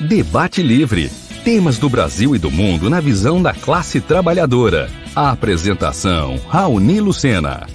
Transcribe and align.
Debate 0.00 0.62
Livre. 0.62 1.10
Temas 1.42 1.76
do 1.76 1.88
Brasil 1.88 2.36
e 2.36 2.38
do 2.38 2.52
mundo 2.52 2.88
na 2.88 3.00
visão 3.00 3.42
da 3.42 3.52
classe 3.52 4.00
trabalhadora. 4.00 4.88
A 5.12 5.32
apresentação, 5.32 6.36
Raoni 6.46 7.00
Lucena. 7.00 7.66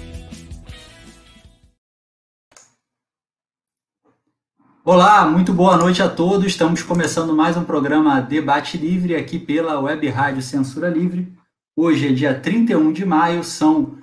Olá, 4.82 5.28
muito 5.28 5.52
boa 5.52 5.76
noite 5.76 6.02
a 6.02 6.08
todos. 6.08 6.46
Estamos 6.46 6.82
começando 6.82 7.36
mais 7.36 7.58
um 7.58 7.64
programa 7.64 8.22
Debate 8.22 8.78
Livre 8.78 9.14
aqui 9.14 9.38
pela 9.38 9.78
Web 9.78 10.08
Rádio 10.08 10.40
Censura 10.40 10.88
Livre. 10.88 11.30
Hoje 11.76 12.08
é 12.08 12.12
dia 12.12 12.32
31 12.32 12.90
de 12.90 13.04
maio, 13.04 13.44
são 13.44 13.98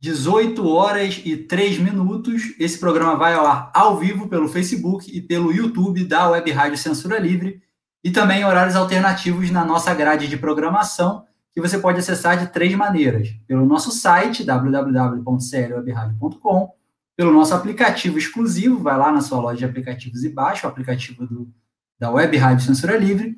18 0.00 0.66
horas 0.66 1.20
e 1.24 1.36
3 1.36 1.78
minutos. 1.78 2.54
Esse 2.58 2.78
programa 2.78 3.16
vai 3.16 3.34
ao 3.34 3.46
ar 3.46 3.70
ao 3.74 3.98
vivo 3.98 4.28
pelo 4.28 4.48
Facebook 4.48 5.14
e 5.14 5.20
pelo 5.20 5.52
YouTube 5.52 6.04
da 6.04 6.30
Web 6.30 6.50
Rádio 6.50 6.78
Censura 6.78 7.18
Livre 7.18 7.62
e 8.02 8.10
também 8.10 8.42
horários 8.44 8.76
alternativos 8.76 9.50
na 9.50 9.62
nossa 9.62 9.94
grade 9.94 10.26
de 10.26 10.38
programação, 10.38 11.26
que 11.52 11.60
você 11.60 11.78
pode 11.78 11.98
acessar 11.98 12.38
de 12.38 12.46
três 12.50 12.74
maneiras: 12.74 13.28
pelo 13.46 13.66
nosso 13.66 13.92
site 13.92 14.42
www.clwebradio.com, 14.42 16.72
pelo 17.14 17.32
nosso 17.32 17.54
aplicativo 17.54 18.16
exclusivo, 18.16 18.78
vai 18.78 18.96
lá 18.96 19.12
na 19.12 19.20
sua 19.20 19.38
loja 19.38 19.58
de 19.58 19.66
aplicativos 19.66 20.24
e 20.24 20.30
baixa 20.30 20.66
o 20.66 20.70
aplicativo 20.70 21.26
do, 21.26 21.52
da 21.98 22.10
Web 22.10 22.38
Rádio 22.38 22.64
Censura 22.64 22.96
Livre, 22.96 23.36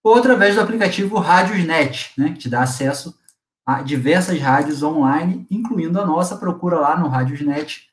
ou 0.00 0.14
através 0.14 0.54
do 0.54 0.60
aplicativo 0.60 1.18
Rádiosnet, 1.18 2.12
né, 2.16 2.28
que 2.28 2.38
te 2.38 2.48
dá 2.48 2.62
acesso 2.62 3.18
diversas 3.84 4.38
rádios 4.40 4.82
online, 4.82 5.46
incluindo 5.50 6.00
a 6.00 6.04
nossa, 6.06 6.36
procura 6.36 6.78
lá 6.78 6.98
no 6.98 7.08
Rádiosnet 7.08 7.88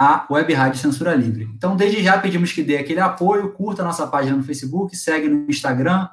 a 0.00 0.26
Web 0.30 0.54
Rádio 0.54 0.80
Censura 0.80 1.14
Livre. 1.14 1.44
Então, 1.54 1.76
desde 1.76 2.02
já 2.02 2.18
pedimos 2.18 2.52
que 2.52 2.62
dê 2.62 2.78
aquele 2.78 3.00
apoio, 3.00 3.52
curta 3.52 3.82
a 3.82 3.84
nossa 3.84 4.06
página 4.06 4.34
no 4.34 4.42
Facebook, 4.42 4.96
segue 4.96 5.28
no 5.28 5.48
Instagram, 5.48 6.08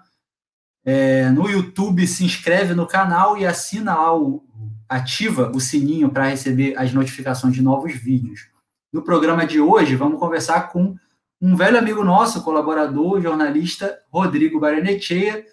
é, 0.84 1.30
no 1.30 1.50
YouTube, 1.50 2.06
se 2.06 2.26
inscreve 2.26 2.74
no 2.74 2.86
canal 2.86 3.38
e 3.38 3.46
assina 3.46 3.96
lá 3.96 4.14
o, 4.14 4.44
ativa 4.90 5.52
o 5.56 5.62
sininho 5.62 6.10
para 6.10 6.28
receber 6.28 6.78
as 6.78 6.94
notificações 6.94 7.54
de 7.54 7.62
novos 7.62 7.94
vídeos. 7.94 8.50
No 8.92 9.02
programa 9.02 9.46
de 9.46 9.62
hoje, 9.62 9.96
vamos 9.96 10.20
conversar 10.20 10.70
com 10.70 10.96
um 11.42 11.56
velho 11.56 11.78
amigo 11.78 12.04
nosso, 12.04 12.44
colaborador, 12.44 13.22
jornalista 13.22 13.98
Rodrigo 14.12 14.60
Baranechea, 14.60 15.46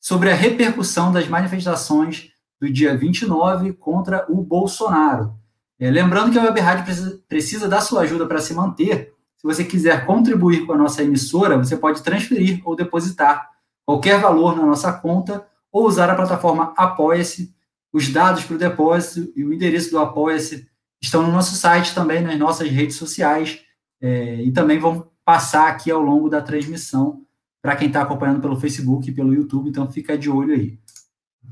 sobre 0.00 0.32
a 0.32 0.34
repercussão 0.34 1.12
das 1.12 1.28
manifestações 1.28 2.32
do 2.60 2.70
dia 2.70 2.96
29 2.96 3.72
contra 3.74 4.26
o 4.28 4.42
Bolsonaro. 4.42 5.34
É, 5.78 5.90
lembrando 5.90 6.32
que 6.32 6.38
a 6.38 6.42
Web 6.42 6.60
Rádio 6.60 6.84
precisa, 6.84 7.20
precisa 7.28 7.68
da 7.68 7.80
sua 7.80 8.02
ajuda 8.02 8.26
para 8.26 8.40
se 8.40 8.52
manter. 8.52 9.14
Se 9.36 9.44
você 9.44 9.64
quiser 9.64 10.04
contribuir 10.04 10.66
com 10.66 10.72
a 10.72 10.76
nossa 10.76 11.02
emissora, 11.02 11.56
você 11.56 11.76
pode 11.76 12.02
transferir 12.02 12.60
ou 12.64 12.74
depositar 12.74 13.48
qualquer 13.86 14.20
valor 14.20 14.56
na 14.56 14.66
nossa 14.66 14.92
conta 14.92 15.46
ou 15.70 15.86
usar 15.86 16.10
a 16.10 16.16
plataforma 16.16 16.74
Apoia-se. 16.76 17.54
Os 17.92 18.08
dados 18.08 18.44
para 18.44 18.56
o 18.56 18.58
depósito 18.58 19.32
e 19.34 19.44
o 19.44 19.52
endereço 19.52 19.90
do 19.90 19.98
Apoia-se 19.98 20.68
estão 21.00 21.22
no 21.22 21.32
nosso 21.32 21.54
site 21.54 21.94
também, 21.94 22.20
nas 22.20 22.38
nossas 22.38 22.68
redes 22.68 22.96
sociais, 22.96 23.60
é, 24.00 24.42
e 24.42 24.50
também 24.50 24.78
vão 24.78 25.08
passar 25.24 25.68
aqui 25.68 25.90
ao 25.90 26.02
longo 26.02 26.28
da 26.28 26.42
transmissão 26.42 27.22
para 27.62 27.76
quem 27.76 27.88
está 27.88 28.02
acompanhando 28.02 28.40
pelo 28.40 28.58
Facebook 28.58 29.08
e 29.08 29.12
pelo 29.12 29.34
YouTube, 29.34 29.68
então 29.68 29.90
fica 29.90 30.16
de 30.16 30.30
olho 30.30 30.54
aí. 30.54 30.78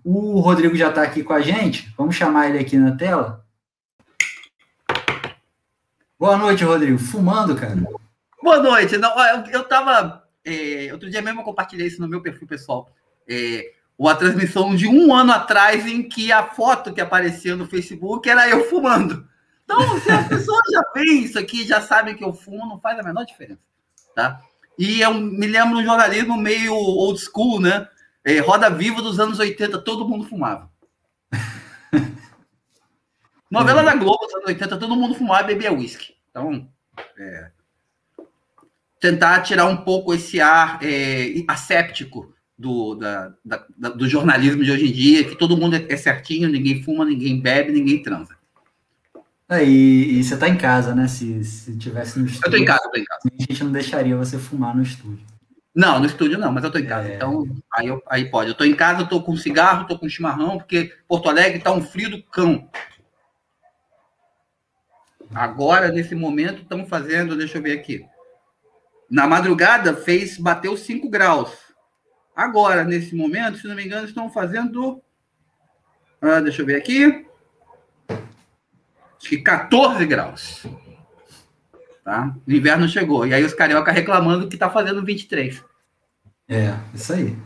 O 0.04 0.40
Rodrigo 0.40 0.76
já 0.76 0.88
está 0.88 1.02
aqui 1.02 1.22
com 1.22 1.32
a 1.32 1.40
gente. 1.40 1.92
Vamos 1.96 2.14
chamar 2.14 2.48
ele 2.48 2.58
aqui 2.58 2.76
na 2.76 2.96
tela. 2.96 3.44
Boa 6.18 6.36
noite, 6.36 6.64
Rodrigo. 6.64 6.98
Fumando, 6.98 7.54
cara? 7.56 7.76
Boa 8.42 8.62
noite. 8.62 8.96
Não, 8.96 9.12
eu 9.52 9.62
estava. 9.62 10.24
É, 10.44 10.88
outro 10.92 11.10
dia 11.10 11.20
mesmo 11.20 11.40
eu 11.40 11.44
compartilhei 11.44 11.86
isso 11.86 12.00
no 12.00 12.08
meu 12.08 12.22
perfil 12.22 12.46
pessoal. 12.46 12.90
É, 13.28 13.72
uma 13.98 14.14
transmissão 14.14 14.74
de 14.74 14.86
um 14.86 15.14
ano 15.14 15.32
atrás 15.32 15.86
em 15.86 16.02
que 16.02 16.30
a 16.30 16.44
foto 16.44 16.92
que 16.92 17.00
aparecia 17.00 17.56
no 17.56 17.66
Facebook 17.66 18.28
era 18.28 18.48
eu 18.48 18.68
fumando. 18.68 19.26
Então, 19.64 20.00
se 20.00 20.10
as 20.10 20.28
pessoas 20.28 20.62
já 20.70 20.82
veem 20.94 21.24
isso 21.24 21.38
aqui, 21.38 21.66
já 21.66 21.80
sabem 21.80 22.14
que 22.14 22.22
eu 22.22 22.32
fumo, 22.32 22.66
não 22.66 22.78
faz 22.78 22.98
a 22.98 23.02
menor 23.02 23.24
diferença. 23.24 23.60
Tá? 24.14 24.40
E 24.78 25.00
eu 25.00 25.12
me 25.12 25.46
lembro 25.46 25.76
de 25.76 25.82
um 25.82 25.86
jornalismo 25.86 26.36
meio 26.36 26.72
old 26.72 27.18
school, 27.20 27.60
né? 27.60 27.88
É, 28.26 28.40
Roda 28.40 28.68
Viva 28.68 29.00
dos 29.00 29.20
anos 29.20 29.38
80, 29.38 29.78
todo 29.82 30.08
mundo 30.08 30.24
fumava. 30.24 30.68
Novela 33.48 33.84
da 33.84 33.94
Globo 33.94 34.26
dos 34.26 34.34
anos 34.34 34.48
80, 34.48 34.78
todo 34.78 34.96
mundo 34.96 35.14
fumava 35.14 35.44
e 35.44 35.54
bebia 35.54 35.72
uísque. 35.72 36.14
Então, 36.28 36.68
é, 37.16 37.50
tentar 39.00 39.42
tirar 39.42 39.66
um 39.66 39.76
pouco 39.76 40.12
esse 40.12 40.40
ar 40.40 40.80
é, 40.82 41.44
asséptico 41.46 42.34
do, 42.58 42.96
da, 42.96 43.32
da, 43.44 43.64
do 43.90 44.08
jornalismo 44.08 44.64
de 44.64 44.72
hoje 44.72 44.88
em 44.88 44.92
dia, 44.92 45.22
que 45.22 45.36
todo 45.36 45.56
mundo 45.56 45.76
é 45.76 45.96
certinho, 45.96 46.48
ninguém 46.48 46.82
fuma, 46.82 47.04
ninguém 47.04 47.40
bebe, 47.40 47.70
ninguém 47.70 48.02
transa. 48.02 48.36
É, 49.48 49.64
e, 49.64 50.18
e, 50.18 50.24
você 50.24 50.34
está 50.34 50.48
em 50.48 50.56
casa, 50.56 50.96
né? 50.96 51.06
Se, 51.06 51.44
se 51.44 51.78
tivesse 51.78 52.18
no 52.18 52.26
estúdio. 52.26 52.48
Eu 52.48 52.50
tô 52.50 52.56
em 52.56 52.64
casa, 52.64 52.90
tô 52.92 52.98
em 52.98 53.04
casa. 53.04 53.20
A 53.32 53.40
gente 53.40 53.62
não 53.62 53.70
deixaria 53.70 54.16
você 54.16 54.36
fumar 54.36 54.74
no 54.74 54.82
estúdio. 54.82 55.24
Não, 55.76 56.00
no 56.00 56.06
estúdio 56.06 56.38
não, 56.38 56.50
mas 56.50 56.64
eu 56.64 56.70
tô 56.70 56.78
em 56.78 56.86
casa. 56.86 57.06
É... 57.06 57.16
Então, 57.16 57.44
aí, 57.70 57.86
eu, 57.88 58.02
aí 58.08 58.30
pode. 58.30 58.48
Eu 58.48 58.56
tô 58.56 58.64
em 58.64 58.74
casa, 58.74 59.02
eu 59.02 59.06
tô 59.06 59.22
com 59.22 59.36
cigarro, 59.36 59.86
tô 59.86 59.98
com 59.98 60.08
chimarrão, 60.08 60.56
porque 60.56 60.90
Porto 61.06 61.28
Alegre 61.28 61.58
tá 61.60 61.70
um 61.70 61.82
frio 61.82 62.08
do 62.08 62.22
cão. 62.22 62.66
Agora, 65.34 65.92
nesse 65.92 66.14
momento, 66.14 66.62
estamos 66.62 66.88
fazendo, 66.88 67.36
deixa 67.36 67.58
eu 67.58 67.62
ver 67.62 67.78
aqui. 67.78 68.06
Na 69.10 69.26
madrugada, 69.26 69.94
fez, 69.94 70.38
bateu 70.38 70.78
5 70.78 71.10
graus. 71.10 71.52
Agora, 72.34 72.82
nesse 72.82 73.14
momento, 73.14 73.58
se 73.58 73.68
não 73.68 73.74
me 73.74 73.84
engano, 73.84 74.08
estão 74.08 74.30
fazendo. 74.30 75.02
Ah, 76.22 76.40
deixa 76.40 76.62
eu 76.62 76.66
ver 76.66 76.76
aqui. 76.76 77.26
Acho 78.08 79.28
que 79.28 79.42
14 79.42 80.06
graus. 80.06 80.66
Tá? 82.06 82.36
O 82.46 82.52
inverno 82.52 82.88
chegou. 82.88 83.26
E 83.26 83.34
aí 83.34 83.42
os 83.42 83.52
carioca 83.52 83.90
reclamando 83.90 84.46
que 84.46 84.56
tá 84.56 84.70
fazendo 84.70 85.04
23. 85.04 85.60
É, 86.48 86.72
isso 86.94 87.12
aí. 87.12 87.36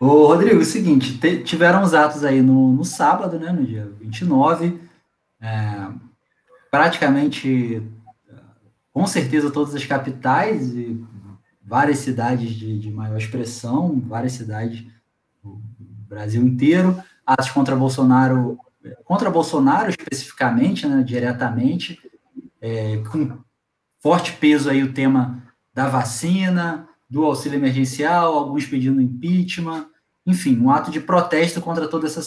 Ô, 0.00 0.28
Rodrigo, 0.28 0.60
é 0.60 0.62
o 0.62 0.64
seguinte, 0.64 1.18
te, 1.18 1.42
tiveram 1.42 1.82
os 1.82 1.92
atos 1.92 2.24
aí 2.24 2.40
no, 2.40 2.72
no 2.72 2.86
sábado, 2.86 3.38
né, 3.38 3.52
no 3.52 3.66
dia 3.66 3.92
29, 4.00 4.80
é, 5.38 5.88
praticamente, 6.70 7.86
com 8.94 9.06
certeza, 9.06 9.50
todas 9.50 9.74
as 9.74 9.84
capitais 9.84 10.72
e 10.72 11.04
várias 11.62 11.98
cidades 11.98 12.48
de, 12.48 12.78
de 12.78 12.90
maior 12.90 13.18
expressão, 13.18 14.00
várias 14.06 14.32
cidades 14.32 14.86
do 15.44 15.60
Brasil 16.08 16.42
inteiro, 16.42 16.96
atos 17.26 17.50
contra 17.50 17.76
Bolsonaro, 17.76 18.58
contra 19.04 19.30
Bolsonaro 19.30 19.90
especificamente, 19.90 20.86
né, 20.86 21.02
diretamente, 21.02 22.00
é, 22.58 22.96
com 23.10 23.38
forte 24.02 24.32
peso 24.32 24.68
aí 24.68 24.82
o 24.82 24.92
tema 24.92 25.42
da 25.72 25.88
vacina, 25.88 26.88
do 27.08 27.24
auxílio 27.24 27.58
emergencial, 27.58 28.34
alguns 28.34 28.66
pedindo 28.66 29.00
impeachment, 29.00 29.86
enfim, 30.26 30.58
um 30.58 30.70
ato 30.70 30.90
de 30.90 31.00
protesto 31.00 31.60
contra 31.60 31.86
toda 31.86 32.06
essa, 32.06 32.22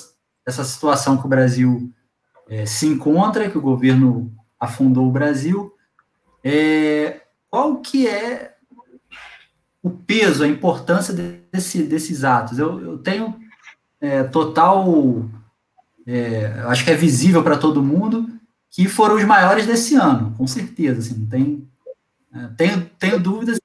essa 0.46 0.64
situação 0.64 1.18
que 1.18 1.26
o 1.26 1.30
Brasil 1.30 1.92
é, 2.50 2.66
se 2.66 2.88
encontra, 2.88 3.50
que 3.50 3.58
o 3.58 3.62
governo 3.62 4.34
afundou 4.60 5.08
o 5.08 5.12
Brasil. 5.12 5.74
É, 6.44 7.22
qual 7.50 7.78
que 7.78 8.08
é 8.08 8.56
o 9.82 9.90
peso, 9.90 10.44
a 10.44 10.48
importância 10.48 11.14
desse, 11.14 11.84
desses 11.84 12.24
atos? 12.24 12.60
Eu, 12.60 12.80
eu 12.80 12.98
tenho 13.00 13.36
é, 14.00 14.24
total, 14.24 15.26
é, 16.06 16.64
acho 16.68 16.86
que 16.86 16.92
é 16.92 16.96
visível 16.96 17.44
para 17.44 17.58
todo 17.58 17.84
mundo, 17.84 18.30
que 18.76 18.90
foram 18.90 19.16
os 19.16 19.24
maiores 19.24 19.66
desse 19.66 19.96
ano, 19.96 20.36
com 20.38 20.46
certeza. 20.46 21.00
Assim, 21.00 21.18
não 21.18 21.28
tem, 21.28 21.68
é, 22.36 22.48
tenho, 22.58 22.90
tenho 23.00 23.20
dúvidas. 23.20 23.58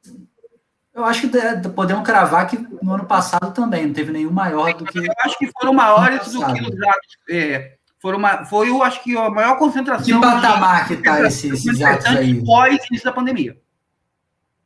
Eu 0.94 1.04
acho 1.04 1.28
que 1.28 1.68
podemos 1.70 2.04
cravar 2.04 2.46
que 2.48 2.56
no 2.80 2.94
ano 2.94 3.04
passado 3.04 3.52
também 3.52 3.86
não 3.86 3.92
teve 3.92 4.12
nenhum 4.12 4.30
maior 4.30 4.72
do 4.72 4.84
que. 4.84 4.98
Eu 4.98 5.12
acho 5.24 5.36
que 5.36 5.50
foram 5.58 5.74
maiores 5.74 6.32
do 6.32 6.38
que 6.46 6.62
os 6.62 6.82
atos. 6.82 7.16
É, 7.28 7.76
foram 7.98 8.18
uma, 8.18 8.44
foi, 8.44 8.68
eu 8.68 8.84
acho 8.84 9.02
que 9.02 9.16
a 9.16 9.28
maior 9.28 9.58
concentração. 9.58 10.20
Que 10.20 10.26
patamar 10.26 10.86
que 10.86 10.94
está 10.94 11.20
esse, 11.26 11.48
esses 11.48 11.82
atos 11.82 12.06
aí? 12.06 12.44
Pós 12.44 12.78
início 12.88 13.04
da 13.04 13.12
pandemia. 13.12 13.60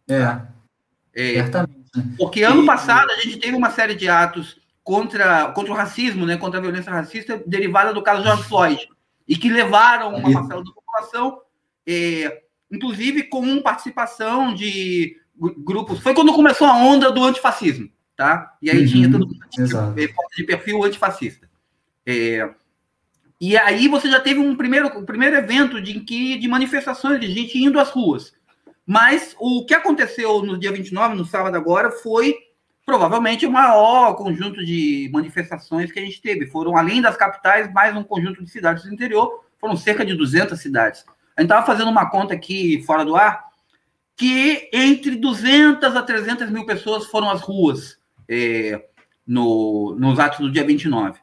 É. 0.06 0.40
é 1.14 1.42
certamente. 1.42 1.90
Né? 1.96 2.04
Porque 2.18 2.42
ano 2.42 2.64
e, 2.64 2.66
passado 2.66 3.10
a 3.10 3.20
gente 3.20 3.38
teve 3.38 3.56
uma 3.56 3.70
série 3.70 3.94
de 3.94 4.10
atos 4.10 4.58
contra, 4.82 5.52
contra 5.52 5.72
o 5.72 5.76
racismo, 5.76 6.26
né, 6.26 6.36
contra 6.36 6.58
a 6.58 6.62
violência 6.62 6.92
racista, 6.92 7.42
derivada 7.46 7.94
do 7.94 8.02
caso 8.02 8.22
George 8.22 8.42
Floyd 8.42 8.93
e 9.26 9.36
que 9.36 9.50
levaram 9.50 10.14
uma 10.14 10.32
parcela 10.32 10.62
da 10.62 10.72
população, 10.72 11.40
é, 11.86 12.42
inclusive 12.70 13.24
com 13.24 13.62
participação 13.62 14.54
de 14.54 15.16
grupos. 15.58 16.00
Foi 16.00 16.14
quando 16.14 16.32
começou 16.32 16.66
a 16.66 16.76
onda 16.76 17.10
do 17.10 17.24
antifascismo, 17.24 17.88
tá? 18.16 18.56
E 18.60 18.70
aí 18.70 18.80
uhum, 18.80 18.86
tinha 18.86 19.10
todo 19.10 19.26
mundo 19.26 19.38
de 20.36 20.44
perfil 20.44 20.84
antifascista. 20.84 21.48
É, 22.06 22.48
e 23.40 23.56
aí 23.56 23.88
você 23.88 24.10
já 24.10 24.20
teve 24.20 24.40
um 24.40 24.56
primeiro, 24.56 24.86
um 24.98 25.04
primeiro 25.04 25.36
evento 25.36 25.80
de, 25.80 26.00
que, 26.00 26.38
de 26.38 26.48
manifestações 26.48 27.20
de 27.20 27.30
gente 27.30 27.58
indo 27.58 27.80
às 27.80 27.90
ruas. 27.90 28.32
Mas 28.86 29.34
o 29.38 29.64
que 29.64 29.74
aconteceu 29.74 30.42
no 30.42 30.58
dia 30.58 30.70
29, 30.70 31.14
no 31.14 31.24
sábado 31.24 31.56
agora, 31.56 31.90
foi 31.90 32.36
provavelmente 32.84 33.46
o 33.46 33.50
maior 33.50 34.14
conjunto 34.14 34.64
de 34.64 35.08
manifestações 35.12 35.90
que 35.90 35.98
a 35.98 36.02
gente 36.02 36.20
teve. 36.20 36.46
Foram, 36.46 36.76
além 36.76 37.00
das 37.00 37.16
capitais, 37.16 37.72
mais 37.72 37.96
um 37.96 38.02
conjunto 38.02 38.44
de 38.44 38.50
cidades 38.50 38.84
do 38.84 38.92
interior, 38.92 39.44
foram 39.58 39.76
cerca 39.76 40.04
de 40.04 40.14
200 40.14 40.60
cidades. 40.60 41.04
A 41.36 41.40
gente 41.40 41.50
estava 41.50 41.66
fazendo 41.66 41.90
uma 41.90 42.08
conta 42.10 42.34
aqui 42.34 42.82
fora 42.84 43.04
do 43.04 43.16
ar, 43.16 43.44
que 44.16 44.68
entre 44.72 45.16
200 45.16 45.96
a 45.96 46.02
300 46.02 46.50
mil 46.50 46.66
pessoas 46.66 47.06
foram 47.06 47.30
às 47.30 47.40
ruas 47.40 47.98
é, 48.28 48.84
no, 49.26 49.96
nos 49.98 50.18
atos 50.18 50.40
do 50.40 50.50
dia 50.50 50.64
29. 50.64 51.18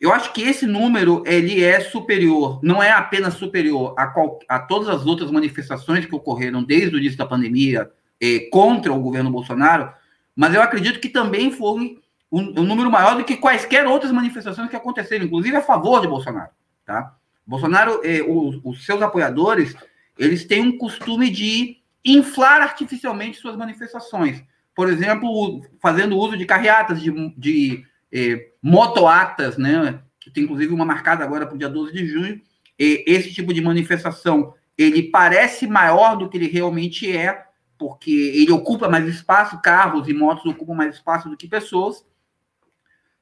Eu 0.00 0.12
acho 0.12 0.32
que 0.32 0.42
esse 0.42 0.66
número 0.66 1.22
ele 1.26 1.62
é 1.62 1.80
superior, 1.80 2.60
não 2.62 2.82
é 2.82 2.90
apenas 2.90 3.34
superior 3.34 3.94
a, 3.96 4.06
qual, 4.06 4.38
a 4.48 4.58
todas 4.58 4.88
as 4.88 5.06
outras 5.06 5.30
manifestações 5.30 6.04
que 6.04 6.14
ocorreram 6.14 6.62
desde 6.62 6.96
o 6.96 6.98
início 6.98 7.16
da 7.16 7.24
pandemia 7.24 7.90
é, 8.20 8.40
contra 8.50 8.92
o 8.92 9.00
governo 9.00 9.30
Bolsonaro, 9.30 9.90
mas 10.36 10.54
eu 10.54 10.60
acredito 10.60 11.00
que 11.00 11.08
também 11.08 11.50
foi 11.50 11.98
um, 12.30 12.60
um, 12.60 12.62
número 12.62 12.90
maior 12.90 13.16
do 13.16 13.24
que 13.24 13.36
quaisquer 13.36 13.86
outras 13.86 14.12
manifestações 14.12 14.68
que 14.68 14.76
aconteceram, 14.76 15.24
inclusive 15.24 15.56
a 15.56 15.62
favor 15.62 16.00
de 16.02 16.06
Bolsonaro. 16.06 16.50
Tá? 16.84 17.16
Bolsonaro, 17.46 18.00
é, 18.04 18.22
os, 18.22 18.60
os 18.62 18.84
seus 18.84 19.00
apoiadores, 19.00 19.74
eles 20.18 20.44
têm 20.44 20.62
um 20.62 20.76
costume 20.76 21.30
de 21.30 21.78
inflar 22.04 22.60
artificialmente 22.60 23.38
suas 23.38 23.56
manifestações. 23.56 24.44
Por 24.74 24.88
exemplo, 24.88 25.62
fazendo 25.80 26.18
uso 26.18 26.36
de 26.36 26.44
carreatas, 26.44 27.00
de, 27.00 27.10
de 27.36 27.84
eh, 28.12 28.50
motoatas, 28.62 29.56
né? 29.56 30.00
Que 30.20 30.30
tem 30.30 30.44
inclusive 30.44 30.72
uma 30.72 30.84
marcada 30.84 31.24
agora 31.24 31.46
para 31.46 31.54
o 31.54 31.58
dia 31.58 31.68
12 31.68 31.92
de 31.92 32.06
junho. 32.06 32.40
E 32.78 33.02
esse 33.06 33.32
tipo 33.32 33.54
de 33.54 33.62
manifestação, 33.62 34.52
ele 34.76 35.04
parece 35.04 35.66
maior 35.66 36.16
do 36.16 36.28
que 36.28 36.36
ele 36.36 36.46
realmente 36.46 37.10
é, 37.10 37.45
porque 37.78 38.10
ele 38.10 38.52
ocupa 38.52 38.88
mais 38.88 39.06
espaço, 39.06 39.60
carros 39.60 40.08
e 40.08 40.14
motos 40.14 40.44
ocupam 40.46 40.74
mais 40.74 40.94
espaço 40.94 41.28
do 41.28 41.36
que 41.36 41.48
pessoas. 41.48 42.04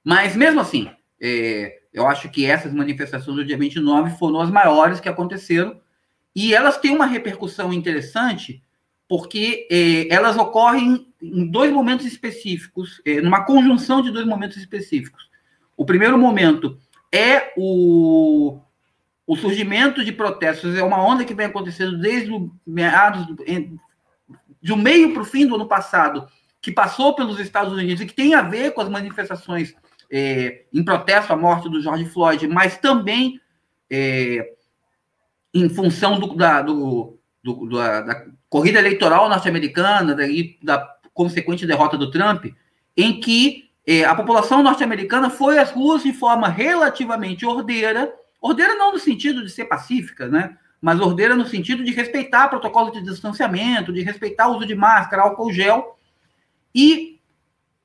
Mas 0.02 0.36
mesmo 0.36 0.60
assim, 0.60 0.90
é, 1.20 1.80
eu 1.92 2.06
acho 2.06 2.28
que 2.28 2.44
essas 2.44 2.72
manifestações 2.72 3.36
do 3.36 3.44
dia 3.44 3.56
29 3.56 4.18
foram 4.18 4.40
as 4.40 4.50
maiores 4.50 5.00
que 5.00 5.08
aconteceram, 5.08 5.80
e 6.34 6.52
elas 6.52 6.78
têm 6.78 6.90
uma 6.90 7.06
repercussão 7.06 7.72
interessante, 7.72 8.62
porque 9.08 9.68
é, 9.70 10.12
elas 10.12 10.36
ocorrem 10.36 11.06
em 11.22 11.46
dois 11.46 11.72
momentos 11.72 12.04
específicos, 12.04 13.00
é, 13.04 13.20
numa 13.20 13.44
conjunção 13.44 14.02
de 14.02 14.10
dois 14.10 14.26
momentos 14.26 14.56
específicos. 14.56 15.30
O 15.76 15.84
primeiro 15.84 16.18
momento 16.18 16.76
é 17.12 17.52
o, 17.56 18.58
o 19.26 19.36
surgimento 19.36 20.04
de 20.04 20.12
protestos, 20.12 20.76
é 20.76 20.82
uma 20.82 21.02
onda 21.02 21.24
que 21.24 21.34
vem 21.34 21.46
acontecendo 21.46 21.98
desde 21.98 22.30
meados 22.66 23.26
do, 24.64 24.76
meio 24.76 25.12
para 25.12 25.22
o 25.22 25.26
fim 25.26 25.46
do 25.46 25.54
ano 25.54 25.68
passado, 25.68 26.26
que 26.60 26.72
passou 26.72 27.14
pelos 27.14 27.38
Estados 27.38 27.72
Unidos 27.72 28.00
e 28.00 28.06
que 28.06 28.14
tem 28.14 28.34
a 28.34 28.42
ver 28.42 28.72
com 28.72 28.80
as 28.80 28.88
manifestações 28.88 29.74
é, 30.10 30.64
em 30.72 30.82
protesto 30.82 31.32
à 31.32 31.36
morte 31.36 31.68
do 31.68 31.80
George 31.80 32.06
Floyd, 32.06 32.48
mas 32.48 32.78
também 32.78 33.40
é, 33.90 34.54
em 35.52 35.68
função 35.68 36.18
do, 36.18 36.34
da, 36.34 36.62
do, 36.62 37.18
do, 37.42 37.68
da, 37.68 38.00
da, 38.00 38.26
corrida 38.48 38.78
eleitoral 38.78 39.28
norte-americana, 39.28 40.14
da, 40.14 40.24
da 40.62 40.96
consequente 41.12 41.66
derrota 41.66 41.98
do 41.98 42.10
Trump, 42.10 42.46
em 42.96 43.20
que 43.20 43.70
é, 43.86 44.04
a 44.04 44.14
população 44.14 44.62
norte-americana 44.62 45.28
foi 45.28 45.58
às 45.58 45.70
ruas 45.70 46.02
de 46.02 46.12
forma 46.12 46.48
relativamente 46.48 47.44
ordeira, 47.44 48.12
ordeira 48.40 48.74
não 48.74 48.92
no 48.92 48.98
sentido 48.98 49.42
de 49.44 49.50
ser 49.50 49.66
pacífica, 49.66 50.28
né? 50.28 50.56
Mas 50.84 51.00
ordeira 51.00 51.34
no 51.34 51.46
sentido 51.46 51.82
de 51.82 51.92
respeitar 51.92 52.48
protocolo 52.48 52.90
de 52.90 53.00
distanciamento, 53.00 53.90
de 53.90 54.02
respeitar 54.02 54.48
o 54.48 54.56
uso 54.58 54.66
de 54.66 54.74
máscara, 54.74 55.22
álcool 55.22 55.50
gel, 55.50 55.98
e 56.74 57.18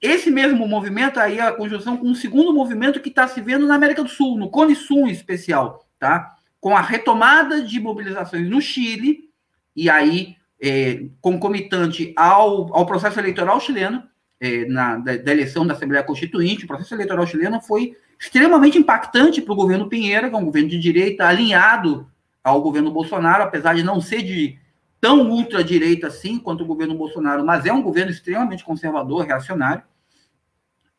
esse 0.01 0.29
mesmo 0.29 0.67
movimento 0.67 1.17
aí, 1.17 1.39
a 1.39 1.53
conjunção 1.53 1.95
com 1.95 2.07
um 2.07 2.13
segundo 2.13 2.53
movimento 2.53 2.99
que 2.99 3.07
está 3.07 3.25
se 3.25 3.39
vendo 3.39 3.65
na 3.65 3.75
América 3.75 4.03
do 4.03 4.09
Sul, 4.09 4.37
no 4.37 4.49
Cone 4.49 4.75
Sul 4.75 5.07
em 5.07 5.11
especial, 5.11 5.87
tá? 5.97 6.35
Com 6.59 6.75
a 6.75 6.81
retomada 6.81 7.61
de 7.61 7.79
mobilizações 7.79 8.49
no 8.49 8.61
Chile, 8.61 9.29
e 9.73 9.89
aí, 9.89 10.35
é, 10.61 11.05
concomitante 11.21 12.11
ao, 12.17 12.75
ao 12.75 12.85
processo 12.85 13.17
eleitoral 13.17 13.61
chileno, 13.61 14.03
é, 14.41 14.65
na, 14.65 14.97
da, 14.97 15.15
da, 15.15 15.31
eleição 15.31 15.65
da 15.65 15.73
Assembleia 15.73 16.03
Constituinte, 16.03 16.65
o 16.65 16.67
processo 16.67 16.93
eleitoral 16.95 17.25
chileno 17.25 17.61
foi 17.61 17.95
extremamente 18.19 18.77
impactante 18.77 19.41
para 19.41 19.53
o 19.53 19.55
governo 19.55 19.87
Pinheira, 19.87 20.27
que 20.27 20.35
é 20.35 20.37
um 20.37 20.43
governo 20.43 20.67
de 20.67 20.77
direita 20.77 21.25
alinhado 21.25 22.05
ao 22.49 22.61
governo 22.61 22.91
Bolsonaro, 22.91 23.43
apesar 23.43 23.75
de 23.75 23.83
não 23.83 24.01
ser 24.01 24.21
de 24.21 24.57
tão 25.01 25.29
ultradireita 25.29 26.07
assim 26.07 26.37
quanto 26.37 26.63
o 26.63 26.67
governo 26.67 26.95
Bolsonaro, 26.95 27.45
mas 27.45 27.65
é 27.65 27.71
um 27.71 27.81
governo 27.81 28.11
extremamente 28.11 28.63
conservador, 28.63 29.25
reacionário. 29.25 29.83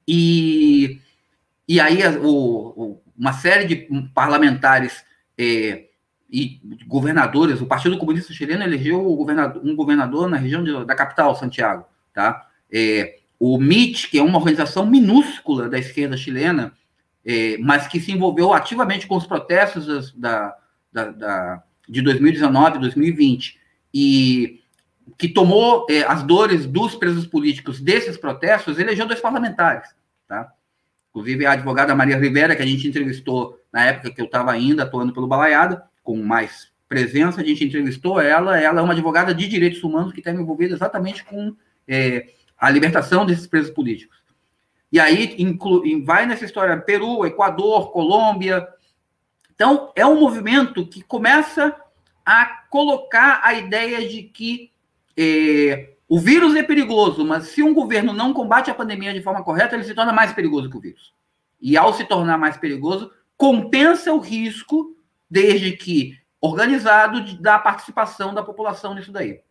E, 0.08 1.00
e 1.68 1.78
aí 1.80 2.00
o, 2.18 2.28
o, 2.28 3.02
uma 3.16 3.32
série 3.32 3.66
de 3.66 3.76
parlamentares 4.14 5.04
é, 5.36 5.86
e 6.30 6.60
governadores, 6.86 7.60
o 7.60 7.66
Partido 7.66 7.98
Comunista 7.98 8.32
Chileno 8.32 8.62
elegeu 8.62 9.02
governador, 9.02 9.62
um 9.64 9.76
governador 9.76 10.28
na 10.28 10.36
região 10.36 10.64
de, 10.64 10.84
da 10.84 10.94
capital, 10.94 11.36
Santiago. 11.36 11.84
Tá? 12.14 12.48
É, 12.72 13.18
o 13.38 13.58
MIT, 13.58 14.08
que 14.08 14.18
é 14.18 14.22
uma 14.22 14.38
organização 14.38 14.86
minúscula 14.86 15.68
da 15.68 15.78
esquerda 15.78 16.16
chilena, 16.16 16.72
é, 17.24 17.58
mas 17.58 17.86
que 17.86 18.00
se 18.00 18.12
envolveu 18.12 18.52
ativamente 18.52 19.06
com 19.06 19.16
os 19.16 19.26
protestos 19.26 20.12
da, 20.12 20.56
da, 20.92 21.10
da 21.10 21.62
de 21.88 22.02
2019 22.02 22.76
e 22.76 22.80
2020, 22.80 23.58
e 23.92 24.60
que 25.18 25.28
tomou 25.28 25.86
é, 25.90 26.02
as 26.02 26.22
dores 26.22 26.66
dos 26.66 26.94
presos 26.94 27.26
políticos 27.26 27.80
desses 27.80 28.16
protestos, 28.16 28.78
elegeu 28.78 29.06
dois 29.06 29.20
parlamentares, 29.20 29.88
tá? 30.28 30.52
Inclusive 31.10 31.44
a 31.44 31.52
advogada 31.52 31.94
Maria 31.94 32.16
Rivera, 32.16 32.54
que 32.54 32.62
a 32.62 32.66
gente 32.66 32.86
entrevistou 32.86 33.60
na 33.72 33.86
época 33.86 34.12
que 34.12 34.20
eu 34.20 34.26
estava 34.26 34.52
ainda 34.52 34.84
atuando 34.84 35.12
pelo 35.12 35.26
Balaiada, 35.26 35.84
com 36.02 36.16
mais 36.16 36.70
presença, 36.88 37.40
a 37.40 37.44
gente 37.44 37.64
entrevistou 37.64 38.20
ela, 38.20 38.60
ela 38.60 38.80
é 38.80 38.82
uma 38.82 38.92
advogada 38.92 39.34
de 39.34 39.48
direitos 39.48 39.82
humanos 39.82 40.12
que 40.12 40.20
está 40.20 40.30
envolvida 40.32 40.74
exatamente 40.74 41.24
com 41.24 41.54
é, 41.86 42.28
a 42.58 42.70
libertação 42.70 43.24
desses 43.24 43.46
presos 43.46 43.70
políticos. 43.70 44.18
E 44.92 44.98
aí 44.98 45.36
inclu, 45.38 45.82
vai 46.04 46.26
nessa 46.26 46.44
história 46.44 46.76
Peru, 46.76 47.24
Equador, 47.24 47.92
Colômbia. 47.92 48.66
Então, 49.60 49.92
é 49.94 50.06
um 50.06 50.18
movimento 50.18 50.86
que 50.86 51.02
começa 51.02 51.78
a 52.24 52.46
colocar 52.70 53.42
a 53.44 53.52
ideia 53.52 54.08
de 54.08 54.22
que 54.22 54.72
é, 55.14 55.90
o 56.08 56.18
vírus 56.18 56.56
é 56.56 56.62
perigoso, 56.62 57.26
mas 57.26 57.48
se 57.48 57.62
um 57.62 57.74
governo 57.74 58.14
não 58.14 58.32
combate 58.32 58.70
a 58.70 58.74
pandemia 58.74 59.12
de 59.12 59.20
forma 59.20 59.44
correta, 59.44 59.74
ele 59.74 59.84
se 59.84 59.94
torna 59.94 60.14
mais 60.14 60.32
perigoso 60.32 60.70
que 60.70 60.78
o 60.78 60.80
vírus. 60.80 61.12
E 61.60 61.76
ao 61.76 61.92
se 61.92 62.06
tornar 62.06 62.38
mais 62.38 62.56
perigoso, 62.56 63.12
compensa 63.36 64.10
o 64.14 64.18
risco, 64.18 64.96
desde 65.30 65.72
que 65.72 66.18
organizado, 66.40 67.38
da 67.38 67.58
participação 67.58 68.32
da 68.32 68.42
população 68.42 68.94
nisso 68.94 69.12
daí. 69.12 69.42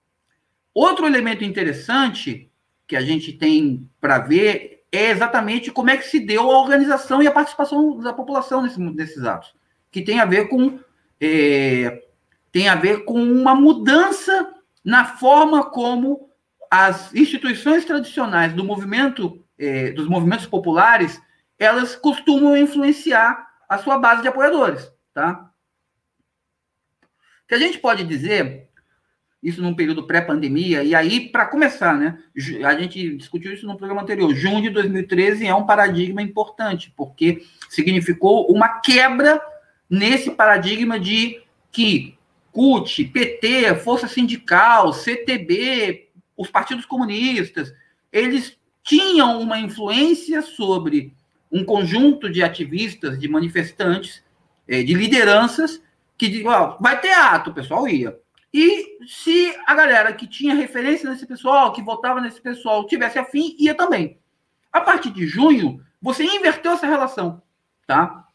Outro 0.73 1.05
elemento 1.05 1.43
interessante 1.43 2.49
que 2.87 2.95
a 2.95 3.01
gente 3.01 3.31
tem 3.31 3.87
para 4.01 4.17
ver 4.17 4.85
é 4.91 5.11
exatamente 5.11 5.69
como 5.69 5.91
é 5.91 5.97
que 5.97 6.07
se 6.07 6.19
deu 6.19 6.49
a 6.49 6.59
organização 6.59 7.21
e 7.21 7.27
a 7.27 7.31
participação 7.31 7.99
da 7.99 8.11
população 8.11 8.63
nesse, 8.63 8.79
nesses 8.79 9.23
atos, 9.23 9.53
que 9.91 10.01
tem 10.01 10.19
a 10.19 10.25
ver 10.25 10.47
com 10.47 10.79
é, 11.21 12.03
tem 12.51 12.67
a 12.67 12.75
ver 12.75 13.05
com 13.05 13.21
uma 13.21 13.53
mudança 13.53 14.53
na 14.83 15.05
forma 15.05 15.69
como 15.69 16.29
as 16.69 17.13
instituições 17.13 17.85
tradicionais 17.85 18.53
do 18.53 18.63
movimento, 18.63 19.43
eh, 19.57 19.91
dos 19.91 20.07
movimentos 20.07 20.45
populares, 20.45 21.19
elas 21.57 21.95
costumam 21.95 22.55
influenciar 22.55 23.47
a 23.67 23.77
sua 23.77 23.97
base 23.97 24.21
de 24.21 24.27
apoiadores, 24.27 24.91
tá? 25.13 25.51
O 27.03 27.47
que 27.47 27.55
a 27.55 27.59
gente 27.59 27.79
pode 27.79 28.03
dizer, 28.03 28.69
isso 29.41 29.61
num 29.61 29.73
período 29.73 30.05
pré-pandemia, 30.05 30.83
e 30.83 30.93
aí, 30.93 31.29
para 31.29 31.47
começar, 31.47 31.97
né, 31.97 32.19
a 32.63 32.75
gente 32.75 33.17
discutiu 33.17 33.51
isso 33.51 33.65
no 33.65 33.77
programa 33.77 34.03
anterior, 34.03 34.33
junho 34.33 34.61
de 34.61 34.69
2013 34.69 35.47
é 35.47 35.55
um 35.55 35.65
paradigma 35.65 36.21
importante, 36.21 36.93
porque 36.95 37.43
significou 37.67 38.47
uma 38.51 38.79
quebra 38.79 39.41
nesse 39.89 40.31
paradigma 40.31 40.99
de 40.99 41.41
que 41.71 42.17
CUT, 42.51 43.05
PT, 43.05 43.75
Força 43.75 44.07
Sindical, 44.07 44.93
CTB, 44.93 46.09
os 46.35 46.49
partidos 46.49 46.85
comunistas, 46.85 47.73
eles 48.11 48.57
tinham 48.83 49.39
uma 49.39 49.59
influência 49.59 50.41
sobre 50.41 51.13
um 51.51 51.63
conjunto 51.63 52.29
de 52.29 52.43
ativistas, 52.43 53.19
de 53.19 53.27
manifestantes, 53.27 54.23
eh, 54.67 54.83
de 54.83 54.93
lideranças, 54.93 55.81
que 56.17 56.45
ó, 56.45 56.77
vai 56.79 56.99
ter 56.99 57.11
ato, 57.11 57.49
o 57.49 57.53
pessoal 57.53 57.87
ia. 57.87 58.17
E 58.53 59.05
se 59.07 59.55
a 59.65 59.75
galera 59.75 60.13
que 60.13 60.27
tinha 60.27 60.55
referência 60.55 61.09
nesse 61.09 61.25
pessoal, 61.25 61.71
que 61.71 61.81
votava 61.81 62.19
nesse 62.19 62.41
pessoal, 62.41 62.87
tivesse 62.87 63.19
afim, 63.19 63.55
ia 63.59 63.75
também. 63.75 64.17
A 64.71 64.81
partir 64.81 65.11
de 65.11 65.25
junho, 65.27 65.83
você 66.01 66.23
inverteu 66.23 66.73
essa 66.73 66.87
relação, 66.87 67.41
tá? 67.85 68.27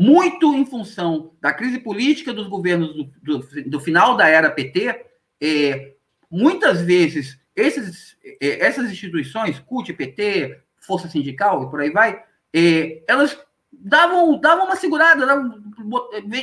Muito 0.00 0.54
em 0.54 0.64
função 0.64 1.34
da 1.42 1.52
crise 1.52 1.78
política 1.78 2.32
dos 2.32 2.48
governos 2.48 2.94
do, 2.94 3.04
do, 3.22 3.70
do 3.70 3.80
final 3.80 4.16
da 4.16 4.26
era 4.26 4.50
PT, 4.50 5.04
é, 5.38 5.92
muitas 6.30 6.80
vezes 6.80 7.38
esses, 7.54 8.16
é, 8.40 8.64
essas 8.64 8.90
instituições, 8.90 9.58
CUT, 9.58 9.92
PT, 9.92 10.58
Força 10.80 11.06
Sindical 11.06 11.64
e 11.64 11.70
por 11.70 11.82
aí 11.82 11.90
vai, 11.90 12.24
é, 12.50 13.02
elas 13.06 13.38
davam, 13.70 14.40
davam 14.40 14.64
uma 14.64 14.76
segurada, 14.76 15.26
davam, 15.26 15.62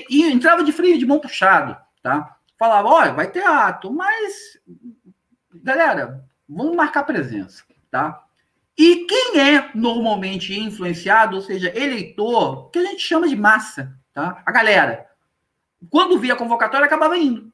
e 0.08 0.32
entrava 0.32 0.64
de 0.64 0.72
frio, 0.72 1.00
de 1.00 1.06
mão 1.08 1.20
puxado, 1.20 1.76
tá? 2.04 2.38
Falava, 2.60 2.88
olha, 2.88 3.14
vai 3.14 3.26
ter 3.26 3.44
ato, 3.44 3.92
mas, 3.92 4.60
galera, 5.64 6.24
vamos 6.48 6.76
marcar 6.76 7.02
presença, 7.06 7.64
tá? 7.90 8.24
E 8.78 9.06
quem 9.06 9.40
é 9.40 9.72
normalmente 9.74 10.58
influenciado, 10.58 11.36
ou 11.36 11.42
seja, 11.42 11.74
eleitor, 11.76 12.70
que 12.70 12.78
a 12.78 12.86
gente 12.86 13.02
chama 13.02 13.28
de 13.28 13.36
massa, 13.36 13.98
tá? 14.14 14.44
A 14.46 14.52
galera, 14.52 15.08
quando 15.90 16.20
via 16.20 16.34
a 16.34 16.38
convocatória, 16.38 16.86
acabava 16.86 17.18
indo. 17.18 17.52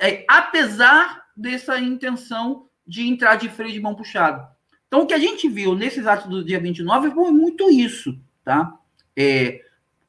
É, 0.00 0.24
apesar 0.28 1.24
dessa 1.36 1.78
intenção 1.78 2.66
de 2.84 3.06
entrar 3.06 3.36
de 3.36 3.48
freio 3.48 3.72
de 3.72 3.80
mão 3.80 3.94
puxado. 3.94 4.44
Então, 4.88 5.02
o 5.02 5.06
que 5.06 5.14
a 5.14 5.18
gente 5.18 5.48
viu 5.48 5.74
nesses 5.74 6.06
atos 6.06 6.28
do 6.28 6.44
dia 6.44 6.60
29 6.60 7.12
foi 7.12 7.30
muito 7.30 7.70
isso, 7.70 8.18
tá? 8.44 8.74
É, 9.16 9.62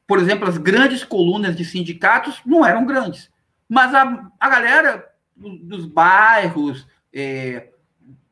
por 0.08 0.20
exemplo, 0.20 0.48
as 0.48 0.58
grandes 0.58 1.03
colunas 1.03 1.55
de 1.55 1.63
sindicatos 1.63 2.41
não 2.46 2.65
eram 2.65 2.86
grandes, 2.86 3.32
mas 3.70 3.94
a, 3.94 4.29
a 4.39 4.50
galera 4.50 5.08
dos 5.36 5.86
bairros, 5.86 6.88
é, 7.13 7.70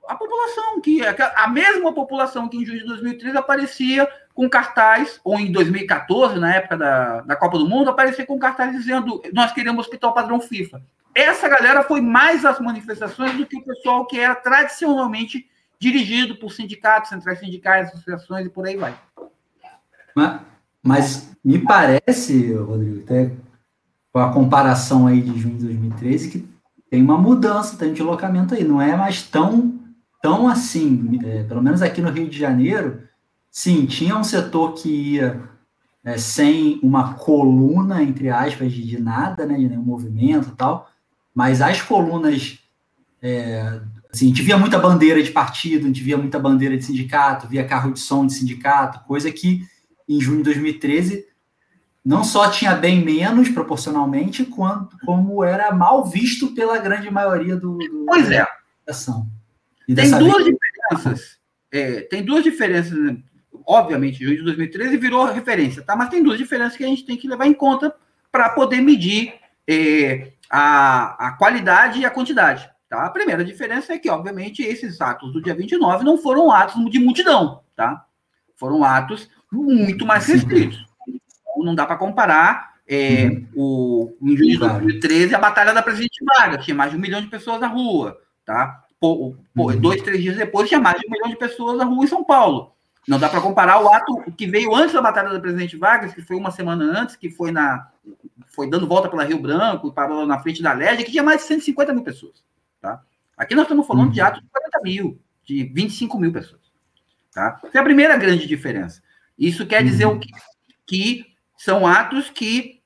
a 0.07 0.15
população, 0.15 0.81
que 0.81 1.03
é 1.03 1.15
a 1.36 1.48
mesma 1.48 1.93
população 1.93 2.48
que 2.48 2.57
em 2.57 2.65
junho 2.65 2.79
de 2.79 2.86
2013 2.86 3.38
aparecia 3.38 4.07
com 4.33 4.50
cartaz, 4.50 5.19
ou 5.24 5.39
em 5.39 5.51
2014, 5.51 6.39
na 6.39 6.55
época 6.55 6.77
da, 6.77 7.22
da 7.22 7.36
Copa 7.36 7.57
do 7.57 7.67
Mundo, 7.67 7.89
aparecia 7.89 8.25
com 8.25 8.39
cartaz 8.39 8.72
dizendo 8.72 9.22
nós 9.31 9.51
queremos 9.51 9.86
hospital 9.86 10.13
padrão 10.13 10.39
FIFA. 10.39 10.81
Essa 11.13 11.48
galera 11.48 11.83
foi 11.83 12.01
mais 12.01 12.43
às 12.43 12.60
manifestações 12.60 13.36
do 13.38 13.45
que 13.45 13.57
o 13.57 13.63
pessoal 13.63 14.05
que 14.05 14.19
era 14.19 14.33
tradicionalmente 14.33 15.48
dirigido 15.79 16.36
por 16.38 16.51
sindicatos, 16.51 17.10
centrais 17.10 17.39
sindicais, 17.39 17.89
associações 17.89 18.48
e 18.48 18.50
por 18.50 18.65
aí 18.65 18.75
vai. 18.75 18.98
Mas, 20.15 20.41
mas 20.81 21.31
me 21.43 21.60
parece, 21.60 22.53
Rodrigo, 22.53 23.01
até 23.03 23.31
com 24.12 24.19
a 24.19 24.33
comparação 24.33 25.07
aí 25.07 25.22
de 25.22 25.38
junho 25.39 25.57
de 25.57 25.65
2013, 25.65 26.29
que 26.29 26.48
tem 26.89 27.01
uma 27.01 27.17
mudança, 27.17 27.77
tem 27.77 27.89
um 27.89 27.93
deslocamento 27.93 28.53
aí, 28.53 28.63
não 28.63 28.81
é 28.81 28.95
mais 28.95 29.24
tão, 29.24 29.79
tão 30.24 30.48
assim, 30.48 31.20
é, 31.22 31.44
pelo 31.44 31.62
menos 31.62 31.82
aqui 31.82 32.01
no 32.01 32.10
Rio 32.10 32.30
de 32.30 32.39
Janeiro, 32.39 33.03
sim, 33.51 33.86
tinha 33.86 34.18
um 34.18 34.24
setor 34.24 34.74
que 34.74 34.88
ia 34.88 35.44
é, 36.01 36.18
sem 36.18 36.80
uma 36.82 37.15
coluna, 37.15 38.01
entre 38.01 38.30
aspas, 38.30 38.72
de, 38.72 38.88
de 38.88 39.01
nada, 39.01 39.46
né, 39.46 39.58
de 39.58 39.68
nenhum 39.68 39.84
movimento 39.84 40.48
e 40.48 40.56
tal, 40.56 40.89
mas 41.36 41.62
as 41.62 41.82
colunas, 41.82 42.58
é, 43.22 43.82
assim, 44.13 44.27
a 44.27 44.30
gente 44.30 44.42
via 44.44 44.58
muita 44.58 44.80
bandeira 44.80 45.22
de 45.22 45.30
partido, 45.30 45.84
a 45.84 45.88
gente 45.88 46.01
via 46.01 46.18
muita 46.18 46.39
bandeira 46.39 46.77
de 46.77 46.86
sindicato, 46.86 47.46
via 47.46 47.68
carro 47.68 47.92
de 47.92 48.00
som 48.00 48.25
de 48.25 48.34
sindicato, 48.34 49.06
coisa 49.06 49.30
que 49.30 49.68
em 50.08 50.22
junho 50.22 50.38
de 50.38 50.44
2013 50.46 51.25
não 52.03 52.24
só 52.24 52.50
tinha 52.50 52.74
bem 52.75 53.03
menos 53.03 53.50
proporcionalmente, 53.50 54.46
quanto, 54.46 54.98
como 55.06 55.44
era 55.44 55.74
mal 55.74 56.06
visto 56.06 56.53
pela 56.56 56.77
grande 56.77 57.12
maioria 57.12 57.58
do, 57.58 57.77
do 57.77 58.06
pois 58.08 58.32
é. 58.32 58.46
Ação. 58.88 59.30
Tem 59.88 60.12
duas 60.12 60.44
vez... 60.44 60.46
diferenças. 60.46 61.44
É, 61.75 62.02
tem 62.02 62.24
duas 62.24 62.44
diferenças. 62.44 62.92
Né? 62.96 63.18
Obviamente, 63.66 64.24
junho 64.24 64.38
de 64.38 64.44
2013 64.44 64.96
virou 64.96 65.25
referência, 65.25 65.82
tá? 65.82 65.96
Mas 65.96 66.10
tem 66.10 66.22
duas 66.22 66.38
diferenças 66.38 66.78
que 66.78 66.84
a 66.84 66.88
gente 66.88 67.04
tem 67.04 67.18
que 67.18 67.28
levar 67.28 67.48
em 67.48 67.54
conta 67.54 67.96
para 68.32 68.50
poder 68.50 68.80
medir 68.80 69.34
é, 69.68 70.34
a, 70.48 71.30
a 71.30 71.32
qualidade 71.32 72.00
e 72.00 72.06
a 72.06 72.12
quantidade. 72.12 72.70
Tá? 72.88 73.08
A 73.08 73.10
primeira 73.10 73.44
diferença 73.44 73.92
é 73.92 73.98
que, 73.98 74.08
obviamente, 74.08 74.62
esses 74.62 75.02
atos 75.02 75.34
do 75.34 75.42
dia 75.42 75.56
29 75.56 76.06
não 76.06 76.16
foram 76.16 76.52
atos 76.52 76.75
de 76.92 77.00
multidão, 77.00 77.63
tá? 77.75 78.06
Foram 78.56 78.84
atos 78.84 79.28
muito 79.52 80.06
mais 80.06 80.28
restritos. 80.28 80.86
Então, 81.08 81.66
não 81.66 81.74
dá 81.74 81.88
para 81.88 81.98
comparar 81.98 82.74
é, 82.88 83.25
uhum. 83.25 83.48
o, 83.56 84.18
em 84.22 84.38
junho 84.38 84.52
de 84.52 84.58
2013 84.58 85.34
a 85.34 85.40
Batalha 85.40 85.74
da 85.74 85.82
Presidente 85.82 86.24
Vargas, 86.24 86.63
tinha 86.63 86.75
mais 86.75 86.92
de 86.92 86.98
um 86.98 87.00
milhão 87.00 87.20
de 87.20 87.28
pessoas 87.28 87.60
na 87.60 87.68
rua, 87.68 88.16
tá? 88.46 88.83
Uhum. 89.03 89.79
Dois, 89.79 90.01
três 90.01 90.22
dias 90.22 90.38
depois 90.38 90.69
tinha 90.69 90.79
mais 90.79 91.00
de 91.00 91.07
um 91.07 91.12
milhão 91.12 91.29
de 91.29 91.36
pessoas 91.36 91.77
na 91.77 91.83
rua 91.83 92.05
em 92.05 92.07
São 92.07 92.24
Paulo. 92.24 92.74
Não 93.07 93.19
dá 93.19 93.27
para 93.27 93.41
comparar 93.41 93.83
o 93.83 93.89
ato 93.89 94.31
que 94.38 94.48
veio 94.48 94.74
antes 94.74 94.93
da 94.93 95.01
Batalha 95.01 95.29
da 95.29 95.39
Presidente 95.39 95.75
Vargas, 95.75 96.13
que 96.13 96.22
foi 96.22 96.38
uma 96.38 96.51
semana 96.51 97.01
antes, 97.01 97.17
que 97.17 97.29
foi 97.29 97.51
na 97.51 97.89
foi 98.48 98.69
dando 98.69 98.88
volta 98.88 99.10
pela 99.10 99.24
Rio 99.24 99.39
Branco, 99.39 99.91
parou 99.91 100.25
na 100.27 100.39
frente 100.39 100.62
da 100.62 100.74
LED, 100.74 101.03
que 101.03 101.12
tinha 101.12 101.24
mais 101.24 101.41
de 101.41 101.48
150 101.48 101.91
mil 101.91 102.03
pessoas. 102.03 102.43
Tá? 102.79 103.01
Aqui 103.36 103.55
nós 103.55 103.63
estamos 103.63 103.88
falando 103.88 104.05
uhum. 104.05 104.12
de 104.12 104.22
atos 104.22 104.41
de 104.41 104.48
40 104.48 104.79
mil, 104.83 105.19
de 105.43 105.63
25 105.63 106.19
mil 106.19 106.31
pessoas. 106.31 106.62
Tá? 107.33 107.60
Essa 107.63 107.79
é 107.79 107.81
a 107.81 107.83
primeira 107.83 108.15
grande 108.15 108.48
diferença. 108.48 109.01
Isso 109.38 109.65
quer 109.65 109.83
dizer 109.83 110.05
uhum. 110.05 110.17
o 110.17 110.19
quê? 110.19 110.29
Que 110.86 111.25
são 111.57 111.88
atos 111.88 112.29
que 112.29 112.83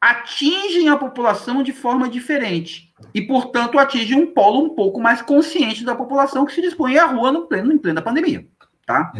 atingem 0.00 0.88
a 0.88 0.96
população 0.96 1.62
de 1.62 1.72
forma 1.72 2.08
diferente 2.08 2.92
e, 3.14 3.22
portanto, 3.22 3.78
atingem 3.78 4.18
um 4.18 4.32
polo 4.32 4.64
um 4.64 4.74
pouco 4.74 5.00
mais 5.00 5.22
consciente 5.22 5.84
da 5.84 5.94
população 5.94 6.44
que 6.44 6.52
se 6.52 6.60
dispõe 6.60 6.98
à 6.98 7.06
rua 7.06 7.32
no 7.32 7.46
pleno, 7.46 7.72
em 7.72 7.78
plena 7.78 8.02
pandemia. 8.02 8.46
Tá? 8.84 9.12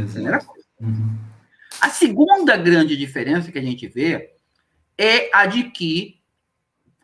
Uhum. 0.80 1.16
A 1.80 1.90
segunda 1.90 2.56
grande 2.56 2.96
diferença 2.96 3.50
que 3.50 3.58
a 3.58 3.62
gente 3.62 3.86
vê 3.88 4.34
é 4.96 5.30
a 5.32 5.46
de 5.46 5.64
que, 5.64 6.20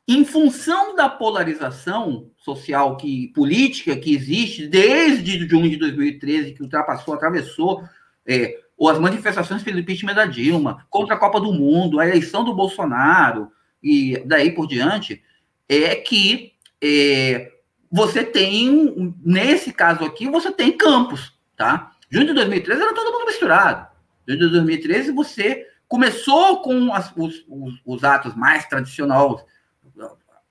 em 0.07 0.25
função 0.25 0.95
da 0.95 1.09
polarização 1.09 2.31
social 2.37 2.97
que 2.97 3.29
política 3.29 3.97
que 3.97 4.15
existe 4.15 4.67
desde 4.67 5.47
junho 5.49 5.71
de 5.71 5.77
2013, 5.77 6.53
que 6.53 6.63
ultrapassou, 6.63 7.15
atravessou 7.15 7.85
é, 8.27 8.59
ou 8.77 8.89
as 8.89 8.99
manifestações 8.99 9.63
pelo 9.63 9.79
impeachment 9.79 10.15
da 10.15 10.27
Dilma, 10.27 10.87
contra 10.91 11.15
a 11.15 11.19
Copa 11.19 11.41
do 11.41 11.53
Mundo, 11.53 12.01
a 12.01 12.07
eleição 12.07 12.45
do 12.45 12.55
Bolsonaro 12.55 13.51
e 13.83 14.23
daí 14.25 14.53
por 14.53 14.67
diante, 14.67 15.23
é 15.69 15.95
que 15.97 16.53
é, 16.83 17.53
você 17.91 18.25
tem, 18.25 19.15
nesse 19.25 19.73
caso 19.73 20.05
aqui, 20.05 20.29
você 20.29 20.51
tem 20.51 20.77
campos, 20.77 21.33
tá? 21.57 21.93
Junho 22.11 22.27
de 22.27 22.35
2013 22.35 22.83
era 22.83 22.95
todo 22.95 23.13
mundo 23.13 23.27
misturado. 23.27 23.87
Junho 24.27 24.41
de 24.41 24.49
2013 24.51 25.13
você 25.13 25.67
começou 25.89 26.63
com 26.63 26.93
as, 26.93 27.13
os, 27.17 27.45
os, 27.49 27.81
os, 27.85 28.05
atos 28.05 28.35
mais 28.35 28.67
tradicionais, 28.67 29.45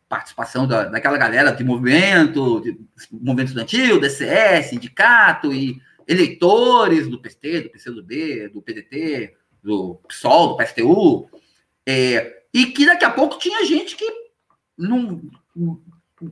participação 0.08 0.68
da, 0.68 0.86
daquela 0.86 1.18
galera 1.18 1.52
de 1.52 1.64
movimento, 1.64 2.62
de 2.62 2.78
movimento 3.12 3.48
estudantil, 3.48 4.00
DCS, 4.00 4.70
sindicato 4.70 5.54
e 5.54 5.82
eleitores 6.08 7.08
do 7.08 7.20
PT, 7.20 7.62
do 7.62 7.70
PCdoB, 7.70 8.50
do 8.50 8.62
PDT, 8.62 9.34
do 9.64 9.96
PSOL, 10.08 10.50
do 10.50 10.58
PSTU, 10.58 11.30
é, 11.86 12.41
e 12.54 12.68
que 12.68 12.86
daqui 12.86 13.06
a 13.06 13.10
pouco 13.10 13.40
tinha 13.40 13.66
gente 13.66 13.96
que 13.96 14.06
não, 14.78 15.22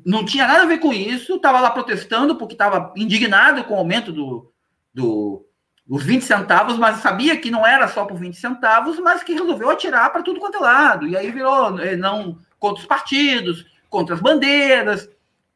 não 0.06 0.26
tinha 0.26 0.48
nada 0.48 0.64
a 0.64 0.68
ver 0.68 0.80
com 0.80 0.94
isso, 0.94 1.36
estava 1.36 1.60
lá 1.60 1.72
protestando 1.72 2.36
porque 2.36 2.54
estava 2.54 2.94
indignado 2.96 3.64
com 3.64 3.76
o 3.76 3.78
aumento 3.78 4.12
do, 4.12 4.52
do, 4.94 5.46
os 5.88 6.04
20 6.04 6.22
centavos, 6.22 6.78
mas 6.78 6.98
sabia 6.98 7.36
que 7.38 7.50
não 7.50 7.66
era 7.66 7.88
só 7.88 8.06
por 8.06 8.18
20 8.18 8.36
centavos, 8.36 9.00
mas 9.00 9.24
que 9.24 9.34
resolveu 9.34 9.70
atirar 9.70 10.12
para 10.12 10.22
tudo 10.22 10.40
quanto 10.40 10.58
é 10.58 10.62
lado. 10.62 11.08
E 11.08 11.18
aí 11.18 11.32
virou 11.32 11.80
eh, 11.80 11.96
não 11.96 12.38
contra 12.60 12.82
os 12.82 12.88
partidos, 12.88 13.66
contra 13.90 14.14
as 14.14 14.22
bandeiras. 14.22 15.10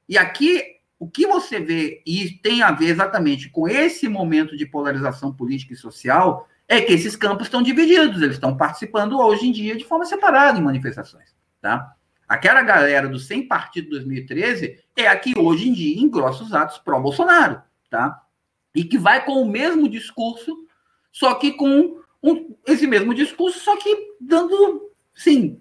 E 0.09 0.17
aqui 0.17 0.73
o 0.97 1.07
que 1.07 1.27
você 1.27 1.59
vê 1.59 2.01
e 2.05 2.31
tem 2.41 2.63
a 2.63 2.71
ver 2.71 2.87
exatamente 2.87 3.49
com 3.49 3.67
esse 3.67 4.07
momento 4.07 4.55
de 4.55 4.65
polarização 4.65 5.33
política 5.33 5.73
e 5.73 5.77
social 5.77 6.47
é 6.73 6.81
que 6.81 6.93
esses 6.93 7.15
campos 7.15 7.47
estão 7.47 7.61
divididos, 7.61 8.21
eles 8.21 8.35
estão 8.35 8.55
participando 8.55 9.19
hoje 9.19 9.47
em 9.47 9.51
dia 9.51 9.75
de 9.75 9.85
forma 9.85 10.05
separada 10.05 10.59
em 10.59 10.63
manifestações, 10.63 11.35
tá? 11.61 11.93
Aquela 12.27 12.61
galera 12.61 13.07
do 13.07 13.19
sem 13.19 13.47
partido 13.47 13.91
2013 13.91 14.79
é 14.95 15.07
a 15.07 15.15
que 15.17 15.37
hoje 15.37 15.69
em 15.69 15.73
dia 15.73 16.01
engrossa 16.01 16.43
os 16.43 16.53
atos 16.53 16.77
pró-Bolsonaro, 16.79 17.61
tá? 17.89 18.23
e 18.73 18.83
que 18.83 18.97
vai 18.97 19.23
com 19.23 19.41
o 19.41 19.49
mesmo 19.49 19.87
discurso, 19.87 20.65
só 21.11 21.35
que 21.35 21.51
com 21.51 22.01
um, 22.21 22.55
esse 22.67 22.87
mesmo 22.87 23.13
discurso, 23.13 23.59
só 23.59 23.77
que 23.77 24.15
dando, 24.19 24.91
sim, 25.13 25.59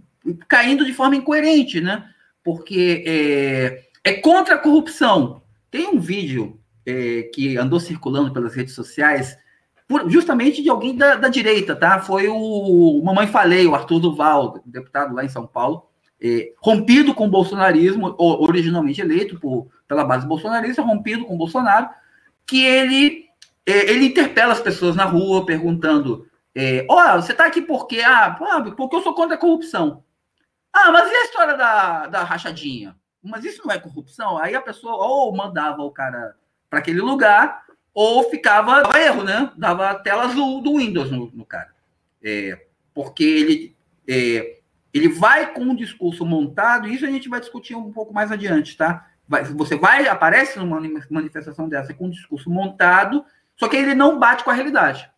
caindo 0.49 0.85
de 0.85 0.95
forma 0.95 1.17
incoerente, 1.17 1.81
né? 1.81 2.09
Porque 2.43 3.05
é, 3.07 3.85
é 4.03 4.15
contra 4.15 4.55
a 4.55 4.59
corrupção. 4.59 5.43
Tem 5.71 5.89
um 5.89 6.01
vídeo 6.01 6.59
é, 6.87 7.25
que 7.35 7.57
andou 7.57 7.79
circulando 7.79 8.33
pelas 8.33 8.55
redes 8.55 8.75
sociais, 8.75 9.37
por, 9.93 10.11
justamente 10.11 10.63
de 10.63 10.71
alguém 10.71 10.97
da, 10.97 11.17
da, 11.17 11.29
direita, 11.29 11.77
tá? 11.77 12.01
Foi 12.01 12.27
o 12.29 13.03
Mamãe 13.05 13.27
Falei, 13.27 13.67
o 13.67 13.75
Arthur 13.75 14.01
Duval, 14.01 14.61
deputado 14.65 15.15
lá 15.15 15.25
em 15.25 15.29
São 15.29 15.47
Paulo, 15.47 15.89
é, 16.21 16.53
rompido 16.59 17.15
com 17.15 17.27
o 17.27 17.31
bolsonarismo, 17.31 18.15
originalmente 18.19 19.01
eleito 19.01 19.39
por, 19.39 19.69
pela 19.87 20.05
base 20.05 20.27
bolsonarista, 20.27 20.83
rompido 20.83 21.27
com 21.27 21.35
o 21.35 21.39
Bolsonaro, 21.39 21.91
que 22.47 22.65
ele, 22.65 23.27
é, 23.67 23.91
ele 23.91 24.07
interpela 24.07 24.53
as 24.53 24.61
pessoas 24.61 24.97
na 24.97 25.05
rua 25.05 25.45
perguntando: 25.45 26.27
é, 26.55 26.87
Ó, 26.89 27.17
você 27.21 27.33
está 27.33 27.47
aqui 27.47 27.61
por 27.61 27.87
quê? 27.87 28.01
Ah, 28.05 28.37
porque 28.77 28.97
eu 28.97 29.03
sou 29.03 29.15
contra 29.15 29.37
a 29.37 29.39
corrupção. 29.39 30.03
Ah, 30.73 30.91
mas 30.91 31.11
e 31.11 31.15
a 31.15 31.25
história 31.25 31.55
da, 31.55 32.07
da 32.07 32.25
rachadinha? 32.25 32.97
mas 33.23 33.45
isso 33.45 33.63
não 33.65 33.73
é 33.73 33.79
corrupção? 33.79 34.37
Aí 34.37 34.55
a 34.55 34.61
pessoa 34.61 34.95
ou 34.97 35.35
mandava 35.35 35.83
o 35.83 35.93
cara 35.93 36.35
para 36.69 36.81
aquele 36.81 37.01
lugar, 37.01 37.63
ou 37.95 38.31
ficava 38.31 38.83
dava 38.83 39.01
erro, 39.01 39.23
né? 39.23 39.53
Dava 39.57 39.95
tela 39.97 40.25
azul 40.25 40.63
do 40.63 40.79
Windows 40.79 41.11
no, 41.11 41.31
no 41.33 41.45
cara. 41.45 41.71
É, 42.23 42.67
porque 42.95 43.25
ele, 43.25 43.77
é, 44.09 44.59
ele 44.93 45.09
vai 45.09 45.53
com 45.53 45.63
um 45.63 45.75
discurso 45.75 46.25
montado, 46.25 46.89
e 46.89 46.95
isso 46.95 47.05
a 47.05 47.11
gente 47.11 47.29
vai 47.29 47.41
discutir 47.41 47.75
um 47.75 47.93
pouco 47.93 48.13
mais 48.13 48.31
adiante, 48.31 48.77
tá? 48.77 49.09
Vai, 49.29 49.45
você 49.45 49.77
vai, 49.77 50.07
aparece 50.09 50.59
numa 50.59 50.81
manifestação 51.11 51.69
dessa 51.69 51.95
com 51.95 52.07
um 52.07 52.11
discurso 52.11 52.51
montado, 52.51 53.25
só 53.57 53.69
que 53.69 53.77
ele 53.77 53.95
não 53.95 54.19
bate 54.19 54.45
com 54.45 54.51
a 54.51 54.55
realidade, 54.55 55.11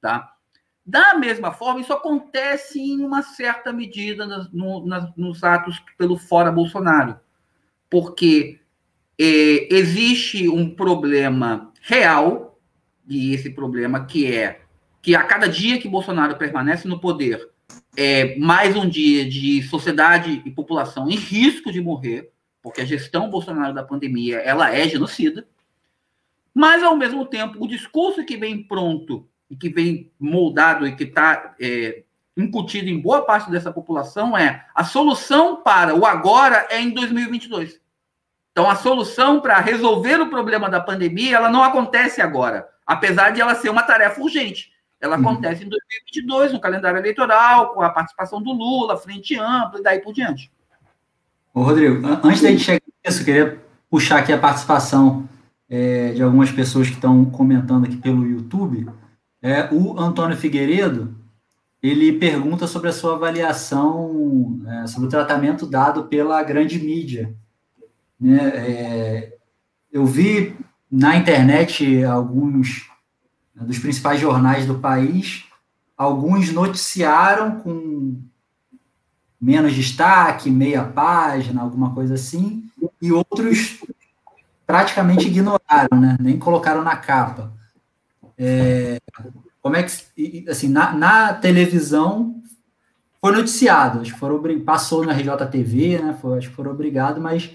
tá? 0.00 0.32
Da 0.84 1.14
mesma 1.14 1.52
forma, 1.52 1.80
isso 1.80 1.92
acontece 1.92 2.80
em 2.80 3.04
uma 3.04 3.22
certa 3.22 3.72
medida 3.72 4.26
nas, 4.26 4.50
no, 4.52 4.84
nas, 4.84 5.14
nos 5.16 5.44
atos 5.44 5.80
pelo 5.96 6.18
fora 6.18 6.50
Bolsonaro, 6.50 7.20
porque 7.88 8.60
é, 9.18 9.74
existe 9.74 10.48
um 10.48 10.74
problema 10.74 11.71
real, 11.82 12.58
e 13.08 13.34
esse 13.34 13.50
problema 13.50 14.06
que 14.06 14.32
é 14.32 14.62
que 15.02 15.16
a 15.16 15.24
cada 15.24 15.48
dia 15.48 15.80
que 15.80 15.88
Bolsonaro 15.88 16.36
permanece 16.36 16.86
no 16.86 17.00
poder, 17.00 17.50
é 17.96 18.36
mais 18.38 18.76
um 18.76 18.88
dia 18.88 19.28
de 19.28 19.62
sociedade 19.64 20.40
e 20.44 20.50
população 20.50 21.10
em 21.10 21.16
risco 21.16 21.72
de 21.72 21.80
morrer, 21.80 22.30
porque 22.62 22.80
a 22.80 22.84
gestão 22.84 23.28
Bolsonaro 23.28 23.74
da 23.74 23.82
pandemia 23.82 24.38
ela 24.38 24.72
é 24.72 24.88
genocida, 24.88 25.46
mas 26.54 26.82
ao 26.82 26.96
mesmo 26.96 27.26
tempo 27.26 27.62
o 27.62 27.66
discurso 27.66 28.24
que 28.24 28.36
vem 28.36 28.62
pronto 28.62 29.28
e 29.50 29.56
que 29.56 29.68
vem 29.68 30.10
moldado 30.18 30.86
e 30.86 30.94
que 30.94 31.04
está 31.04 31.54
é, 31.60 32.04
incutido 32.36 32.88
em 32.88 33.00
boa 33.00 33.22
parte 33.22 33.50
dessa 33.50 33.72
população 33.72 34.36
é 34.36 34.64
a 34.74 34.84
solução 34.84 35.62
para 35.62 35.94
o 35.94 36.06
agora 36.06 36.68
é 36.70 36.80
em 36.80 36.90
2022. 36.90 37.80
Então, 38.52 38.68
a 38.68 38.76
solução 38.76 39.40
para 39.40 39.58
resolver 39.60 40.20
o 40.20 40.28
problema 40.28 40.68
da 40.68 40.78
pandemia, 40.78 41.36
ela 41.36 41.50
não 41.50 41.64
acontece 41.64 42.20
agora, 42.20 42.68
apesar 42.86 43.30
de 43.30 43.40
ela 43.40 43.54
ser 43.54 43.70
uma 43.70 43.82
tarefa 43.82 44.20
urgente. 44.20 44.70
Ela 45.00 45.16
uhum. 45.16 45.28
acontece 45.28 45.64
em 45.64 45.68
2022, 45.68 46.52
no 46.52 46.60
calendário 46.60 46.98
eleitoral, 46.98 47.74
com 47.74 47.82
a 47.82 47.90
participação 47.90 48.40
do 48.40 48.52
Lula, 48.52 48.96
frente 48.96 49.36
ampla 49.36 49.80
e 49.80 49.82
daí 49.82 50.00
por 50.00 50.12
diante. 50.12 50.52
Ô, 51.52 51.62
Rodrigo, 51.62 52.06
antes 52.22 52.42
da 52.42 52.50
gente 52.50 52.62
chegar 52.62 52.82
nisso, 53.04 53.20
eu 53.20 53.24
queria 53.24 53.60
puxar 53.90 54.18
aqui 54.18 54.32
a 54.32 54.38
participação 54.38 55.28
é, 55.68 56.12
de 56.12 56.22
algumas 56.22 56.52
pessoas 56.52 56.88
que 56.88 56.94
estão 56.94 57.24
comentando 57.24 57.86
aqui 57.86 57.96
pelo 57.96 58.26
YouTube. 58.26 58.88
É, 59.42 59.68
o 59.72 59.98
Antônio 59.98 60.36
Figueiredo, 60.36 61.16
ele 61.82 62.12
pergunta 62.12 62.66
sobre 62.66 62.90
a 62.90 62.92
sua 62.92 63.14
avaliação 63.14 64.60
é, 64.68 64.86
sobre 64.86 65.08
o 65.08 65.10
tratamento 65.10 65.66
dado 65.66 66.04
pela 66.04 66.42
grande 66.42 66.78
mídia. 66.78 67.34
Né? 68.22 68.38
É, 68.54 69.36
eu 69.90 70.06
vi 70.06 70.56
na 70.88 71.16
internet 71.16 72.04
alguns 72.04 72.88
né, 73.52 73.64
dos 73.64 73.80
principais 73.80 74.20
jornais 74.20 74.64
do 74.64 74.78
país, 74.78 75.44
alguns 75.96 76.52
noticiaram 76.52 77.58
com 77.60 78.22
menos 79.40 79.74
destaque, 79.74 80.48
meia 80.48 80.84
página, 80.84 81.62
alguma 81.62 81.92
coisa 81.92 82.14
assim, 82.14 82.64
e 83.00 83.10
outros 83.10 83.80
praticamente 84.64 85.26
ignoraram, 85.26 86.00
né? 86.00 86.16
nem 86.20 86.38
colocaram 86.38 86.82
na 86.82 86.94
capa. 86.94 87.52
É, 88.38 89.00
como 89.60 89.74
é 89.76 89.82
que, 89.82 90.48
assim, 90.48 90.68
na, 90.68 90.92
na, 90.92 91.34
televisão 91.34 92.40
foi 93.20 93.32
noticiado, 93.32 94.00
acho 94.00 94.12
que 94.12 94.18
foram, 94.18 94.40
passou 94.60 95.04
na 95.04 95.12
RJTV, 95.12 95.98
né, 95.98 96.18
foi, 96.20 96.38
acho 96.38 96.48
que 96.48 96.54
foram 96.54 96.72
obrigados, 96.72 97.22
mas 97.22 97.50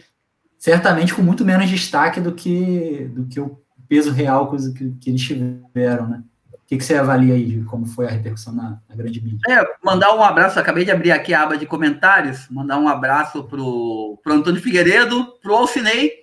certamente 0.57 1.13
com 1.13 1.21
muito 1.21 1.45
menos 1.45 1.69
destaque 1.69 2.19
do 2.19 2.33
que, 2.33 3.09
do 3.13 3.25
que 3.25 3.39
o 3.39 3.59
peso 3.87 4.11
real 4.11 4.51
que, 4.51 4.91
que 4.99 5.09
eles 5.09 5.21
tiveram, 5.21 6.07
né? 6.07 6.23
O 6.51 6.67
que, 6.67 6.77
que 6.77 6.83
você 6.83 6.95
avalia 6.95 7.33
aí 7.33 7.45
de 7.45 7.63
como 7.63 7.85
foi 7.85 8.07
a 8.07 8.09
repercussão 8.09 8.53
na, 8.53 8.81
na, 8.89 8.95
grande 8.95 9.21
mídia? 9.21 9.39
É, 9.47 9.65
mandar 9.81 10.13
um 10.13 10.21
abraço, 10.21 10.59
acabei 10.59 10.83
de 10.83 10.91
abrir 10.91 11.11
aqui 11.11 11.33
a 11.33 11.43
aba 11.43 11.57
de 11.57 11.65
comentários, 11.65 12.49
mandar 12.49 12.77
um 12.77 12.89
abraço 12.89 13.45
pro, 13.45 14.19
pro 14.21 14.33
Antônio 14.33 14.61
Figueiredo, 14.61 15.33
pro 15.41 15.55
Alcinei, 15.55 16.21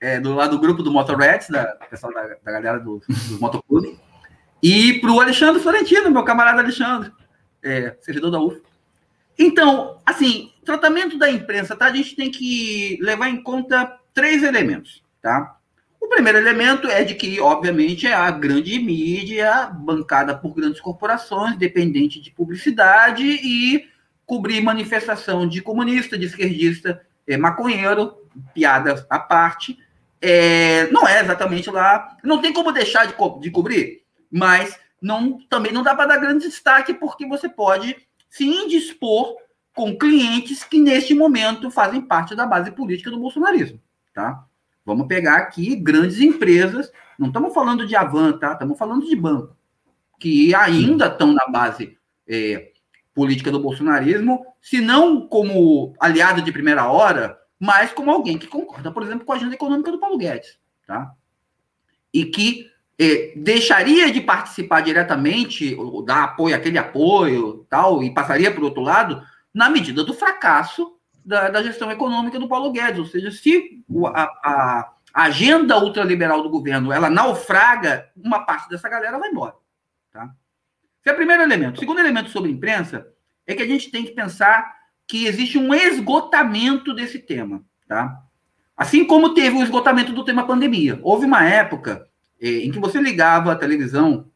é, 0.00 0.18
do 0.18 0.34
lado 0.34 0.56
do 0.56 0.60
grupo 0.60 0.82
do 0.82 0.90
Motorreds, 0.90 1.48
da 1.50 1.66
pessoal 1.88 2.12
da, 2.12 2.22
da 2.42 2.52
galera 2.52 2.80
do, 2.80 3.00
do 3.28 3.38
Motoclube, 3.38 3.96
e 4.60 4.94
para 5.00 5.12
o 5.12 5.20
Alexandre 5.20 5.62
Florentino, 5.62 6.10
meu 6.10 6.24
camarada 6.24 6.60
Alexandre, 6.60 7.12
é, 7.62 7.96
servidor 8.00 8.30
da 8.30 8.40
UF. 8.40 8.60
Então, 9.38 9.98
assim, 10.04 10.52
tratamento 10.70 11.18
da 11.18 11.28
imprensa, 11.28 11.74
tá? 11.74 11.86
A 11.86 11.92
gente 11.92 12.14
tem 12.14 12.30
que 12.30 12.96
levar 13.00 13.28
em 13.28 13.42
conta 13.42 13.98
três 14.14 14.44
elementos, 14.44 15.02
tá? 15.20 15.56
O 16.00 16.06
primeiro 16.06 16.38
elemento 16.38 16.88
é 16.88 17.02
de 17.02 17.14
que, 17.14 17.40
obviamente, 17.40 18.06
é 18.06 18.14
a 18.14 18.30
grande 18.30 18.78
mídia 18.78 19.66
bancada 19.66 20.36
por 20.36 20.54
grandes 20.54 20.80
corporações, 20.80 21.56
dependente 21.56 22.20
de 22.20 22.30
publicidade 22.30 23.24
e 23.24 23.88
cobrir 24.24 24.62
manifestação 24.62 25.46
de 25.46 25.60
comunista, 25.60 26.16
de 26.16 26.26
esquerdista, 26.26 27.04
é, 27.26 27.36
maconheiro, 27.36 28.16
piadas 28.54 29.04
à 29.10 29.18
parte, 29.18 29.76
é, 30.22 30.86
não 30.92 31.06
é 31.06 31.20
exatamente 31.20 31.68
lá. 31.68 32.16
Não 32.22 32.40
tem 32.40 32.52
como 32.52 32.70
deixar 32.70 33.06
de, 33.06 33.14
co 33.14 33.40
de 33.40 33.50
cobrir, 33.50 34.02
mas 34.30 34.78
não, 35.02 35.38
também 35.48 35.72
não 35.72 35.82
dá 35.82 35.96
para 35.96 36.06
dar 36.06 36.18
grande 36.18 36.46
destaque, 36.46 36.94
porque 36.94 37.26
você 37.26 37.48
pode 37.48 37.96
se 38.28 38.44
indispor 38.44 39.36
com 39.74 39.96
clientes 39.96 40.64
que, 40.64 40.80
neste 40.80 41.14
momento, 41.14 41.70
fazem 41.70 42.00
parte 42.00 42.34
da 42.34 42.46
base 42.46 42.70
política 42.72 43.10
do 43.10 43.18
bolsonarismo. 43.18 43.80
Tá? 44.12 44.44
Vamos 44.84 45.06
pegar 45.06 45.36
aqui 45.36 45.76
grandes 45.76 46.20
empresas, 46.20 46.90
não 47.18 47.28
estamos 47.28 47.54
falando 47.54 47.86
de 47.86 47.94
Avan, 47.94 48.38
tá? 48.38 48.52
Estamos 48.52 48.78
falando 48.78 49.06
de 49.06 49.14
banco, 49.14 49.56
que 50.18 50.54
ainda 50.54 51.06
estão 51.06 51.32
na 51.32 51.46
base 51.48 51.96
é, 52.26 52.72
política 53.14 53.50
do 53.50 53.60
bolsonarismo, 53.60 54.44
se 54.60 54.80
não 54.80 55.26
como 55.26 55.94
aliado 56.00 56.42
de 56.42 56.52
primeira 56.52 56.90
hora, 56.90 57.38
mas 57.58 57.92
como 57.92 58.10
alguém 58.10 58.38
que 58.38 58.46
concorda, 58.46 58.90
por 58.90 59.02
exemplo, 59.02 59.24
com 59.24 59.32
a 59.32 59.36
agenda 59.36 59.54
econômica 59.54 59.92
do 59.92 60.00
Paulo 60.00 60.16
Guedes, 60.16 60.58
tá? 60.86 61.12
E 62.12 62.24
que 62.24 62.66
eh, 62.98 63.32
deixaria 63.36 64.10
de 64.10 64.20
participar 64.20 64.80
diretamente, 64.80 65.74
ou 65.74 66.02
dar 66.02 66.24
apoio, 66.24 66.56
aquele 66.56 66.78
apoio, 66.78 67.66
tal, 67.68 68.02
e 68.02 68.12
passaria 68.12 68.50
para 68.50 68.60
o 68.60 68.64
outro 68.64 68.82
lado, 68.82 69.22
na 69.52 69.68
medida 69.68 70.04
do 70.04 70.14
fracasso 70.14 70.96
da, 71.24 71.48
da, 71.50 71.62
gestão 71.62 71.90
econômica 71.90 72.38
do 72.38 72.48
Paulo 72.48 72.72
Guedes. 72.72 72.98
Ou 72.98 73.06
seja, 73.06 73.30
se 73.30 73.82
a, 74.14 74.22
a, 74.22 74.92
agenda 75.12 75.78
ultraliberal 75.78 76.42
do 76.42 76.50
governo 76.50 76.92
ela 76.92 77.10
naufraga, 77.10 78.08
uma 78.16 78.44
parte 78.44 78.68
dessa 78.68 78.88
galera 78.88 79.18
vai 79.18 79.30
embora, 79.30 79.54
tá? 80.12 80.30
Esse 81.00 81.10
é 81.10 81.12
o 81.12 81.16
primeiro 81.16 81.42
elemento. 81.42 81.76
O 81.76 81.80
segundo 81.80 81.98
elemento 81.98 82.30
sobre 82.30 82.50
imprensa 82.50 83.06
é 83.46 83.54
que 83.54 83.62
a 83.62 83.66
gente 83.66 83.90
tem 83.90 84.04
que 84.04 84.12
pensar 84.12 84.72
que 85.06 85.26
existe 85.26 85.58
um 85.58 85.74
esgotamento 85.74 86.94
desse 86.94 87.18
tema, 87.18 87.64
tá? 87.88 88.22
Assim 88.76 89.04
como 89.04 89.34
teve 89.34 89.56
o 89.56 89.62
esgotamento 89.62 90.12
do 90.12 90.24
tema 90.24 90.46
pandemia. 90.46 91.00
Houve 91.02 91.26
uma 91.26 91.44
época 91.44 92.06
eh, 92.40 92.64
em 92.64 92.70
que 92.70 92.78
você 92.78 93.00
ligava 93.00 93.52
a 93.52 93.56
televisão, 93.56 94.30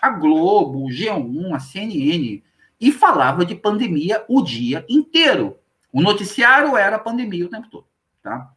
a 0.00 0.10
Globo, 0.10 0.84
o 0.84 0.88
G1, 0.88 1.54
a 1.54 1.58
CNN, 1.58 2.42
e 2.84 2.92
falava 2.92 3.46
de 3.46 3.54
pandemia 3.54 4.22
o 4.28 4.42
dia 4.42 4.84
inteiro. 4.90 5.56
O 5.90 6.02
noticiário 6.02 6.76
era 6.76 6.98
pandemia 6.98 7.46
o 7.46 7.48
tempo 7.48 7.66
todo, 7.70 7.86
tá? 8.22 8.50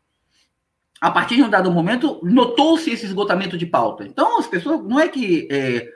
A 0.99 1.09
partir 1.09 1.37
de 1.37 1.43
um 1.43 1.49
dado 1.49 1.71
momento, 1.71 2.19
notou-se 2.21 2.91
esse 2.91 3.05
esgotamento 3.05 3.57
de 3.57 3.65
pauta. 3.65 4.03
Então, 4.03 4.37
as 4.37 4.45
pessoas, 4.45 4.83
não 4.83 4.99
é 4.99 5.07
que 5.07 5.47
eh, 5.49 5.87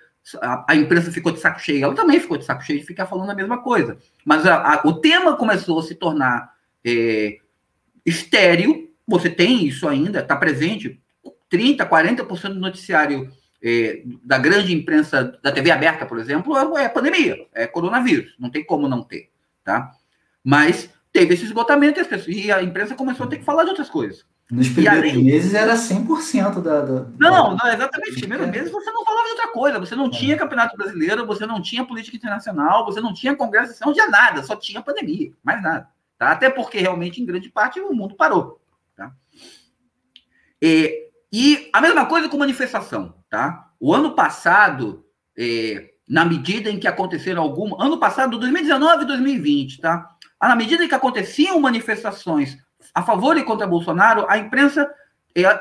a, 0.42 0.66
a, 0.70 0.76
imprensa 0.78 1.12
ficou 1.12 1.34
de 1.34 1.40
saco 1.42 1.60
cheio, 1.60 1.84
ela 1.84 1.94
também 1.94 2.22
ficou 2.22 2.38
de 2.38 2.46
saco 2.46 2.64
cheio 2.64 2.80
de 2.80 2.86
ficar 2.86 3.06
falando 3.06 3.32
a 3.32 3.36
mesma 3.36 3.58
coisa. 3.58 3.98
Mas 4.24 4.46
a, 4.46 4.76
a, 4.76 4.82
o 4.88 4.94
tema 4.94 5.36
começou 5.36 5.80
a 5.80 5.84
se 5.84 5.96
tornar 5.96 6.54
é, 6.86 7.38
estéreo, 8.06 8.90
você 9.06 9.30
tem 9.30 9.66
isso 9.66 9.90
ainda, 9.90 10.20
está 10.20 10.38
presente, 10.38 11.02
30%, 11.52 11.86
40% 11.90 12.54
do 12.54 12.60
noticiário 12.62 13.30
é, 13.64 14.04
da 14.24 14.38
grande 14.38 14.74
imprensa, 14.74 15.40
da 15.42 15.52
TV 15.52 15.72
aberta, 15.72 16.06
por 16.06 16.20
exemplo, 16.20 16.58
é, 16.78 16.86
é 16.86 16.90
pandemia, 16.90 17.48
é 17.54 17.68
coronavírus, 17.68 18.36
não 18.40 18.50
tem 18.50 18.64
como 18.64 18.88
não 18.88 19.04
ter, 19.04 19.30
tá? 19.64 19.92
Mas 20.44 20.90
teve 21.14 21.34
esse 21.34 21.46
esgotamento 21.46 22.00
e, 22.00 22.06
pessoas, 22.06 22.36
e 22.36 22.52
a 22.52 22.64
imprensa 22.64 22.96
começou 22.96 23.26
a 23.26 23.30
ter 23.30 23.38
que 23.38 23.46
falar 23.46 23.64
de 23.64 23.70
outras 23.70 23.90
coisas. 23.90 24.26
Nos 24.50 24.68
primeiros 24.68 25.12
além... 25.12 25.24
meses 25.24 25.54
era 25.54 25.76
100% 25.76 26.62
da, 26.62 26.82
da. 26.82 27.06
Não, 27.18 27.56
não, 27.56 27.72
exatamente. 27.72 28.12
Nos 28.12 28.20
primeiros 28.20 28.50
meses 28.50 28.70
você 28.70 28.92
não 28.92 29.06
falava 29.06 29.24
de 29.24 29.32
outra 29.32 29.48
coisa. 29.48 29.80
Você 29.80 29.96
não 29.96 30.08
é. 30.08 30.10
tinha 30.10 30.38
campeonato 30.38 30.76
brasileiro, 30.76 31.26
você 31.26 31.46
não 31.46 31.62
tinha 31.62 31.86
política 31.86 32.18
internacional, 32.18 32.84
você 32.84 33.00
não 33.00 33.14
tinha 33.14 33.34
congresso, 33.34 33.74
você 33.74 33.86
não 33.86 33.94
tinha 33.94 34.10
nada, 34.10 34.44
só 34.44 34.58
tinha 34.58 34.82
pandemia, 34.82 35.32
mais 35.42 35.64
nada. 35.64 35.88
Tá? 36.18 36.32
Até 36.32 36.50
porque 36.50 36.80
realmente, 36.80 37.22
em 37.22 37.26
grande 37.26 37.50
parte, 37.50 37.80
o 37.80 37.94
mundo 37.94 38.14
parou. 38.16 38.60
Tá? 38.94 39.14
E, 40.62 41.10
e 41.32 41.70
a 41.72 41.80
mesma 41.80 42.06
coisa 42.06 42.28
com 42.28 42.38
manifestação. 42.38 43.21
Tá? 43.32 43.70
O 43.80 43.96
ano 43.96 44.14
passado, 44.14 45.06
é, 45.38 45.92
na 46.06 46.26
medida 46.26 46.70
em 46.70 46.78
que 46.78 46.88
aconteceram 46.88 47.42
algumas. 47.42 47.80
Ano 47.80 47.98
passado, 47.98 48.38
2019 48.38 49.04
e 49.04 49.08
2020, 49.08 49.80
tá? 49.80 50.10
Na 50.42 50.54
medida 50.54 50.84
em 50.84 50.88
que 50.90 50.94
aconteciam 50.94 51.58
manifestações 51.62 52.58
a 52.94 53.02
favor 53.02 53.38
e 53.38 53.44
contra 53.44 53.66
Bolsonaro, 53.66 54.26
a 54.28 54.38
imprensa 54.38 54.94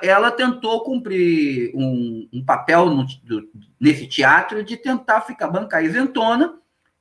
ela 0.03 0.33
tentou 0.33 0.83
cumprir 0.83 1.71
um, 1.77 2.29
um 2.33 2.45
papel 2.45 2.87
no, 2.87 3.07
do, 3.23 3.49
nesse 3.79 4.09
teatro 4.09 4.65
de 4.65 4.77
tentar 4.77 5.21
ficar 5.21 5.47
bancar 5.47 5.85
isentona 5.85 6.55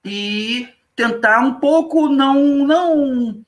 e 0.06 0.70
tentar 0.96 1.40
um 1.40 1.56
pouco 1.56 2.08
não 2.08 2.36
não 2.68 3.44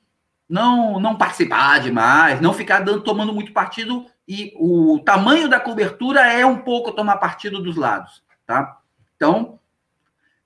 não 0.50 0.98
não 0.98 1.16
participar 1.16 1.78
demais, 1.78 2.40
não 2.40 2.52
ficar 2.52 2.80
dando, 2.80 3.02
tomando 3.02 3.32
muito 3.32 3.52
partido 3.52 4.06
e 4.26 4.52
o 4.56 5.00
tamanho 5.04 5.48
da 5.48 5.58
cobertura 5.58 6.20
é 6.32 6.44
um 6.46 6.58
pouco 6.58 6.92
tomar 6.92 7.16
partido 7.16 7.60
dos 7.60 7.76
lados, 7.76 8.22
tá? 8.46 8.78
Então, 9.16 9.58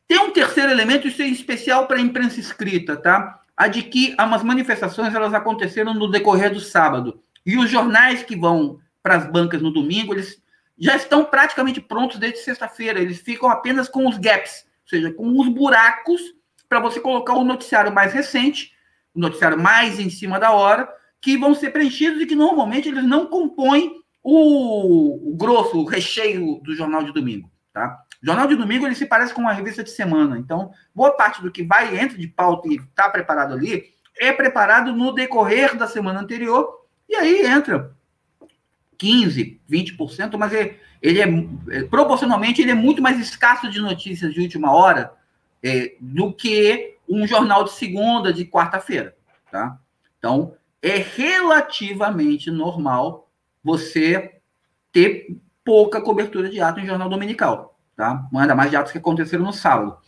tem 0.08 0.18
um 0.18 0.30
terceiro 0.30 0.70
elemento, 0.70 1.08
isso 1.08 1.22
é 1.22 1.26
especial 1.26 1.86
para 1.86 1.96
a 1.96 2.00
imprensa 2.00 2.40
escrita, 2.40 2.96
tá? 2.96 3.40
A 3.56 3.68
de 3.68 3.82
que 3.82 4.14
as 4.16 4.42
manifestações 4.42 5.14
elas 5.14 5.34
aconteceram 5.34 5.94
no 5.94 6.10
decorrer 6.10 6.52
do 6.52 6.60
sábado. 6.60 7.20
E 7.44 7.56
os 7.56 7.70
jornais 7.70 8.22
que 8.22 8.36
vão 8.36 8.80
para 9.02 9.16
as 9.16 9.30
bancas 9.30 9.62
no 9.62 9.72
domingo, 9.72 10.14
eles 10.14 10.40
já 10.78 10.94
estão 10.94 11.24
praticamente 11.24 11.80
prontos 11.80 12.18
desde 12.18 12.40
sexta-feira. 12.40 13.00
Eles 13.00 13.20
ficam 13.20 13.48
apenas 13.48 13.88
com 13.88 14.06
os 14.08 14.18
gaps, 14.18 14.66
ou 14.82 14.88
seja, 14.88 15.12
com 15.12 15.40
os 15.40 15.48
buracos 15.48 16.20
para 16.68 16.80
você 16.80 17.00
colocar 17.00 17.34
o 17.34 17.44
noticiário 17.44 17.92
mais 17.92 18.12
recente, 18.12 18.72
o 19.14 19.20
noticiário 19.20 19.58
mais 19.58 19.98
em 19.98 20.10
cima 20.10 20.38
da 20.38 20.52
hora, 20.52 20.88
que 21.26 21.36
vão 21.36 21.56
ser 21.56 21.72
preenchidos 21.72 22.22
e 22.22 22.26
que 22.26 22.36
normalmente 22.36 22.88
eles 22.88 23.02
não 23.02 23.26
compõem 23.26 24.00
o, 24.22 25.32
o 25.32 25.36
grosso, 25.36 25.76
o 25.76 25.84
recheio 25.84 26.60
do 26.62 26.72
jornal 26.72 27.02
de 27.02 27.12
domingo, 27.12 27.50
tá? 27.72 27.98
O 28.22 28.26
jornal 28.26 28.46
de 28.46 28.54
domingo 28.54 28.86
ele 28.86 28.94
se 28.94 29.06
parece 29.06 29.34
com 29.34 29.40
uma 29.40 29.52
revista 29.52 29.82
de 29.82 29.90
semana, 29.90 30.38
então 30.38 30.70
boa 30.94 31.16
parte 31.16 31.42
do 31.42 31.50
que 31.50 31.64
vai 31.64 31.98
entra 31.98 32.16
de 32.16 32.28
pauta 32.28 32.68
e 32.68 32.76
está 32.76 33.08
preparado 33.08 33.54
ali 33.54 33.86
é 34.16 34.32
preparado 34.32 34.92
no 34.92 35.10
decorrer 35.10 35.76
da 35.76 35.88
semana 35.88 36.20
anterior 36.20 36.86
e 37.08 37.16
aí 37.16 37.44
entra 37.44 37.92
15, 38.96 39.60
20%, 39.68 40.38
mas 40.38 40.52
ele, 40.52 40.78
ele 41.02 41.20
é, 41.20 41.82
proporcionalmente 41.90 42.62
ele 42.62 42.70
é 42.70 42.74
muito 42.74 43.02
mais 43.02 43.18
escasso 43.18 43.68
de 43.68 43.80
notícias 43.80 44.32
de 44.32 44.40
última 44.40 44.72
hora 44.72 45.12
é, 45.60 45.96
do 45.98 46.32
que 46.32 46.98
um 47.08 47.26
jornal 47.26 47.64
de 47.64 47.72
segunda, 47.72 48.32
de 48.32 48.44
quarta-feira, 48.44 49.16
tá? 49.50 49.76
Então, 50.20 50.54
é 50.86 50.98
relativamente 50.98 52.50
normal 52.50 53.28
você 53.62 54.40
ter 54.92 55.36
pouca 55.64 56.00
cobertura 56.00 56.48
de 56.48 56.60
ato 56.60 56.78
em 56.78 56.86
jornal 56.86 57.08
dominical, 57.08 57.76
tá? 57.96 58.28
Ainda 58.32 58.54
mais 58.54 58.70
de 58.70 58.76
atos 58.76 58.92
que 58.92 58.98
aconteceram 58.98 59.44
no 59.44 59.52
sábado. 59.52 59.98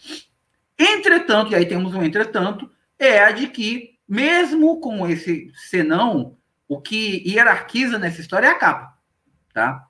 Entretanto, 0.79 1.51
e 1.51 1.57
aí 1.57 1.67
temos 1.67 1.95
um 1.95 2.03
entretanto, 2.03 2.71
é 2.97 3.19
a 3.19 3.33
de 3.33 3.49
que, 3.49 3.99
mesmo 4.09 4.81
com 4.81 5.09
esse 5.09 5.51
senão, 5.55 6.37
o 6.69 6.81
que 6.81 7.29
hierarquiza 7.29 7.99
nessa 7.99 8.21
história 8.21 8.47
é 8.47 8.51
a 8.51 8.59
capa, 8.59 8.97
tá? 9.53 9.85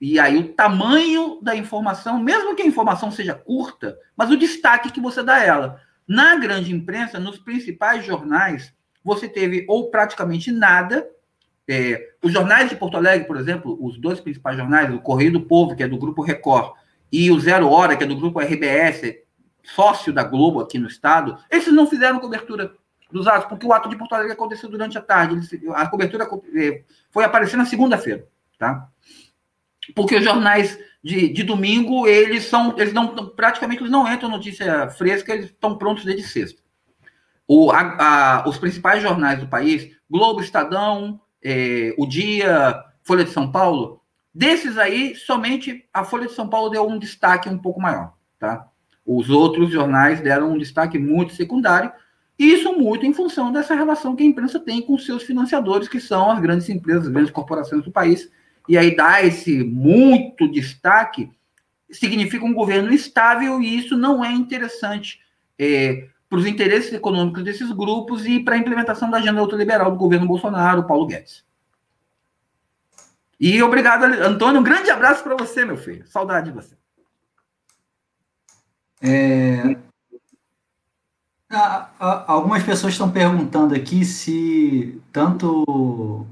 E 0.00 0.20
aí 0.20 0.38
o 0.38 0.52
tamanho 0.52 1.40
da 1.42 1.56
informação, 1.56 2.18
mesmo 2.20 2.54
que 2.54 2.62
a 2.62 2.66
informação 2.66 3.10
seja 3.10 3.34
curta, 3.34 3.98
mas 4.16 4.30
o 4.30 4.36
destaque 4.36 4.92
que 4.92 5.00
você 5.00 5.20
dá 5.20 5.34
a 5.34 5.44
ela. 5.44 5.80
Na 6.06 6.36
grande 6.36 6.72
imprensa, 6.72 7.18
nos 7.18 7.38
principais 7.38 8.04
jornais, 8.04 8.72
você 9.08 9.28
teve 9.28 9.64
ou 9.68 9.90
praticamente 9.90 10.52
nada. 10.52 11.08
É, 11.66 12.12
os 12.22 12.32
jornais 12.32 12.70
de 12.70 12.76
Porto 12.76 12.96
Alegre, 12.96 13.26
por 13.26 13.36
exemplo, 13.36 13.76
os 13.80 13.98
dois 13.98 14.20
principais 14.20 14.56
jornais, 14.56 14.94
o 14.94 15.00
Correio 15.00 15.32
do 15.32 15.40
Povo, 15.40 15.74
que 15.74 15.82
é 15.82 15.88
do 15.88 15.98
Grupo 15.98 16.22
Record, 16.22 16.72
e 17.10 17.30
o 17.30 17.40
Zero 17.40 17.68
Hora, 17.68 17.96
que 17.96 18.04
é 18.04 18.06
do 18.06 18.16
Grupo 18.16 18.40
RBS, 18.40 19.16
sócio 19.62 20.12
da 20.12 20.22
Globo 20.22 20.60
aqui 20.60 20.78
no 20.78 20.88
estado, 20.88 21.36
esses 21.50 21.72
não 21.72 21.86
fizeram 21.86 22.20
cobertura 22.20 22.72
dos 23.10 23.26
atos, 23.26 23.48
porque 23.48 23.66
o 23.66 23.72
ato 23.72 23.88
de 23.88 23.96
Porto 23.96 24.14
Alegre 24.14 24.32
aconteceu 24.32 24.68
durante 24.68 24.96
a 24.96 25.02
tarde. 25.02 25.40
A 25.74 25.86
cobertura 25.86 26.28
é, 26.54 26.82
foi 27.10 27.24
aparecer 27.24 27.56
na 27.56 27.64
segunda-feira, 27.64 28.26
tá? 28.58 28.88
Porque 29.94 30.16
os 30.16 30.24
jornais 30.24 30.78
de, 31.02 31.28
de 31.28 31.42
domingo, 31.42 32.06
eles 32.06 32.44
são, 32.44 32.74
eles 32.78 32.92
não, 32.92 33.28
praticamente 33.30 33.82
eles 33.82 33.92
não 33.92 34.10
entram 34.10 34.28
notícia 34.28 34.88
fresca, 34.90 35.32
eles 35.32 35.46
estão 35.46 35.78
prontos 35.78 36.04
desde 36.04 36.22
sexta. 36.24 36.62
O, 37.48 37.70
a, 37.70 38.42
a, 38.42 38.48
os 38.48 38.58
principais 38.58 39.02
jornais 39.02 39.40
do 39.40 39.48
país, 39.48 39.90
Globo, 40.08 40.42
Estadão, 40.42 41.18
é, 41.42 41.94
O 41.96 42.06
Dia, 42.06 42.84
Folha 43.02 43.24
de 43.24 43.30
São 43.30 43.50
Paulo, 43.50 44.02
desses 44.34 44.76
aí, 44.76 45.16
somente 45.16 45.84
a 45.92 46.04
Folha 46.04 46.26
de 46.26 46.34
São 46.34 46.46
Paulo 46.46 46.68
deu 46.68 46.86
um 46.86 46.98
destaque 46.98 47.48
um 47.48 47.58
pouco 47.58 47.80
maior, 47.80 48.12
tá? 48.38 48.68
Os 49.04 49.30
outros 49.30 49.70
jornais 49.70 50.20
deram 50.20 50.52
um 50.52 50.58
destaque 50.58 50.98
muito 50.98 51.32
secundário, 51.34 51.90
isso 52.38 52.72
muito 52.74 53.06
em 53.06 53.14
função 53.14 53.50
dessa 53.50 53.74
relação 53.74 54.14
que 54.14 54.22
a 54.22 54.26
imprensa 54.26 54.60
tem 54.60 54.82
com 54.82 54.98
seus 54.98 55.22
financiadores, 55.22 55.88
que 55.88 55.98
são 55.98 56.30
as 56.30 56.40
grandes 56.40 56.68
empresas, 56.68 57.06
as 57.06 57.12
grandes 57.12 57.32
corporações 57.32 57.82
do 57.82 57.90
país. 57.90 58.30
E 58.68 58.76
aí 58.76 58.94
dar 58.94 59.24
esse 59.24 59.64
muito 59.64 60.46
destaque 60.46 61.30
significa 61.90 62.44
um 62.44 62.52
governo 62.52 62.92
estável 62.92 63.60
e 63.62 63.78
isso 63.78 63.96
não 63.96 64.22
é 64.22 64.30
interessante 64.30 65.18
é, 65.58 66.06
para 66.28 66.38
os 66.38 66.46
interesses 66.46 66.92
econômicos 66.92 67.42
desses 67.42 67.70
grupos 67.72 68.26
e 68.26 68.40
para 68.40 68.54
a 68.54 68.58
implementação 68.58 69.10
da 69.10 69.16
agenda 69.16 69.40
ultraliberal 69.40 69.90
do 69.90 69.96
governo 69.96 70.26
Bolsonaro, 70.26 70.84
Paulo 70.84 71.06
Guedes. 71.06 71.44
E 73.40 73.62
obrigado, 73.62 74.04
Antônio. 74.04 74.60
Um 74.60 74.64
grande 74.64 74.90
abraço 74.90 75.22
para 75.22 75.36
você, 75.36 75.64
meu 75.64 75.76
filho. 75.76 76.06
Saudade 76.06 76.50
de 76.50 76.56
você. 76.56 76.76
É, 79.00 79.76
algumas 81.88 82.62
pessoas 82.62 82.92
estão 82.92 83.10
perguntando 83.10 83.74
aqui 83.74 84.04
se 84.04 85.00
tanto. 85.12 86.26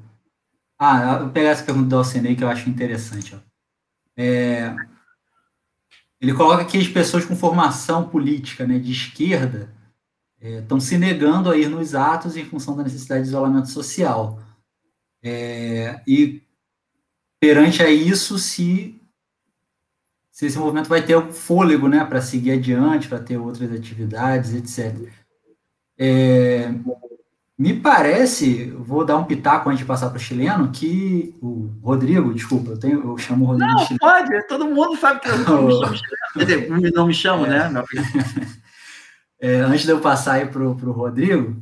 Ah, 0.78 1.18
vou 1.18 1.30
pegar 1.30 1.50
essa 1.50 1.64
pergunta 1.64 1.88
do 1.88 1.96
Alcenei 1.96 2.36
que 2.36 2.44
eu 2.44 2.50
acho 2.50 2.68
interessante. 2.68 3.38
É, 4.16 4.74
ele 6.20 6.34
coloca 6.34 6.64
que 6.64 6.76
as 6.76 6.88
pessoas 6.88 7.24
com 7.24 7.36
formação 7.36 8.08
política 8.08 8.66
né, 8.66 8.78
de 8.78 8.92
esquerda 8.92 9.75
estão 10.40 10.78
é, 10.78 10.80
se 10.80 10.98
negando 10.98 11.50
a 11.50 11.56
ir 11.56 11.68
nos 11.68 11.94
atos 11.94 12.36
em 12.36 12.44
função 12.44 12.76
da 12.76 12.82
necessidade 12.82 13.22
de 13.22 13.28
isolamento 13.28 13.68
social. 13.68 14.40
É, 15.22 16.00
e 16.06 16.42
perante 17.40 17.82
a 17.82 17.90
isso, 17.90 18.38
se 18.38 19.00
se 20.36 20.44
esse 20.44 20.58
movimento 20.58 20.86
vai 20.86 21.00
ter 21.00 21.18
fôlego 21.32 21.88
né, 21.88 22.04
para 22.04 22.20
seguir 22.20 22.50
adiante, 22.50 23.08
para 23.08 23.18
ter 23.18 23.38
outras 23.38 23.72
atividades, 23.72 24.52
etc. 24.52 25.08
É, 25.98 26.70
me 27.58 27.72
parece, 27.72 28.70
vou 28.70 29.02
dar 29.02 29.16
um 29.16 29.24
pitaco 29.24 29.70
antes 29.70 29.78
de 29.78 29.86
passar 29.86 30.10
para 30.10 30.18
o 30.18 30.20
chileno, 30.20 30.70
que 30.70 31.34
o 31.40 31.70
Rodrigo, 31.82 32.34
desculpa, 32.34 32.72
eu, 32.72 32.78
tenho, 32.78 33.02
eu 33.02 33.16
chamo 33.16 33.46
o 33.46 33.48
Rodrigo 33.48 33.72
Não, 33.72 33.96
pode, 33.96 34.46
todo 34.46 34.66
mundo 34.66 34.94
sabe 34.98 35.20
que 35.20 35.28
eu 35.30 35.38
não 35.38 35.62
me 35.62 35.72
chamo 35.72 35.96
chileno. 35.96 36.22
Quer 36.34 36.44
dizer, 36.44 36.92
não 36.92 37.06
me 37.06 37.14
chamo, 37.14 37.46
é. 37.46 37.70
né? 37.70 37.84
É, 39.40 39.60
antes 39.60 39.84
de 39.84 39.90
eu 39.90 40.00
passar 40.00 40.34
aí 40.34 40.46
para 40.46 40.62
o 40.62 40.92
Rodrigo, 40.92 41.56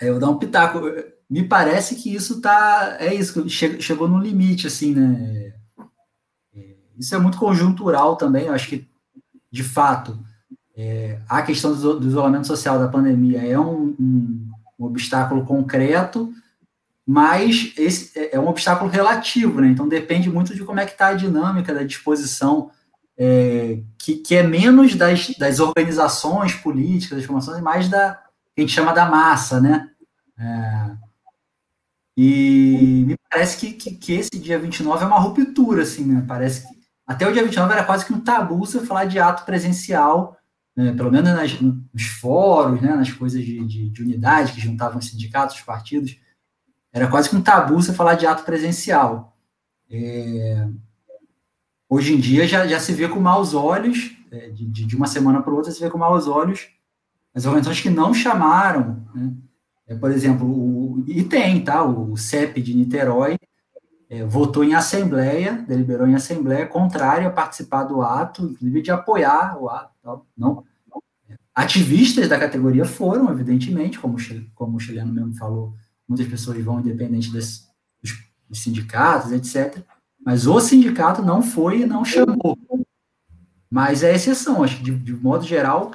eu 0.00 0.12
vou 0.12 0.20
dar 0.20 0.30
um 0.30 0.38
pitaco. 0.38 0.80
Me 1.28 1.44
parece 1.44 1.94
que 1.94 2.14
isso 2.14 2.40
tá. 2.40 2.96
É 2.98 3.14
isso, 3.14 3.48
chegou 3.48 4.08
no 4.08 4.18
limite, 4.18 4.66
assim, 4.66 4.94
né? 4.94 5.50
Isso 7.00 7.14
é 7.14 7.18
muito 7.18 7.38
conjuntural 7.38 8.14
também, 8.14 8.46
eu 8.46 8.52
acho 8.52 8.68
que, 8.68 8.86
de 9.50 9.64
fato, 9.64 10.18
é, 10.76 11.18
a 11.26 11.40
questão 11.40 11.74
do, 11.74 11.98
do, 11.98 12.06
isolamento 12.06 12.46
social 12.46 12.78
da 12.78 12.88
pandemia 12.88 13.40
é 13.40 13.58
um, 13.58 13.96
um, 13.98 14.50
um 14.78 14.84
obstáculo 14.84 15.46
concreto, 15.46 16.30
mas 17.06 17.72
esse 17.78 18.18
é, 18.18 18.36
é 18.36 18.40
um 18.40 18.48
obstáculo 18.48 18.90
relativo, 18.90 19.62
né? 19.62 19.68
Então 19.68 19.88
depende 19.88 20.28
muito 20.28 20.54
de 20.54 20.62
como 20.62 20.78
é 20.78 20.84
que 20.84 20.92
está 20.92 21.08
a 21.08 21.14
dinâmica 21.14 21.72
da 21.72 21.82
disposição, 21.82 22.70
é, 23.22 23.82
que, 23.98 24.16
que 24.16 24.34
é 24.34 24.42
menos 24.42 24.94
das, 24.94 25.36
das 25.36 25.60
organizações 25.60 26.54
políticas, 26.54 27.18
das 27.18 27.26
formações, 27.26 27.58
e 27.58 27.62
mais 27.62 27.86
da 27.86 28.14
que 28.54 28.60
a 28.60 28.60
gente 28.62 28.72
chama 28.72 28.94
da 28.94 29.04
massa, 29.04 29.60
né? 29.60 29.90
É, 30.38 30.96
e 32.16 33.04
me 33.06 33.16
parece 33.30 33.58
que, 33.58 33.72
que, 33.74 33.94
que, 33.94 34.14
esse 34.14 34.40
dia 34.40 34.58
29 34.58 35.04
é 35.04 35.06
uma 35.06 35.18
ruptura, 35.18 35.82
assim, 35.82 36.04
né? 36.04 36.24
Parece 36.26 36.66
que 36.66 36.80
até 37.06 37.28
o 37.28 37.32
dia 37.32 37.42
29 37.42 37.72
era 37.74 37.84
quase 37.84 38.06
que 38.06 38.12
um 38.12 38.20
tabu 38.20 38.58
você 38.58 38.80
falar 38.86 39.04
de 39.04 39.18
ato 39.18 39.44
presencial, 39.44 40.38
né, 40.74 40.92
pelo 40.92 41.10
menos 41.10 41.30
nas, 41.30 41.60
nos 41.60 42.06
fóruns, 42.20 42.80
né, 42.80 42.94
nas 42.94 43.12
coisas 43.12 43.44
de, 43.44 43.62
de, 43.66 43.90
de, 43.90 44.02
unidade 44.02 44.52
que 44.52 44.60
juntavam 44.60 44.98
os 44.98 45.08
sindicatos, 45.08 45.56
os 45.56 45.62
partidos. 45.62 46.16
Era 46.92 47.08
quase 47.08 47.28
que 47.28 47.36
um 47.36 47.42
tabu 47.42 47.74
você 47.74 47.92
falar 47.92 48.14
de 48.14 48.26
ato 48.26 48.44
presencial. 48.44 49.36
É, 49.90 50.68
hoje 51.90 52.14
em 52.14 52.20
dia 52.20 52.46
já, 52.46 52.66
já 52.68 52.78
se 52.78 52.92
vê 52.92 53.08
com 53.08 53.18
maus 53.18 53.52
olhos, 53.52 54.16
é, 54.30 54.48
de, 54.50 54.64
de, 54.64 54.96
uma 54.96 55.08
semana 55.08 55.42
para 55.42 55.52
outra 55.52 55.72
se 55.72 55.80
vê 55.80 55.90
com 55.90 55.98
maus 55.98 56.28
olhos 56.28 56.68
as 57.34 57.44
organizações 57.44 57.80
que 57.80 57.90
não 57.90 58.14
chamaram, 58.14 59.04
né, 59.14 59.32
é, 59.86 59.94
por 59.94 60.10
exemplo, 60.10 60.46
o, 60.46 61.04
e 61.06 61.22
tem, 61.24 61.62
tá, 61.62 61.84
o 61.84 62.16
CEP 62.16 62.62
de 62.62 62.74
Niterói, 62.74 63.36
é, 64.08 64.24
votou 64.24 64.64
em 64.64 64.74
assembleia, 64.74 65.64
deliberou 65.68 66.06
em 66.06 66.14
assembleia 66.14 66.66
contrária 66.66 67.28
a 67.28 67.32
participar 67.32 67.84
do 67.84 68.02
ato, 68.02 68.44
inclusive 68.44 68.82
de 68.82 68.90
apoiar 68.90 69.56
o 69.60 69.68
ato. 69.68 70.26
Não, 70.36 70.64
ativistas 71.54 72.28
da 72.28 72.38
categoria 72.38 72.84
foram, 72.84 73.30
evidentemente, 73.30 73.98
como, 73.98 74.16
como 74.54 74.76
o 74.76 74.80
chileno 74.80 75.12
mesmo 75.12 75.34
falou, 75.34 75.74
muitas 76.08 76.26
pessoas 76.26 76.62
vão 76.64 76.80
independente 76.80 77.32
das, 77.32 77.68
dos 78.48 78.62
sindicatos, 78.62 79.30
etc. 79.30 79.84
Mas 80.24 80.46
o 80.46 80.60
sindicato 80.60 81.22
não 81.22 81.42
foi 81.42 81.80
e 81.80 81.86
não 81.86 82.04
chamou. 82.04 82.58
Mas 83.70 84.02
é 84.02 84.14
exceção, 84.14 84.62
acho 84.64 84.78
que 84.78 84.82
de, 84.82 84.92
de 84.92 85.14
modo 85.14 85.44
geral, 85.44 85.92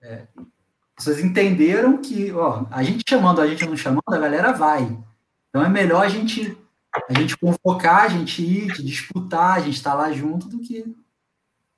é, 0.00 0.22
pessoas 0.96 1.20
entenderam 1.20 1.98
que, 1.98 2.32
ó, 2.32 2.66
a 2.70 2.82
gente 2.82 3.02
chamando, 3.08 3.40
a 3.40 3.46
gente 3.46 3.66
não 3.66 3.76
chamando, 3.76 4.02
a 4.06 4.18
galera 4.18 4.52
vai. 4.52 4.84
Então 5.48 5.64
é 5.64 5.68
melhor 5.68 6.04
a 6.04 6.08
gente 6.08 6.56
a 7.08 7.12
gente 7.20 7.36
convocar, 7.36 8.04
a 8.04 8.08
gente 8.08 8.42
ir, 8.42 8.72
disputar, 8.82 9.58
a 9.58 9.60
gente 9.60 9.76
estar 9.76 9.90
tá 9.90 9.96
lá 9.96 10.12
junto 10.12 10.48
do 10.48 10.58
que 10.58 10.84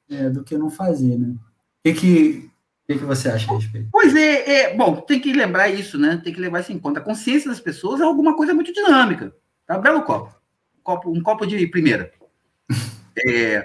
é, 0.09 0.29
do 0.31 0.42
que 0.42 0.57
não 0.57 0.70
fazer, 0.70 1.18
né? 1.18 1.29
O 1.29 1.83
que 1.85 1.94
que, 1.94 2.50
que, 2.87 2.98
que 2.98 3.05
você 3.05 3.29
acha 3.29 3.50
a 3.50 3.55
respeito? 3.55 3.88
Pois 3.92 4.14
é, 4.14 4.50
é, 4.50 4.76
bom, 4.76 4.96
tem 4.96 5.20
que 5.20 5.33
lembrar 5.33 5.68
isso, 5.68 5.98
né? 5.98 6.20
Tem 6.22 6.33
que 6.33 6.40
levar 6.40 6.61
isso 6.61 6.72
em 6.72 6.79
conta. 6.79 7.00
A 7.00 7.03
consciência 7.03 7.48
das 7.48 7.61
pessoas 7.61 8.00
é 8.00 8.05
alguma 8.05 8.37
coisa 8.37 8.55
muito 8.55 8.72
dinâmica. 8.72 9.35
Tá? 9.66 9.79
Belo 9.79 10.03
copo. 10.03 10.35
Copo, 10.90 11.12
um 11.12 11.22
copo 11.22 11.46
de 11.46 11.64
primeira. 11.68 12.12
é, 13.29 13.64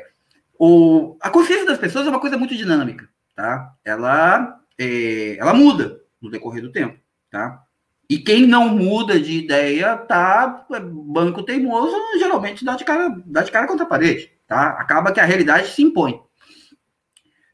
o, 0.59 1.17
a 1.19 1.31
consciência 1.31 1.65
das 1.65 1.79
pessoas 1.79 2.05
é 2.05 2.09
uma 2.11 2.19
coisa 2.19 2.37
muito 2.37 2.55
dinâmica, 2.55 3.09
tá? 3.35 3.73
Ela, 3.83 4.59
é, 4.77 5.35
ela 5.37 5.51
muda 5.51 6.01
no 6.21 6.29
decorrer 6.29 6.61
do 6.61 6.71
tempo, 6.71 6.99
tá? 7.31 7.63
E 8.07 8.19
quem 8.19 8.45
não 8.45 8.69
muda 8.69 9.19
de 9.19 9.39
ideia 9.39 9.97
tá 9.97 10.67
banco 10.69 11.41
teimoso, 11.41 11.95
geralmente 12.19 12.63
dá 12.63 12.75
de 12.75 12.83
cara, 12.83 13.19
dá 13.25 13.41
de 13.41 13.51
cara 13.51 13.65
contra 13.65 13.85
a 13.85 13.89
parede, 13.89 14.31
tá? 14.45 14.69
Acaba 14.79 15.11
que 15.11 15.19
a 15.19 15.25
realidade 15.25 15.69
se 15.69 15.81
impõe. 15.81 16.21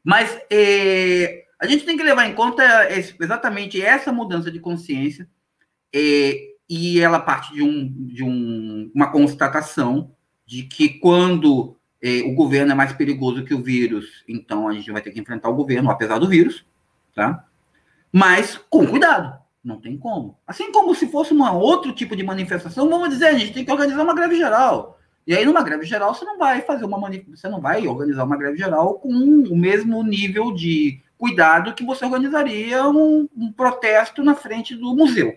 Mas 0.04 0.38
é, 0.50 1.44
a 1.58 1.66
gente 1.66 1.86
tem 1.86 1.96
que 1.96 2.02
levar 2.02 2.26
em 2.26 2.34
conta 2.34 2.62
exatamente 3.18 3.80
essa 3.80 4.12
mudança 4.12 4.50
de 4.50 4.60
consciência 4.60 5.26
é, 5.94 6.51
e 6.74 6.98
ela 7.00 7.20
parte 7.20 7.52
de, 7.52 7.62
um, 7.62 7.86
de 7.86 8.24
um, 8.24 8.90
uma 8.94 9.12
constatação 9.12 10.10
de 10.46 10.62
que 10.62 10.88
quando 10.88 11.76
é, 12.02 12.22
o 12.22 12.34
governo 12.34 12.72
é 12.72 12.74
mais 12.74 12.94
perigoso 12.94 13.44
que 13.44 13.52
o 13.52 13.62
vírus, 13.62 14.24
então 14.26 14.66
a 14.66 14.72
gente 14.72 14.90
vai 14.90 15.02
ter 15.02 15.10
que 15.10 15.20
enfrentar 15.20 15.50
o 15.50 15.54
governo, 15.54 15.90
apesar 15.90 16.18
do 16.18 16.26
vírus, 16.26 16.64
tá? 17.14 17.44
Mas 18.10 18.58
com 18.70 18.86
cuidado, 18.86 19.38
não 19.62 19.82
tem 19.82 19.98
como. 19.98 20.38
Assim 20.46 20.72
como 20.72 20.94
se 20.94 21.06
fosse 21.08 21.34
um 21.34 21.42
outro 21.54 21.92
tipo 21.92 22.16
de 22.16 22.22
manifestação, 22.22 22.88
vamos 22.88 23.10
dizer, 23.10 23.26
a 23.26 23.38
gente 23.38 23.52
tem 23.52 23.66
que 23.66 23.70
organizar 23.70 24.02
uma 24.02 24.14
greve 24.14 24.36
geral. 24.36 24.98
E 25.26 25.36
aí, 25.36 25.44
numa 25.44 25.62
greve 25.62 25.84
geral, 25.84 26.14
você 26.14 26.24
não 26.24 26.38
vai 26.38 26.62
fazer 26.62 26.86
uma 26.86 26.98
você 27.28 27.50
não 27.50 27.60
vai 27.60 27.86
organizar 27.86 28.24
uma 28.24 28.38
greve 28.38 28.56
geral 28.56 28.94
com 28.94 29.10
o 29.10 29.54
mesmo 29.54 30.02
nível 30.02 30.52
de 30.52 31.02
cuidado 31.18 31.74
que 31.74 31.84
você 31.84 32.02
organizaria 32.06 32.88
um, 32.88 33.28
um 33.36 33.52
protesto 33.52 34.24
na 34.24 34.34
frente 34.34 34.74
do 34.74 34.96
museu, 34.96 35.36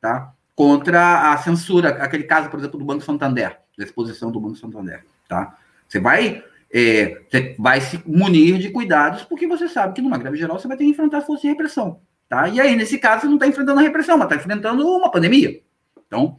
tá? 0.00 0.34
Contra 0.54 1.32
a 1.32 1.38
censura, 1.38 1.90
aquele 2.02 2.24
caso, 2.24 2.48
por 2.48 2.58
exemplo, 2.58 2.78
do 2.78 2.84
Banco 2.84 3.02
Santander, 3.02 3.58
da 3.76 3.84
exposição 3.84 4.30
do 4.30 4.40
Banco 4.40 4.56
Santander, 4.56 5.04
tá? 5.28 5.56
Você 5.88 5.98
vai, 5.98 6.44
é, 6.72 7.22
você 7.28 7.56
vai 7.58 7.80
se 7.80 8.00
munir 8.06 8.58
de 8.58 8.70
cuidados, 8.70 9.24
porque 9.24 9.46
você 9.46 9.68
sabe 9.68 9.94
que 9.94 10.02
numa 10.02 10.18
greve 10.18 10.36
geral 10.36 10.58
você 10.58 10.68
vai 10.68 10.76
ter 10.76 10.84
que 10.84 10.90
enfrentar 10.90 11.22
força 11.22 11.42
de 11.42 11.48
repressão. 11.48 12.00
Tá? 12.28 12.48
E 12.48 12.60
aí, 12.60 12.74
nesse 12.74 12.98
caso, 12.98 13.22
você 13.22 13.26
não 13.26 13.34
está 13.34 13.46
enfrentando 13.46 13.80
a 13.80 13.82
repressão, 13.82 14.16
mas 14.16 14.26
está 14.26 14.36
enfrentando 14.36 14.86
uma 14.88 15.10
pandemia. 15.10 15.60
Então, 16.06 16.38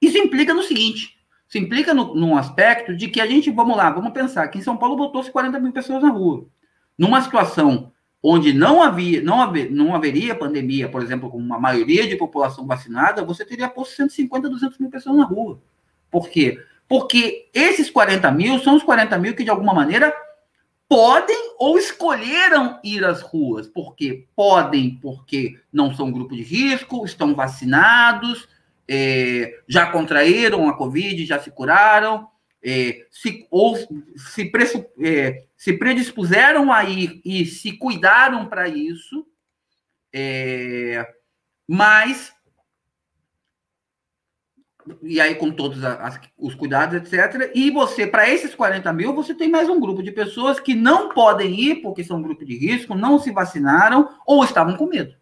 isso 0.00 0.18
implica 0.18 0.52
no 0.52 0.62
seguinte: 0.62 1.16
isso 1.48 1.58
implica 1.58 1.94
no, 1.94 2.14
num 2.14 2.36
aspecto 2.36 2.96
de 2.96 3.08
que 3.08 3.20
a 3.20 3.26
gente, 3.26 3.50
vamos 3.50 3.76
lá, 3.76 3.90
vamos 3.90 4.12
pensar 4.12 4.48
que 4.48 4.58
em 4.58 4.62
São 4.62 4.76
Paulo 4.76 4.96
botou-se 4.96 5.30
40 5.30 5.60
mil 5.60 5.72
pessoas 5.72 6.02
na 6.02 6.10
rua. 6.10 6.46
Numa 6.98 7.20
situação 7.20 7.92
onde 8.22 8.52
não 8.52 8.82
havia, 8.82 9.22
não, 9.22 9.40
haver, 9.40 9.70
não 9.70 9.94
haveria 9.94 10.34
pandemia, 10.34 10.88
por 10.88 11.02
exemplo, 11.02 11.30
com 11.30 11.38
uma 11.38 11.60
maioria 11.60 12.06
de 12.08 12.16
população 12.16 12.66
vacinada, 12.66 13.24
você 13.24 13.44
teria 13.44 13.68
posto 13.68 13.94
150, 13.96 14.48
200 14.48 14.78
mil 14.78 14.90
pessoas 14.90 15.16
na 15.16 15.24
rua. 15.24 15.60
Por 16.10 16.28
quê? 16.28 16.58
Porque 16.88 17.48
esses 17.52 17.90
40 17.90 18.30
mil 18.32 18.58
são 18.60 18.76
os 18.76 18.82
40 18.82 19.18
mil 19.18 19.34
que, 19.34 19.44
de 19.44 19.50
alguma 19.50 19.74
maneira, 19.74 20.12
podem 20.88 21.54
ou 21.58 21.78
escolheram 21.78 22.78
ir 22.82 23.04
às 23.04 23.22
ruas. 23.22 23.66
Porque 23.66 24.26
podem, 24.34 24.98
porque 25.00 25.58
não 25.72 25.94
são 25.94 26.12
grupo 26.12 26.34
de 26.34 26.42
risco, 26.42 27.04
estão 27.04 27.34
vacinados, 27.34 28.48
é, 28.88 29.60
já 29.66 29.86
contraíram 29.90 30.68
a 30.68 30.76
Covid, 30.76 31.24
já 31.26 31.40
se 31.40 31.50
curaram, 31.50 32.28
é, 32.62 33.04
se, 33.10 33.46
ou 33.50 33.76
se, 34.16 34.44
preço, 34.46 34.84
é, 35.02 35.44
se 35.56 35.72
predispuseram 35.72 36.72
a 36.72 36.84
ir 36.84 37.20
e 37.24 37.46
se 37.46 37.72
cuidaram 37.72 38.46
para 38.46 38.68
isso, 38.68 39.26
é, 40.12 41.06
mas 41.66 42.34
e 45.02 45.20
aí 45.20 45.34
com 45.34 45.50
todos 45.50 45.82
as, 45.82 46.20
os 46.38 46.54
cuidados, 46.54 46.94
etc. 46.96 47.50
E 47.54 47.70
você, 47.70 48.06
para 48.06 48.28
esses 48.28 48.54
40 48.54 48.92
mil, 48.92 49.14
você 49.14 49.34
tem 49.34 49.48
mais 49.48 49.68
um 49.68 49.80
grupo 49.80 50.02
de 50.02 50.12
pessoas 50.12 50.60
que 50.60 50.74
não 50.74 51.08
podem 51.08 51.58
ir 51.58 51.76
porque 51.76 52.04
são 52.04 52.22
grupo 52.22 52.44
de 52.44 52.56
risco, 52.56 52.94
não 52.94 53.18
se 53.18 53.30
vacinaram 53.30 54.08
ou 54.26 54.44
estavam 54.44 54.76
com 54.76 54.86
medo, 54.86 55.14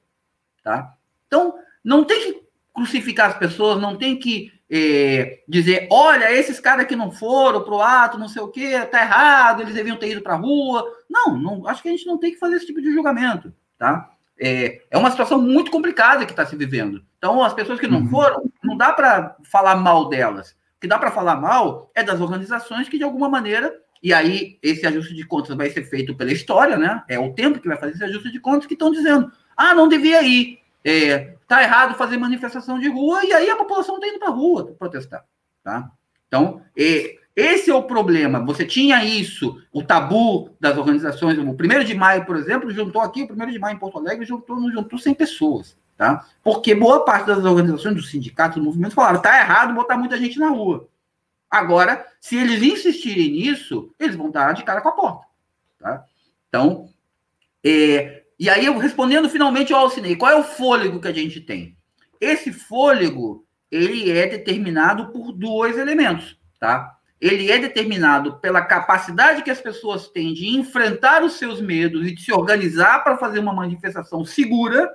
tá? 0.63 0.95
Então, 1.27 1.55
não 1.83 2.05
tem 2.05 2.21
que 2.21 2.45
crucificar 2.75 3.31
as 3.31 3.39
pessoas, 3.39 3.81
não 3.81 3.97
tem 3.97 4.19
que 4.19 4.53
é, 4.77 5.45
dizer, 5.47 5.87
olha, 5.89 6.33
esses 6.33 6.59
caras 6.59 6.85
que 6.87 6.97
não 6.97 7.13
foram 7.13 7.63
pro 7.63 7.81
ato, 7.81 8.19
não 8.19 8.27
sei 8.27 8.43
o 8.43 8.49
quê, 8.49 8.81
tá 8.91 9.03
errado, 9.03 9.63
eles 9.63 9.73
deviam 9.73 9.97
ter 9.97 10.11
ido 10.11 10.21
para 10.21 10.35
a 10.35 10.37
rua. 10.37 10.85
Não, 11.09 11.39
não, 11.39 11.69
acho 11.69 11.81
que 11.81 11.89
a 11.89 11.93
gente 11.93 12.07
não 12.07 12.19
tem 12.19 12.33
que 12.33 12.41
fazer 12.41 12.57
esse 12.57 12.67
tipo 12.67 12.83
de 12.83 12.93
julgamento, 12.93 13.55
tá? 13.79 14.11
É, 14.37 14.83
é 14.91 14.99
uma 14.99 15.13
situação 15.13 15.41
muito 15.41 15.71
complicada 15.71 16.27
que 16.27 16.33
está 16.33 16.45
se 16.45 16.57
vivendo. 16.57 17.05
Então, 17.19 17.41
as 17.41 17.55
pessoas 17.55 17.79
que 17.79 17.87
não 17.87 18.01
uhum. 18.01 18.09
foram, 18.09 18.51
não 18.65 18.77
dá 18.77 18.93
para 18.93 19.37
falar 19.45 19.77
mal 19.77 20.09
delas. 20.09 20.57
O 20.77 20.81
que 20.81 20.89
dá 20.89 20.99
para 20.99 21.13
falar 21.13 21.37
mal 21.37 21.89
é 21.95 22.03
das 22.03 22.21
organizações 22.21 22.89
que, 22.89 22.99
de 22.99 23.05
alguma 23.05 23.29
maneira, 23.29 23.73
e 24.03 24.13
aí 24.13 24.59
esse 24.61 24.85
ajuste 24.85 25.15
de 25.15 25.25
contas 25.25 25.57
vai 25.57 25.71
ser 25.71 25.85
feito 25.85 26.17
pela 26.17 26.33
história, 26.33 26.77
né? 26.77 27.05
É 27.09 27.17
o 27.17 27.33
tempo 27.33 27.61
que 27.61 27.69
vai 27.69 27.77
fazer 27.77 27.93
esse 27.93 28.05
ajuste 28.05 28.33
de 28.33 28.41
contas 28.41 28.67
que 28.67 28.75
estão 28.75 28.91
dizendo: 28.91 29.31
ah, 29.57 29.73
não 29.73 29.89
devia 29.89 30.21
ir, 30.25 30.59
é, 30.85 31.35
tá 31.49 31.63
errado 31.63 31.97
fazer 31.97 32.17
manifestação 32.19 32.79
de 32.79 32.89
rua, 32.89 33.25
e 33.25 33.33
aí 33.33 33.49
a 33.49 33.57
população 33.57 33.97
está 33.97 34.07
indo 34.09 34.19
para 34.19 34.31
rua 34.31 34.75
protestar, 34.79 35.25
tá? 35.63 35.91
Então, 36.29 36.61
é, 36.77 37.17
esse 37.37 37.71
é 37.71 37.75
o 37.75 37.83
problema. 37.83 38.45
Você 38.45 38.65
tinha 38.65 39.05
isso, 39.05 39.61
o 39.73 39.83
tabu 39.83 40.51
das 40.61 40.77
organizações. 40.77 41.39
O 41.39 41.55
primeiro 41.55 41.85
de 41.85 41.95
maio, 41.95 42.25
por 42.25 42.37
exemplo, 42.37 42.71
juntou 42.71 43.03
aqui, 43.03 43.23
o 43.23 43.27
primeiro 43.27 43.53
de 43.53 43.59
maio 43.59 43.77
em 43.77 43.79
Porto 43.79 43.99
Alegre, 43.99 44.25
juntou, 44.25 44.71
juntou 44.71 44.99
100 44.99 45.15
pessoas. 45.15 45.77
Tá? 45.97 46.27
Porque 46.43 46.75
boa 46.75 47.05
parte 47.05 47.27
das 47.27 47.45
organizações, 47.45 47.95
dos 47.95 48.11
sindicatos, 48.11 48.59
do 48.59 48.65
movimento, 48.65 48.95
falaram: 48.95 49.23
tá 49.23 49.39
errado 49.39 49.75
botar 49.75 49.97
muita 49.97 50.17
gente 50.17 50.39
na 50.39 50.49
rua. 50.49 50.89
Agora, 51.49 52.05
se 52.21 52.37
eles 52.37 52.63
insistirem 52.63 53.31
nisso, 53.31 53.93
eles 53.99 54.17
vão 54.17 54.29
dar 54.29 54.55
de 54.55 54.65
cara 54.65 54.81
com 54.81 54.89
a 54.89 54.93
porta. 54.93 55.27
Tá? 55.79 56.05
Então, 56.49 56.89
é, 57.65 58.24
e 58.39 58.49
aí, 58.49 58.67
eu 58.67 58.77
respondendo 58.79 59.29
finalmente 59.29 59.73
ao 59.73 59.81
Alcinei, 59.81 60.17
qual 60.17 60.33
é 60.33 60.37
o 60.37 60.45
fôlego 60.45 61.01
que 61.01 61.09
a 61.09 61.13
gente 61.13 61.41
tem? 61.41 61.77
Esse 62.21 62.53
fôlego, 62.53 63.47
ele 63.71 64.11
é 64.11 64.27
determinado 64.27 65.13
por 65.13 65.33
dois 65.33 65.79
elementos, 65.79 66.39
tá? 66.59 66.97
Ele 67.21 67.51
é 67.51 67.59
determinado 67.59 68.39
pela 68.41 68.63
capacidade 68.63 69.43
que 69.43 69.51
as 69.51 69.61
pessoas 69.61 70.09
têm 70.09 70.35
de 70.35 70.49
enfrentar 70.49 71.23
os 71.23 71.35
seus 71.35 71.61
medos 71.61 72.07
e 72.07 72.15
de 72.15 72.23
se 72.23 72.33
organizar 72.33 73.03
para 73.03 73.17
fazer 73.17 73.39
uma 73.39 73.55
manifestação 73.55 74.25
segura, 74.25 74.91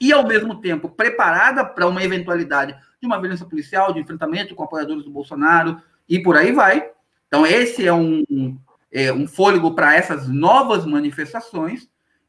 e, 0.00 0.12
ao 0.12 0.26
mesmo 0.26 0.60
tempo, 0.60 0.88
preparada 0.88 1.64
para 1.64 1.86
uma 1.86 2.02
eventualidade 2.02 2.76
de 3.00 3.06
uma 3.06 3.20
violência 3.20 3.46
policial, 3.46 3.92
de 3.92 4.00
enfrentamento 4.00 4.54
com 4.54 4.62
apoiadores 4.62 5.04
do 5.04 5.10
Bolsonaro 5.10 5.80
e 6.08 6.20
por 6.20 6.36
aí 6.36 6.52
vai. 6.52 6.90
Então, 7.26 7.46
esse 7.46 7.86
é 7.86 7.92
um, 7.92 8.24
um, 8.30 8.58
é, 8.92 9.12
um 9.12 9.26
fôlego 9.26 9.74
para 9.74 9.94
essas 9.94 10.28
novas 10.28 10.84
manifestações. 10.86 11.88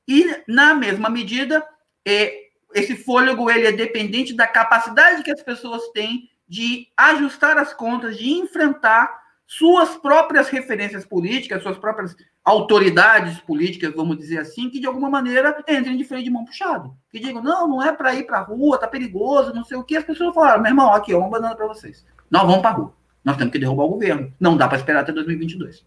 E, 0.10 0.42
na 0.48 0.74
mesma 0.74 1.08
medida, 1.08 1.64
é, 2.04 2.34
esse 2.74 2.96
fôlego 2.96 3.48
ele 3.48 3.68
é 3.68 3.72
dependente 3.72 4.34
da 4.34 4.48
capacidade 4.48 5.22
que 5.22 5.30
as 5.30 5.44
pessoas 5.44 5.88
têm 5.90 6.28
de 6.48 6.88
ajustar 6.98 7.60
as 7.60 7.76
contas, 7.76 8.18
de 8.18 8.28
enfrentar 8.32 9.20
suas 9.46 9.96
próprias 9.98 10.50
referências 10.50 11.06
políticas, 11.06 11.62
suas 11.62 11.78
próprias 11.78 12.16
autoridades 12.44 13.40
políticas, 13.42 13.94
vamos 13.94 14.18
dizer 14.18 14.40
assim, 14.40 14.68
que 14.72 14.80
de 14.80 14.88
alguma 14.88 15.12
maneira 15.12 15.64
entrem 15.68 15.96
de 15.96 16.04
freio 16.04 16.24
de 16.24 16.32
mão 16.32 16.44
puxado. 16.44 16.96
Que 17.12 17.20
digam, 17.20 17.44
não, 17.44 17.68
não 17.68 17.84
é 17.84 17.94
para 17.94 18.16
ir 18.16 18.26
para 18.26 18.40
a 18.40 18.44
rua, 18.44 18.80
tá 18.80 18.88
perigoso, 18.88 19.54
não 19.54 19.64
sei 19.64 19.78
o 19.78 19.84
que. 19.84 19.96
As 19.96 20.04
pessoas 20.04 20.34
falaram, 20.34 20.64
meu 20.64 20.72
irmão, 20.72 20.92
aqui, 20.92 21.14
ó, 21.14 21.20
uma 21.20 21.30
banana 21.30 21.56
para 21.56 21.68
vocês. 21.68 22.04
Nós 22.32 22.42
vamos 22.42 22.62
para 22.62 22.72
a 22.72 22.74
rua. 22.74 22.94
Nós 23.24 23.38
temos 23.38 23.52
que 23.52 23.60
derrubar 23.60 23.84
o 23.84 23.90
governo. 23.90 24.34
Não 24.40 24.58
dá 24.58 24.68
para 24.68 24.80
esperar 24.80 25.02
até 25.02 25.12
2022. 25.12 25.86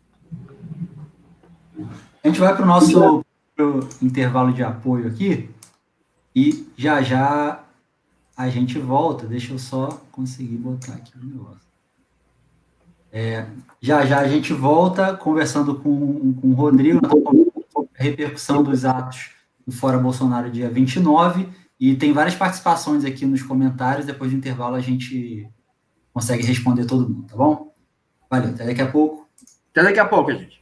A 2.23 2.29
gente 2.29 2.39
vai 2.39 2.55
para 2.55 2.63
o 2.63 2.67
nosso 2.67 3.22
pro 3.55 3.89
intervalo 4.01 4.53
de 4.53 4.63
apoio 4.63 5.09
aqui 5.09 5.51
e 6.35 6.67
já 6.77 7.03
já 7.03 7.65
a 8.37 8.49
gente 8.49 8.79
volta. 8.79 9.27
Deixa 9.27 9.53
eu 9.53 9.59
só 9.59 10.03
conseguir 10.11 10.57
botar 10.57 10.95
aqui 10.95 11.13
o 11.19 11.25
negócio. 11.25 11.61
É, 13.13 13.47
já 13.81 14.07
já 14.07 14.21
a 14.21 14.29
gente 14.29 14.53
volta 14.53 15.15
conversando 15.17 15.75
com, 15.75 16.33
com 16.35 16.49
o 16.49 16.55
Rodrigo, 16.55 17.01
a 17.07 18.03
repercussão 18.03 18.63
dos 18.63 18.85
atos 18.85 19.31
do 19.67 19.73
Fora 19.73 19.99
Bolsonaro 19.99 20.51
dia 20.51 20.71
29, 20.71 21.49
E 21.79 21.95
tem 21.95 22.13
várias 22.13 22.35
participações 22.35 23.05
aqui 23.05 23.27
nos 23.27 23.43
comentários. 23.43 24.07
Depois 24.07 24.31
do 24.31 24.37
intervalo 24.37 24.77
a 24.77 24.81
gente 24.81 25.49
consegue 26.13 26.45
responder 26.45 26.87
todo 26.87 27.09
mundo, 27.09 27.27
tá 27.29 27.37
bom? 27.37 27.73
Valeu, 28.31 28.51
até 28.51 28.65
daqui 28.65 28.81
a 28.81 28.91
pouco. 28.91 29.29
Até 29.71 29.83
daqui 29.83 29.99
a 29.99 30.07
pouco, 30.07 30.33
gente. 30.33 30.62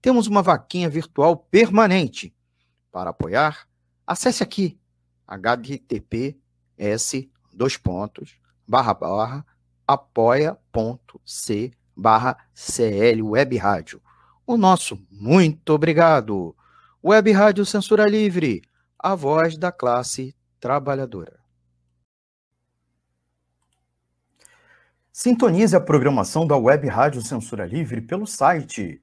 temos 0.00 0.26
uma 0.26 0.42
vaquinha 0.42 0.88
virtual 0.88 1.36
permanente. 1.36 2.34
Para 2.90 3.10
apoiar, 3.10 3.68
acesse 4.06 4.42
aqui 4.42 4.78
https 5.28 7.28
dois 7.52 7.76
pontos 7.76 8.36
barra 8.66 8.94
barra 8.94 9.46
apoia.c 9.86 11.72
barra 11.96 12.36
CL 12.54 13.22
Web 13.22 13.56
Rádio. 13.56 14.02
O 14.46 14.56
nosso 14.56 14.98
muito 15.10 15.70
obrigado. 15.70 16.56
Web 17.02 17.30
Rádio 17.32 17.64
Censura 17.64 18.08
Livre, 18.08 18.62
a 18.98 19.14
voz 19.14 19.56
da 19.56 19.70
classe 19.70 20.34
trabalhadora. 20.58 21.38
Sintonize 25.12 25.76
a 25.76 25.80
programação 25.80 26.46
da 26.46 26.56
Web 26.56 26.88
Rádio 26.88 27.22
Censura 27.22 27.66
Livre 27.66 28.00
pelo 28.00 28.26
site 28.26 29.02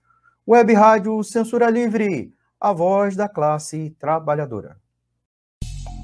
Web 0.51 0.73
Rádio 0.73 1.23
Censura 1.23 1.69
Livre, 1.69 2.33
a 2.59 2.73
voz 2.73 3.15
da 3.15 3.29
classe 3.29 3.95
trabalhadora. 3.97 4.75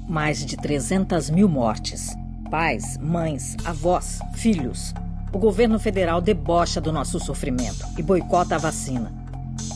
Mais 0.08 0.42
de 0.42 0.56
300 0.56 1.28
mil 1.28 1.46
mortes. 1.46 2.16
Pais, 2.50 2.96
mães, 2.96 3.58
avós, 3.62 4.20
filhos. 4.36 4.94
O 5.34 5.38
governo 5.38 5.78
federal 5.78 6.22
debocha 6.22 6.80
do 6.80 6.90
nosso 6.90 7.20
sofrimento 7.20 7.84
e 7.98 8.02
boicota 8.02 8.54
a 8.54 8.58
vacina. 8.58 9.12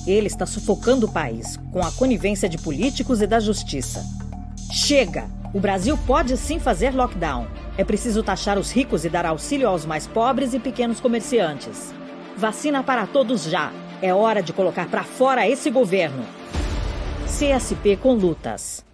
Ele 0.07 0.27
está 0.27 0.47
sufocando 0.47 1.05
o 1.05 1.13
país 1.13 1.59
com 1.71 1.81
a 1.81 1.93
conivência 1.93 2.49
de 2.49 2.57
políticos 2.57 3.21
e 3.21 3.27
da 3.27 3.41
justiça. 3.41 4.03
Chega! 4.73 5.27
O 5.53 5.61
Brasil 5.61 5.99
pode 6.07 6.35
sim 6.39 6.59
fazer 6.59 6.95
lockdown. 6.95 7.47
É 7.77 7.85
preciso 7.85 8.23
taxar 8.23 8.59
os 8.59 8.71
ricos 8.71 9.05
e 9.05 9.11
dar 9.11 9.27
auxílio 9.27 9.69
aos 9.69 9.85
mais 9.85 10.07
pobres 10.07 10.55
e 10.55 10.59
pequenos 10.59 10.99
comerciantes. 10.99 11.93
Vacina 12.39 12.83
para 12.83 13.07
todos 13.07 13.43
já 13.43 13.71
é 14.03 14.13
hora 14.13 14.43
de 14.43 14.53
colocar 14.53 14.89
para 14.89 15.05
fora 15.05 15.49
esse 15.49 15.71
governo. 15.71 16.25
CSP 17.25 17.97
com 17.97 18.13
lutas. 18.15 18.85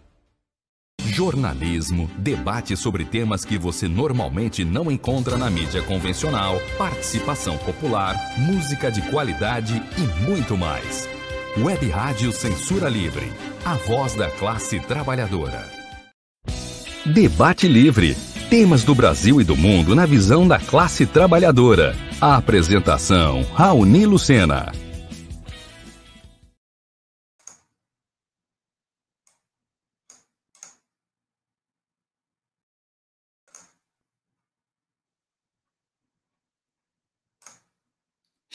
Jornalismo, 1.02 2.08
debate 2.18 2.76
sobre 2.76 3.04
temas 3.04 3.44
que 3.44 3.58
você 3.58 3.88
normalmente 3.88 4.64
não 4.64 4.92
encontra 4.92 5.36
na 5.36 5.50
mídia 5.50 5.82
convencional, 5.82 6.60
participação 6.76 7.56
popular, 7.58 8.14
música 8.38 8.90
de 8.92 9.02
qualidade 9.10 9.82
e 9.96 10.28
muito 10.28 10.56
mais. 10.56 11.08
Web 11.56 11.88
Rádio 11.88 12.30
Censura 12.30 12.88
Livre, 12.88 13.32
a 13.64 13.74
voz 13.74 14.14
da 14.14 14.30
classe 14.30 14.78
trabalhadora. 14.78 15.66
Debate 17.04 17.66
Livre. 17.66 18.16
Temas 18.50 18.82
do 18.84 18.94
Brasil 18.94 19.40
e 19.40 19.44
do 19.44 19.56
mundo 19.56 19.94
na 19.94 20.06
visão 20.06 20.46
da 20.46 20.58
classe 20.58 21.04
trabalhadora. 21.04 21.96
A 22.20 22.36
apresentação: 22.36 23.44
Raoni 23.54 24.06
Lucena. 24.06 24.72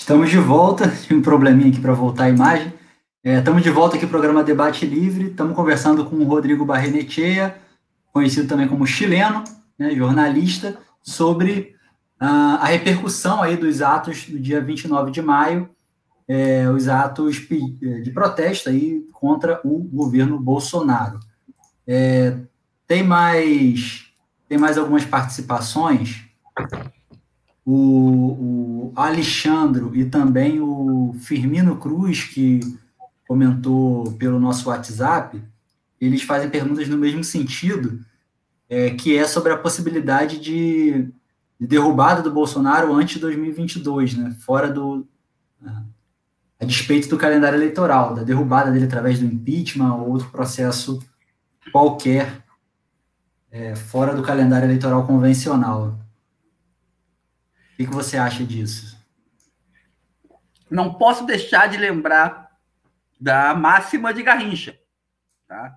Estamos 0.03 0.29
de 0.29 0.37
volta, 0.37 0.89
tive 1.01 1.15
um 1.15 1.21
probleminha 1.21 1.69
aqui 1.69 1.79
para 1.79 1.93
voltar 1.93 2.25
a 2.25 2.29
imagem. 2.29 2.73
É, 3.23 3.37
estamos 3.37 3.63
de 3.63 3.69
volta 3.69 3.95
aqui 3.95 4.03
no 4.03 4.11
programa 4.11 4.43
Debate 4.43 4.85
Livre, 4.85 5.27
estamos 5.27 5.55
conversando 5.55 6.03
com 6.03 6.17
o 6.17 6.25
Rodrigo 6.25 6.65
Barrenechea, 6.65 7.57
conhecido 8.11 8.45
também 8.45 8.67
como 8.67 8.85
chileno, 8.85 9.45
né, 9.79 9.95
jornalista, 9.95 10.77
sobre 11.01 11.77
uh, 12.21 12.59
a 12.59 12.65
repercussão 12.65 13.41
aí 13.41 13.55
dos 13.55 13.81
atos 13.81 14.27
do 14.27 14.37
dia 14.37 14.59
29 14.59 15.09
de 15.09 15.21
maio, 15.21 15.69
é, 16.27 16.69
os 16.69 16.89
atos 16.89 17.37
de 17.37 18.11
protesto 18.13 18.67
aí 18.67 19.07
contra 19.13 19.61
o 19.63 19.79
governo 19.79 20.37
Bolsonaro. 20.37 21.17
É, 21.87 22.35
tem 22.85 23.03
mais 23.03 24.07
tem 24.49 24.57
mais 24.57 24.77
algumas 24.77 25.05
participações 25.05 26.25
o, 27.65 28.89
o 28.89 28.93
Alexandro 28.95 29.95
e 29.95 30.05
também 30.05 30.59
o 30.59 31.15
Firmino 31.19 31.77
Cruz, 31.77 32.23
que 32.23 32.59
comentou 33.27 34.11
pelo 34.13 34.39
nosso 34.39 34.69
WhatsApp, 34.69 35.41
eles 35.99 36.21
fazem 36.23 36.49
perguntas 36.49 36.87
no 36.87 36.97
mesmo 36.97 37.23
sentido, 37.23 37.99
é, 38.69 38.91
que 38.91 39.17
é 39.17 39.25
sobre 39.25 39.53
a 39.53 39.57
possibilidade 39.57 40.39
de, 40.39 41.09
de, 41.59 41.67
derrubada 41.67 42.21
do 42.21 42.31
Bolsonaro 42.31 42.93
antes 42.93 43.15
de 43.15 43.21
2022, 43.21 44.17
né, 44.17 44.35
fora 44.41 44.69
do. 44.69 45.07
a 46.59 46.65
despeito 46.65 47.07
do 47.07 47.17
calendário 47.17 47.57
eleitoral, 47.57 48.13
da 48.13 48.23
derrubada 48.23 48.71
dele 48.71 48.85
através 48.85 49.19
do 49.19 49.25
impeachment 49.25 49.95
ou 49.95 50.09
outro 50.09 50.29
processo 50.29 51.01
qualquer 51.71 52.43
é, 53.51 53.75
fora 53.75 54.13
do 54.13 54.21
calendário 54.21 54.65
eleitoral 54.65 55.07
convencional. 55.07 56.02
O 57.73 57.75
que, 57.77 57.85
você 57.87 58.17
acha 58.17 58.43
disso? 58.43 58.97
Não 60.69 60.93
posso 60.93 61.25
deixar 61.25 61.67
de 61.67 61.77
lembrar 61.77 62.51
da 63.19 63.53
máxima 63.55 64.13
de 64.13 64.21
Garrincha. 64.21 64.77
Tá? 65.47 65.75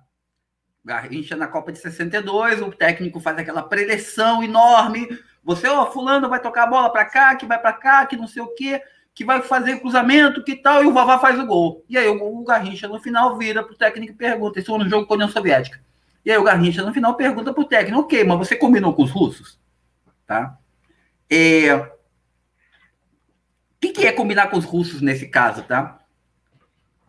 Garrincha 0.85 1.35
na 1.35 1.47
Copa 1.47 1.71
de 1.71 1.79
62, 1.79 2.61
o 2.61 2.71
técnico 2.71 3.19
faz 3.19 3.37
aquela 3.37 3.63
preleção 3.63 4.43
enorme. 4.43 5.07
Você, 5.43 5.67
ó, 5.67 5.91
fulano 5.91 6.29
vai 6.29 6.39
tocar 6.39 6.63
a 6.63 6.67
bola 6.67 6.91
para 6.91 7.05
cá, 7.05 7.35
que 7.35 7.45
vai 7.45 7.59
para 7.59 7.73
cá, 7.73 8.05
que 8.05 8.15
não 8.15 8.27
sei 8.27 8.43
o 8.43 8.53
quê, 8.53 8.81
que 9.13 9.25
vai 9.25 9.41
fazer 9.41 9.79
cruzamento, 9.79 10.43
que 10.43 10.55
tal, 10.55 10.83
e 10.83 10.87
o 10.87 10.93
Vavá 10.93 11.17
faz 11.17 11.39
o 11.39 11.45
gol. 11.45 11.83
E 11.89 11.97
aí 11.97 12.07
o, 12.07 12.23
o 12.23 12.43
Garrincha 12.43 12.87
no 12.87 12.99
final 12.99 13.37
vira 13.37 13.63
pro 13.63 13.75
técnico 13.75 14.13
e 14.13 14.15
pergunta, 14.15 14.59
isso 14.59 14.77
no 14.77 14.87
jogo 14.87 15.07
com 15.07 15.13
a 15.13 15.15
União 15.15 15.29
Soviética. 15.29 15.79
E 16.23 16.31
aí 16.31 16.37
o 16.37 16.43
Garrincha 16.43 16.83
no 16.83 16.93
final 16.93 17.15
pergunta 17.15 17.53
pro 17.53 17.65
técnico, 17.65 18.01
ok, 18.01 18.23
mas 18.23 18.37
você 18.37 18.55
combinou 18.55 18.93
com 18.93 19.03
os 19.03 19.09
russos? 19.09 19.59
Tá? 20.25 20.57
É, 21.29 21.91
que, 23.79 23.89
que 23.89 24.05
é 24.05 24.11
combinar 24.11 24.47
com 24.47 24.57
os 24.57 24.65
russos 24.65 25.01
nesse 25.01 25.27
caso, 25.27 25.63
tá? 25.63 25.99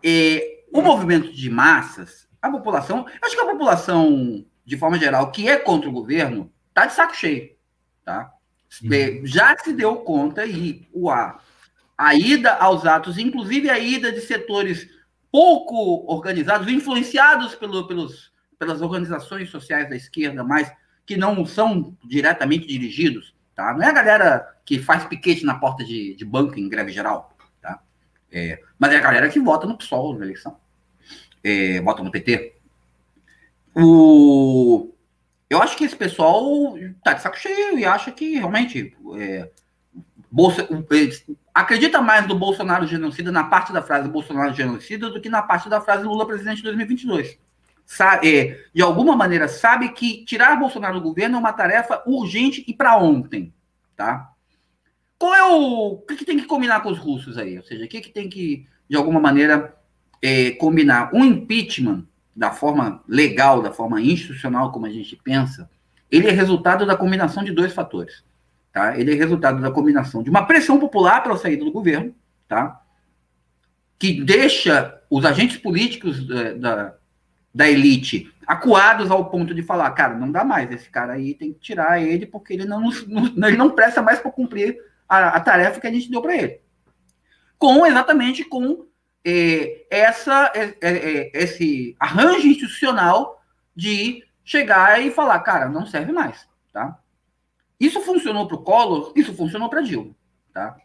É, 0.05 0.65
o 0.73 0.81
movimento 0.81 1.33
de 1.33 1.51
massas, 1.51 2.29
a 2.41 2.51
população, 2.51 3.07
acho 3.23 3.35
que 3.35 3.41
a 3.41 3.51
população, 3.51 4.45
de 4.65 4.77
forma 4.77 4.99
geral, 4.99 5.33
que 5.33 5.49
é 5.49 5.57
contra 5.57 5.89
o 5.89 5.93
governo, 5.93 6.53
tá 6.75 6.87
de 6.87 6.95
saco 6.95 7.17
cheio, 7.17 7.51
tá? 8.05 8.33
É, 8.93 9.21
já 9.25 9.57
se 9.57 9.73
deu 9.73 9.97
conta 9.97 10.45
e 10.45 10.87
o 10.93 11.11
a, 11.11 11.41
a 11.97 12.15
ida 12.15 12.55
aos 12.55 12.85
atos, 12.85 13.19
inclusive 13.19 13.71
a 13.71 13.79
ida 13.79 14.13
de 14.13 14.21
setores 14.21 14.89
pouco 15.33 16.05
organizados, 16.13 16.69
influenciados 16.69 17.55
pelo, 17.55 17.87
pelos, 17.87 18.31
pelas 18.59 18.83
organizações 18.83 19.51
sociais 19.51 19.89
da 19.89 19.97
esquerda, 19.97 20.45
mas 20.45 20.71
que 21.07 21.17
não 21.17 21.45
são 21.47 21.97
diretamente 22.05 22.67
dirigidos, 22.67 23.35
tá? 23.59 23.75
Não 23.75 23.83
é 23.83 23.89
a 23.89 23.93
galera 23.93 24.57
que 24.65 24.79
faz 24.79 25.05
piquete 25.05 25.45
na 25.45 25.57
porta 25.57 25.85
de, 25.85 26.15
de 26.15 26.25
banco 26.25 26.57
em 26.57 26.69
greve 26.69 26.93
geral, 26.93 27.37
tá? 27.61 27.83
É, 28.31 28.63
mas 28.79 28.93
é 28.93 28.99
a 28.99 29.01
galera 29.01 29.29
que 29.29 29.41
vota 29.41 29.67
no 29.67 29.77
PSOL 29.77 30.17
na 30.17 30.25
eleição, 30.25 30.57
é, 31.43 31.81
vota 31.81 32.01
no 32.05 32.11
PT. 32.13 32.55
O, 33.75 34.95
eu 35.51 35.61
acho 35.61 35.77
que 35.77 35.83
esse 35.83 35.97
pessoal 35.97 36.77
tá 37.03 37.15
de 37.15 37.21
saco 37.21 37.37
cheio 37.37 37.77
e 37.77 37.85
acha 37.85 38.13
que 38.13 38.39
realmente 38.39 38.97
é, 39.17 39.51
Bolsa, 40.31 40.69
acredita 41.53 42.01
mais 42.01 42.29
no 42.29 42.39
Bolsonaro 42.39 42.87
genocida 42.87 43.33
na 43.33 43.43
parte 43.43 43.73
da 43.73 43.83
frase 43.83 44.09
Bolsonaro 44.09 44.55
genocida 44.55 45.11
do 45.11 45.21
que 45.21 45.29
na 45.29 45.43
parte 45.43 45.69
da 45.69 45.81
frase 45.81 46.05
Lula 46.05 46.25
presidente 46.25 46.59
de 46.59 46.63
2022. 46.63 47.37
Sabe, 47.91 48.37
é, 48.37 48.65
de 48.75 48.83
alguma 48.83 49.17
maneira 49.17 49.49
sabe 49.49 49.89
que 49.89 50.23
tirar 50.27 50.61
Bolsonaro 50.61 51.01
do 51.01 51.03
governo 51.03 51.37
é 51.37 51.41
uma 51.41 51.55
tarefa 51.55 52.03
urgente 52.07 52.63
e 52.69 52.75
para 52.75 52.99
ontem, 52.99 53.51
tá? 53.97 54.31
Qual 55.19 55.35
é 55.35 55.43
o, 55.51 55.95
o 55.95 55.99
que, 56.03 56.17
que, 56.17 56.25
tem 56.27 56.37
que 56.37 56.45
combinar 56.45 56.83
com 56.83 56.91
os 56.91 56.99
russos 56.99 57.39
aí? 57.39 57.57
Ou 57.57 57.65
seja, 57.65 57.87
o 57.87 57.89
que, 57.89 58.03
que 58.03 58.11
tem 58.11 58.29
que 58.29 58.67
de 58.91 58.95
alguma 58.95 59.19
maneira 59.19 59.75
é, 60.21 60.51
combinar 60.51 61.15
um 61.15 61.25
impeachment 61.25 62.05
da 62.37 62.51
forma 62.51 63.03
legal, 63.09 63.63
da 63.63 63.73
forma 63.73 64.03
institucional 64.03 64.71
como 64.71 64.85
a 64.85 64.91
gente 64.91 65.17
pensa, 65.17 65.69
ele 66.11 66.29
é 66.29 66.31
resultado 66.31 66.85
da 66.85 66.95
combinação 66.95 67.43
de 67.43 67.53
dois 67.53 67.73
fatores. 67.73 68.23
Tá? 68.71 69.01
Ele 69.01 69.13
é 69.13 69.15
resultado 69.15 69.63
da 69.63 69.71
combinação 69.71 70.23
de 70.23 70.29
uma 70.29 70.45
pressão 70.45 70.79
popular 70.79 71.23
pela 71.23 71.39
saída 71.39 71.65
do 71.65 71.73
governo, 71.73 72.15
tá? 72.47 72.83
que 73.99 74.23
deixa 74.23 75.01
os 75.09 75.25
agentes 75.25 75.57
políticos 75.57 76.27
da, 76.27 76.53
da, 76.53 76.98
da, 77.59 77.69
elite 77.69 78.33
acuados 78.47 79.11
ao 79.11 79.29
ponto 79.29 79.53
de 79.53 79.63
falar, 79.63 79.91
cara, 79.91 80.15
não 80.15 80.31
dá 80.31 80.45
mais, 80.45 80.71
esse 80.71 80.89
cara 80.89 81.15
aí 81.15 81.35
tem 81.35 81.53
que 81.53 81.59
tirar 81.59 82.01
ele 82.01 82.25
porque 82.25 82.53
ele 82.53 82.65
não, 82.65 82.81
não 83.09 83.49
ele 83.49 83.57
não 83.57 83.71
presta 83.71 84.01
mais 84.01 84.21
para 84.21 84.31
cumprir 84.31 84.79
a, 85.09 85.31
a, 85.31 85.41
tarefa 85.41 85.81
que 85.81 85.87
a 85.87 85.93
gente 85.93 86.11
deu 86.11 86.23
para 86.23 86.37
ele. 86.37 86.61
Com 87.59 87.85
exatamente 87.85 88.45
com 88.45 88.87
é, 89.25 89.87
essa, 89.91 90.53
é, 90.55 90.77
é, 90.81 91.31
esse 91.35 91.97
arranjo 91.99 92.47
institucional 92.47 93.43
de 93.75 94.25
chegar 94.45 95.03
e 95.03 95.11
falar, 95.11 95.41
cara, 95.41 95.69
não 95.69 95.85
serve 95.85 96.13
mais, 96.13 96.49
tá? 96.73 96.99
Isso 97.79 98.01
funcionou 98.01 98.47
para 98.47 98.57
o 98.57 98.63
Collor, 98.63 99.13
isso 99.15 99.35
funcionou 99.35 99.69
para 99.69 99.83
Dilma. 99.83 100.15
Tá? 100.55 100.77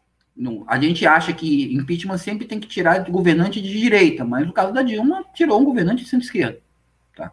A 0.67 0.79
gente 0.79 1.05
acha 1.05 1.31
que 1.31 1.73
impeachment 1.73 2.17
sempre 2.17 2.45
tem 2.45 2.59
que 2.59 2.67
tirar 2.67 3.09
governante 3.09 3.61
de 3.61 3.71
direita, 3.71 4.25
mas 4.25 4.45
no 4.45 4.53
caso 4.53 4.73
da 4.73 4.81
Dilma, 4.81 5.23
tirou 5.33 5.61
um 5.61 5.65
governante 5.65 6.03
de 6.03 6.09
centro-esquerda. 6.09 6.59
Tá? 7.15 7.31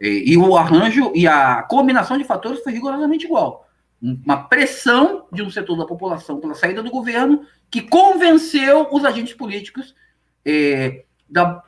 E, 0.00 0.32
e, 0.32 0.36
o 0.36 0.56
arranjo 0.56 1.12
e 1.14 1.26
a 1.26 1.62
combinação 1.62 2.18
de 2.18 2.24
fatores 2.24 2.62
foi 2.62 2.72
rigorosamente 2.72 3.26
igual. 3.26 3.68
Uma 4.02 4.48
pressão 4.48 5.26
de 5.32 5.42
um 5.42 5.50
setor 5.50 5.76
da 5.76 5.86
população 5.86 6.40
pela 6.40 6.54
saída 6.54 6.82
do 6.82 6.90
governo 6.90 7.46
que 7.70 7.80
convenceu 7.80 8.88
os 8.90 9.04
agentes 9.04 9.34
políticos 9.34 9.94
eh, 10.44 11.04
da, 11.30 11.62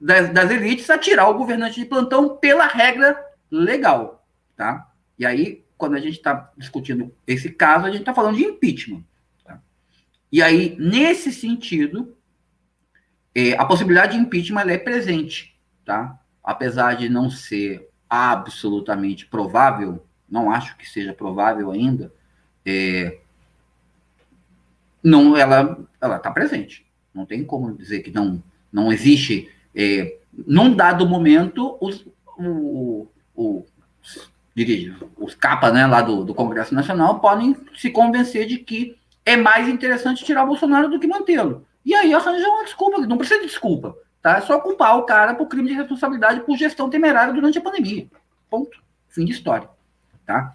das, 0.00 0.30
das, 0.32 0.50
elites 0.50 0.88
a 0.88 0.96
tirar 0.96 1.28
o 1.28 1.34
governante 1.34 1.78
de 1.78 1.86
plantão 1.86 2.38
pela 2.38 2.66
regra 2.66 3.22
legal. 3.50 4.26
Tá? 4.56 4.90
E 5.18 5.26
aí 5.26 5.64
quando 5.76 5.96
a 5.96 6.00
gente 6.00 6.14
está 6.14 6.50
discutindo 6.56 7.14
esse 7.26 7.50
caso, 7.50 7.84
a 7.84 7.90
gente 7.90 8.00
está 8.00 8.14
falando 8.14 8.36
de 8.36 8.44
impeachment. 8.44 9.04
E 10.30 10.42
aí, 10.42 10.76
nesse 10.78 11.32
sentido, 11.32 12.16
é, 13.34 13.54
a 13.54 13.64
possibilidade 13.64 14.16
de 14.16 14.22
impeachment 14.22 14.68
é 14.68 14.78
presente, 14.78 15.56
tá? 15.84 16.18
Apesar 16.42 16.94
de 16.94 17.08
não 17.08 17.30
ser 17.30 17.88
absolutamente 18.08 19.26
provável, 19.26 20.04
não 20.28 20.50
acho 20.50 20.76
que 20.76 20.88
seja 20.88 21.12
provável 21.12 21.70
ainda, 21.70 22.12
é, 22.64 23.18
não, 25.02 25.36
ela 25.36 25.78
ela 26.00 26.16
está 26.16 26.30
presente. 26.30 26.86
Não 27.12 27.26
tem 27.26 27.44
como 27.44 27.76
dizer 27.76 28.00
que 28.00 28.10
não 28.10 28.42
não 28.72 28.92
existe. 28.92 29.48
É, 29.74 30.18
num 30.46 30.74
dado 30.74 31.08
momento, 31.08 31.76
os, 31.80 32.04
o, 32.36 33.06
o, 33.36 33.64
dirige, 34.54 34.94
os 35.16 35.34
capas 35.34 35.72
né, 35.72 35.86
lá 35.86 36.02
do, 36.02 36.24
do 36.24 36.34
Congresso 36.34 36.74
Nacional 36.74 37.20
podem 37.20 37.56
se 37.76 37.90
convencer 37.90 38.46
de 38.46 38.58
que 38.58 38.96
é 39.24 39.36
mais 39.36 39.68
interessante 39.68 40.24
tirar 40.24 40.44
o 40.44 40.48
Bolsonaro 40.48 40.88
do 40.88 41.00
que 41.00 41.06
mantê-lo. 41.06 41.66
E 41.84 41.94
aí 41.94 42.12
arranja 42.14 42.48
uma 42.48 42.64
desculpa, 42.64 42.98
não 43.06 43.18
precisa 43.18 43.40
de 43.40 43.46
desculpa. 43.46 43.96
Tá? 44.22 44.38
É 44.38 44.40
só 44.40 44.58
culpar 44.58 44.96
o 44.98 45.04
cara 45.04 45.34
por 45.34 45.48
crime 45.48 45.68
de 45.68 45.74
responsabilidade 45.74 46.40
por 46.40 46.56
gestão 46.56 46.88
temerária 46.88 47.32
durante 47.32 47.58
a 47.58 47.62
pandemia. 47.62 48.08
Ponto. 48.48 48.82
Fim 49.08 49.24
de 49.24 49.32
história. 49.32 49.68
Tá? 50.24 50.54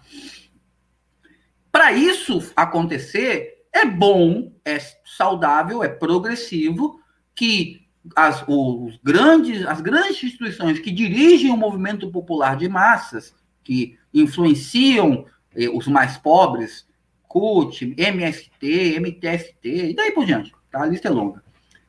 Para 1.70 1.92
isso 1.92 2.52
acontecer, 2.56 3.64
é 3.72 3.84
bom, 3.84 4.52
é 4.64 4.78
saudável, 5.04 5.84
é 5.84 5.88
progressivo 5.88 7.00
que 7.34 7.86
as, 8.16 8.44
os 8.48 8.98
grandes, 9.02 9.64
as 9.66 9.80
grandes 9.80 10.22
instituições 10.22 10.80
que 10.80 10.90
dirigem 10.90 11.52
o 11.52 11.56
movimento 11.56 12.10
popular 12.10 12.56
de 12.56 12.68
massas 12.68 13.34
que 13.62 13.98
influenciam 14.12 15.26
eh, 15.54 15.68
os 15.68 15.86
mais 15.86 16.16
pobres, 16.16 16.86
CUT, 17.30 17.94
MST, 17.96 18.98
MTST, 18.98 19.62
e 19.62 19.94
daí 19.94 20.10
por 20.10 20.26
diante, 20.26 20.52
tá? 20.68 20.82
a 20.82 20.86
lista 20.86 21.06
é 21.06 21.12
longa. 21.12 21.40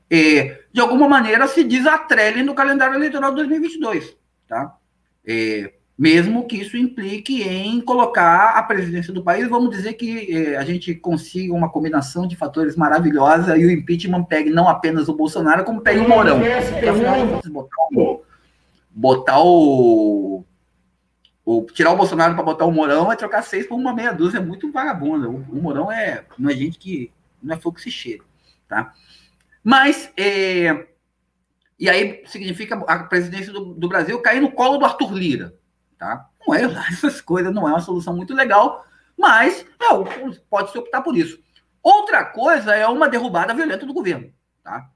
É, 0.07 0.61
de 0.71 0.79
alguma 0.79 1.09
maneira 1.09 1.47
se 1.47 1.63
desatrelem 1.63 2.43
no 2.43 2.53
calendário 2.53 2.93
eleitoral 2.93 3.31
de 3.31 3.37
2022, 3.37 4.15
tá? 4.47 4.77
É, 5.25 5.73
mesmo 5.97 6.45
que 6.45 6.57
isso 6.57 6.77
implique 6.77 7.41
em 7.41 7.81
colocar 7.81 8.49
a 8.49 8.61
presidência 8.61 9.11
do 9.11 9.23
país, 9.23 9.49
vamos 9.49 9.71
dizer 9.71 9.93
que 9.93 10.31
é, 10.31 10.57
a 10.57 10.63
gente 10.63 10.93
consiga 10.93 11.55
uma 11.55 11.69
combinação 11.69 12.27
de 12.27 12.35
fatores 12.35 12.75
maravilhosa 12.75 13.57
e 13.57 13.65
o 13.65 13.71
impeachment 13.71 14.25
pegue 14.25 14.51
não 14.51 14.69
apenas 14.69 15.09
o 15.09 15.15
Bolsonaro, 15.15 15.63
como 15.63 15.81
pegue 15.81 16.01
o 16.01 16.07
Mourão. 16.07 16.39
botar 17.49 17.87
o, 17.91 18.23
botar 18.91 19.39
o 19.41 20.45
o, 21.43 21.65
tirar 21.65 21.91
o 21.91 21.97
Bolsonaro 21.97 22.35
para 22.35 22.43
botar 22.43 22.65
o 22.65 22.71
Morão 22.71 23.11
é 23.11 23.15
trocar 23.15 23.41
seis 23.41 23.65
por 23.65 23.75
uma 23.75 23.93
meia 23.93 24.11
dúzia, 24.11 24.37
é 24.37 24.41
muito 24.41 24.71
vagabunda. 24.71 25.29
O, 25.29 25.35
o 25.35 25.61
Morão 25.61 25.91
é, 25.91 26.25
não 26.37 26.49
é 26.49 26.53
gente 26.53 26.77
que 26.77 27.11
não 27.41 27.55
é 27.55 27.59
fogo 27.59 27.75
que 27.75 27.81
se 27.81 27.91
cheira, 27.91 28.23
tá? 28.67 28.93
Mas, 29.63 30.11
é, 30.17 30.87
e 31.79 31.89
aí 31.89 32.23
significa 32.27 32.75
a 32.87 33.03
presidência 33.03 33.51
do, 33.51 33.73
do, 33.73 33.87
Brasil 33.87 34.19
cair 34.21 34.39
no 34.39 34.51
colo 34.51 34.77
do 34.77 34.85
Arthur 34.85 35.13
Lira, 35.13 35.55
tá? 35.97 36.29
Não 36.45 36.53
é 36.53 36.63
essas 36.89 37.19
coisas, 37.21 37.53
não 37.53 37.67
é 37.67 37.71
uma 37.71 37.81
solução 37.81 38.15
muito 38.15 38.33
legal, 38.35 38.85
mas 39.17 39.65
é, 39.81 40.39
pode 40.49 40.71
se 40.71 40.77
optar 40.77 41.01
por 41.01 41.17
isso. 41.17 41.39
Outra 41.81 42.23
coisa 42.23 42.75
é 42.75 42.87
uma 42.87 43.09
derrubada 43.09 43.53
violenta 43.53 43.85
do 43.85 43.93
governo, 43.93 44.31
tá? 44.63 44.89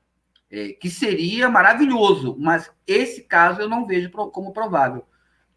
É, 0.52 0.70
que 0.74 0.92
seria 0.92 1.50
maravilhoso, 1.50 2.38
mas 2.40 2.72
esse 2.86 3.24
caso 3.24 3.62
eu 3.62 3.68
não 3.68 3.88
vejo 3.88 4.12
como 4.12 4.54
provável 4.54 5.04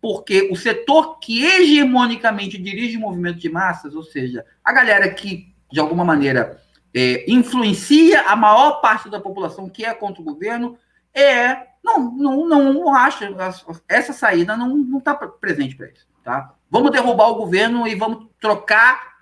porque 0.00 0.48
o 0.50 0.56
setor 0.56 1.18
que 1.18 1.44
hegemonicamente 1.44 2.56
dirige 2.56 2.96
o 2.96 3.00
movimento 3.00 3.38
de 3.38 3.48
massas, 3.48 3.94
ou 3.94 4.02
seja, 4.02 4.44
a 4.62 4.72
galera 4.72 5.08
que, 5.12 5.54
de 5.70 5.80
alguma 5.80 6.04
maneira, 6.04 6.62
é, 6.94 7.30
influencia 7.30 8.22
a 8.22 8.36
maior 8.36 8.80
parte 8.80 9.10
da 9.10 9.20
população 9.20 9.68
que 9.68 9.84
é 9.84 9.92
contra 9.92 10.22
o 10.22 10.24
governo, 10.24 10.78
é 11.12 11.68
não, 11.82 12.10
não, 12.12 12.72
não 12.72 12.94
acha, 12.94 13.28
essa 13.88 14.12
saída 14.12 14.56
não 14.56 14.98
está 14.98 15.14
presente 15.14 15.74
para 15.74 15.86
eles. 15.86 16.06
Tá? 16.22 16.54
Vamos 16.70 16.90
derrubar 16.90 17.28
o 17.28 17.36
governo 17.36 17.86
e 17.86 17.94
vamos 17.94 18.28
trocar, 18.40 19.16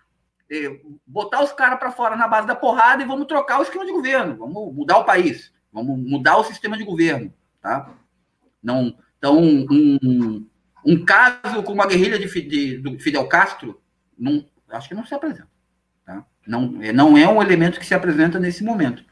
é, 0.50 0.80
botar 1.06 1.42
os 1.42 1.52
caras 1.52 1.78
para 1.78 1.92
fora 1.92 2.16
na 2.16 2.28
base 2.28 2.46
da 2.46 2.56
porrada 2.56 3.02
e 3.02 3.06
vamos 3.06 3.26
trocar 3.26 3.60
o 3.60 3.62
esquema 3.62 3.86
de 3.86 3.92
governo, 3.92 4.36
vamos 4.36 4.74
mudar 4.74 4.98
o 4.98 5.04
país, 5.04 5.52
vamos 5.72 5.98
mudar 5.98 6.36
o 6.36 6.44
sistema 6.44 6.76
de 6.76 6.84
governo. 6.84 7.32
Tá? 7.62 7.90
Não, 8.62 8.96
então, 9.18 9.38
um, 9.38 9.66
um 10.02 10.46
caso 11.04 11.62
com 11.64 11.72
uma 11.72 11.86
guerrilha 11.86 12.18
de, 12.18 12.28
de, 12.42 12.78
do 12.78 12.98
Fidel 12.98 13.26
Castro, 13.28 13.80
não, 14.16 14.46
acho 14.68 14.88
que 14.88 14.94
não 14.94 15.04
se 15.04 15.14
apresenta. 15.14 15.48
Tá? 16.04 16.24
Não, 16.46 16.78
é, 16.80 16.92
não 16.92 17.18
é 17.18 17.26
um 17.26 17.42
elemento 17.42 17.80
que 17.80 17.86
se 17.86 17.94
apresenta 17.94 18.38
nesse 18.38 18.62
momento. 18.62 19.04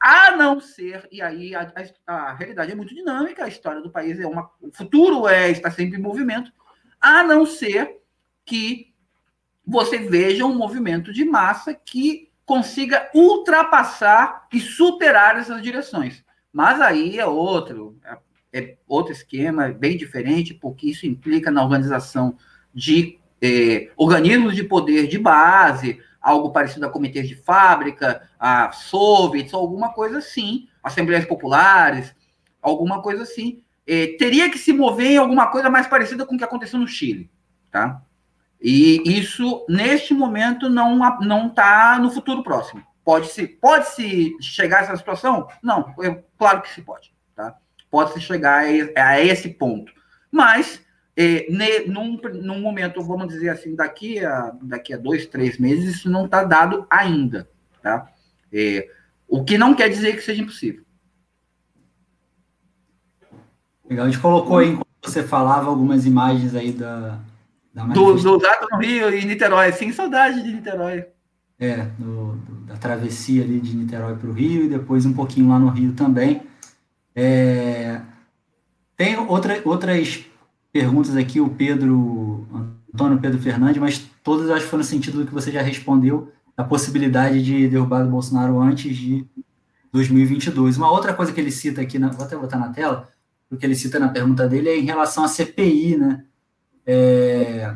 A 0.00 0.36
não 0.36 0.58
ser, 0.58 1.06
e 1.12 1.22
aí 1.22 1.54
a, 1.54 1.72
a, 2.04 2.12
a, 2.12 2.34
realidade 2.34 2.72
é 2.72 2.74
muito 2.74 2.92
dinâmica, 2.92 3.44
a 3.44 3.48
história 3.48 3.80
do 3.80 3.90
país 3.90 4.18
é 4.18 4.26
uma. 4.26 4.50
O 4.60 4.72
futuro 4.72 5.28
é, 5.28 5.48
está 5.50 5.70
sempre 5.70 5.96
em 5.96 6.02
movimento, 6.02 6.52
a 7.00 7.22
não 7.22 7.46
ser 7.46 7.98
que 8.44 8.92
você 9.64 9.98
veja 9.98 10.44
um 10.44 10.56
movimento 10.56 11.12
de 11.12 11.24
massa 11.24 11.72
que 11.72 12.32
consiga 12.44 13.08
ultrapassar 13.14 14.48
e 14.52 14.58
superar 14.58 15.38
essas 15.38 15.62
direções. 15.62 16.24
Mas 16.52 16.80
aí 16.80 17.20
é 17.20 17.24
outro, 17.24 17.96
é, 18.52 18.76
outro 18.86 19.12
esquema, 19.12 19.68
bem 19.68 19.96
diferente, 19.96 20.52
porque 20.52 20.90
isso 20.90 21.06
implica 21.06 21.50
na 21.50 21.62
organização 21.62 22.36
de 22.74 23.18
é, 23.40 23.90
organismos 23.96 24.54
de 24.54 24.62
poder 24.62 25.08
de 25.08 25.18
base, 25.18 25.98
algo 26.20 26.52
parecido 26.52 26.86
a 26.86 26.90
comitês 26.90 27.28
de 27.28 27.34
fábrica, 27.34 28.28
a 28.38 28.70
soviets, 28.70 29.52
alguma 29.52 29.92
coisa 29.92 30.18
assim, 30.18 30.68
assembleias 30.82 31.24
populares, 31.24 32.14
alguma 32.60 33.02
coisa 33.02 33.24
assim. 33.24 33.62
É, 33.84 34.16
teria 34.16 34.48
que 34.48 34.58
se 34.58 34.72
mover 34.72 35.10
em 35.10 35.16
alguma 35.16 35.50
coisa 35.50 35.68
mais 35.68 35.88
parecida 35.88 36.24
com 36.24 36.36
o 36.36 36.38
que 36.38 36.44
aconteceu 36.44 36.78
no 36.78 36.86
Chile, 36.86 37.28
tá? 37.70 38.00
E 38.60 39.02
isso, 39.18 39.66
neste 39.68 40.14
momento, 40.14 40.70
não 40.70 40.96
não 41.20 41.48
está 41.48 41.98
no 41.98 42.12
futuro 42.12 42.44
próximo. 42.44 42.80
Pode 43.04 43.26
se 43.26 43.44
pode 43.48 43.88
se 43.88 44.36
chegar 44.40 44.78
a 44.78 44.82
essa 44.82 44.96
situação? 44.96 45.48
Não, 45.60 45.92
eu, 45.98 46.24
claro 46.38 46.62
que 46.62 46.70
se 46.70 46.80
pode, 46.80 47.12
tá? 47.92 47.98
Pode 47.98 48.14
se 48.14 48.20
chegar 48.20 48.64
a, 48.96 49.20
esse 49.20 49.50
ponto. 49.50 49.92
Mas 50.30 50.80
é, 51.16 51.46
ne, 51.50 51.86
num, 51.86 52.18
num 52.42 52.60
momento, 52.60 53.02
vamos 53.02 53.28
dizer 53.28 53.50
assim, 53.50 53.74
daqui 53.74 54.18
a, 54.24 54.52
daqui 54.62 54.94
a 54.94 54.96
dois, 54.96 55.26
três 55.26 55.58
meses, 55.58 55.96
isso 55.96 56.10
não 56.10 56.24
está 56.24 56.42
dado 56.42 56.86
ainda. 56.88 57.48
Tá? 57.82 58.08
É, 58.52 58.88
o 59.28 59.44
que 59.44 59.58
não 59.58 59.74
quer 59.74 59.88
dizer 59.88 60.16
que 60.16 60.22
seja 60.22 60.42
impossível. 60.42 60.82
Legal, 63.88 64.06
a 64.06 64.10
gente 64.10 64.22
colocou 64.22 64.58
aí, 64.58 64.70
enquanto 64.70 64.86
você 65.02 65.22
falava, 65.22 65.68
algumas 65.68 66.06
imagens 66.06 66.54
aí 66.54 66.72
da. 66.72 67.18
da 67.74 67.84
do, 67.84 68.14
do 68.14 68.46
ato 68.46 68.68
no 68.70 68.78
Rio 68.78 69.14
e 69.14 69.24
Niterói, 69.24 69.72
sim, 69.72 69.92
saudade 69.92 70.42
de 70.42 70.52
Niterói. 70.52 71.04
É, 71.58 71.76
do, 71.98 72.36
do, 72.36 72.54
da 72.66 72.76
travessia 72.76 73.42
ali 73.44 73.60
de 73.60 73.76
Niterói 73.76 74.16
para 74.16 74.28
o 74.28 74.32
Rio 74.32 74.64
e 74.64 74.68
depois 74.68 75.04
um 75.04 75.12
pouquinho 75.12 75.48
lá 75.50 75.58
no 75.58 75.68
Rio 75.68 75.92
também. 75.92 76.42
É, 77.14 78.00
tem 78.96 79.16
outra, 79.18 79.60
outras 79.64 80.24
perguntas 80.72 81.16
aqui, 81.16 81.40
o 81.40 81.50
Pedro, 81.50 82.46
Antônio 82.92 83.20
Pedro 83.20 83.40
Fernandes, 83.40 83.80
mas 83.80 83.98
todas 84.22 84.50
acho 84.50 84.64
que 84.64 84.70
foram 84.70 84.82
no 84.82 84.88
sentido 84.88 85.18
do 85.18 85.26
que 85.26 85.34
você 85.34 85.50
já 85.50 85.60
respondeu, 85.60 86.32
a 86.56 86.64
possibilidade 86.64 87.42
de 87.42 87.68
derrubar 87.68 88.06
o 88.06 88.10
Bolsonaro 88.10 88.60
antes 88.60 88.96
de 88.96 89.26
2022. 89.92 90.76
Uma 90.76 90.90
outra 90.90 91.12
coisa 91.12 91.32
que 91.32 91.40
ele 91.40 91.50
cita 91.50 91.80
aqui, 91.80 91.98
na, 91.98 92.08
vou 92.08 92.24
até 92.24 92.36
botar 92.36 92.58
na 92.58 92.68
tela, 92.70 93.08
o 93.50 93.56
que 93.56 93.66
ele 93.66 93.74
cita 93.74 93.98
na 93.98 94.08
pergunta 94.08 94.48
dele 94.48 94.68
é 94.68 94.78
em 94.78 94.84
relação 94.84 95.24
à 95.24 95.28
CPI, 95.28 95.96
né? 95.96 96.24
É, 96.86 97.72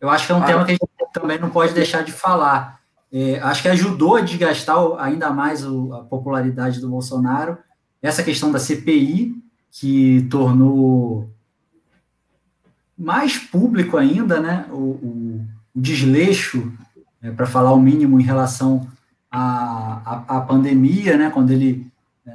eu 0.00 0.08
acho 0.08 0.26
que 0.26 0.32
é 0.32 0.34
um 0.34 0.42
ah, 0.42 0.46
tema 0.46 0.64
que 0.64 0.72
a 0.72 0.74
gente 0.74 1.12
também 1.12 1.38
não 1.38 1.50
pode 1.50 1.72
deixar 1.72 2.02
de 2.02 2.12
falar. 2.12 2.80
É, 3.12 3.40
acho 3.40 3.62
que 3.62 3.68
ajudou 3.68 4.16
a 4.16 4.20
desgastar 4.20 4.76
ainda 4.98 5.30
mais 5.30 5.66
o, 5.66 5.92
a 5.94 6.04
popularidade 6.04 6.80
do 6.80 6.88
Bolsonaro 6.88 7.58
essa 8.02 8.22
questão 8.22 8.50
da 8.50 8.58
CPI, 8.58 9.34
que 9.70 10.26
tornou 10.30 11.30
mais 12.96 13.38
público 13.38 13.96
ainda, 13.96 14.40
né, 14.40 14.66
o, 14.70 14.74
o, 14.74 15.46
desleixo, 15.74 16.72
é, 17.22 17.30
para 17.30 17.46
falar 17.46 17.72
o 17.72 17.80
mínimo, 17.80 18.20
em 18.20 18.24
relação 18.24 18.86
à, 19.30 20.24
à, 20.26 20.36
à 20.36 20.40
pandemia, 20.40 21.16
né, 21.16 21.30
quando 21.30 21.50
ele, 21.50 21.86
é, 22.26 22.32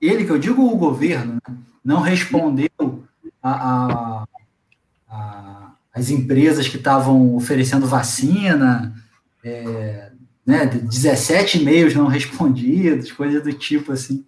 ele, 0.00 0.24
que 0.24 0.30
eu 0.30 0.38
digo 0.38 0.62
o 0.62 0.76
governo, 0.76 1.34
né, 1.34 1.56
não 1.84 2.00
respondeu 2.00 3.04
a, 3.42 4.24
a, 5.08 5.72
as 5.94 6.10
empresas 6.10 6.68
que 6.68 6.76
estavam 6.76 7.34
oferecendo 7.34 7.86
vacina, 7.86 8.94
é, 9.42 10.12
né, 10.44 10.66
17 10.66 11.58
e-mails 11.58 11.94
não 11.94 12.06
respondidos, 12.06 13.10
coisas 13.10 13.42
do 13.42 13.52
tipo 13.52 13.92
assim. 13.92 14.24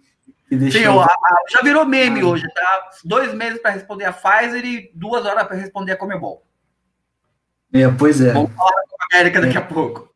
Sim, 0.49 0.85
a, 0.85 1.03
a, 1.03 1.09
já 1.49 1.61
virou 1.61 1.85
meme 1.85 2.21
ah. 2.21 2.25
hoje, 2.25 2.47
tá? 2.53 2.89
Dois 3.03 3.33
meses 3.33 3.61
para 3.61 3.71
responder 3.71 4.05
a 4.05 4.13
Pfizer 4.13 4.65
e 4.65 4.91
duas 4.95 5.25
horas 5.25 5.47
para 5.47 5.55
responder 5.55 5.91
a 5.91 5.97
Comebol. 5.97 6.43
É, 7.71 7.87
pois 7.87 8.19
é. 8.19 8.33
Vamos 8.33 8.51
falar 8.53 8.71
com 8.71 8.95
a 8.99 9.15
América 9.15 9.41
daqui 9.41 9.57
é. 9.57 9.59
a 9.59 9.63
pouco. 9.63 10.09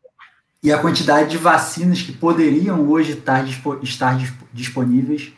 E 0.63 0.71
a 0.71 0.79
quantidade 0.79 1.29
de 1.29 1.37
vacinas 1.37 2.01
que 2.01 2.11
poderiam 2.11 2.89
hoje 2.89 3.11
estar, 3.11 3.45
estar 3.83 4.17
disponíveis, 4.51 5.33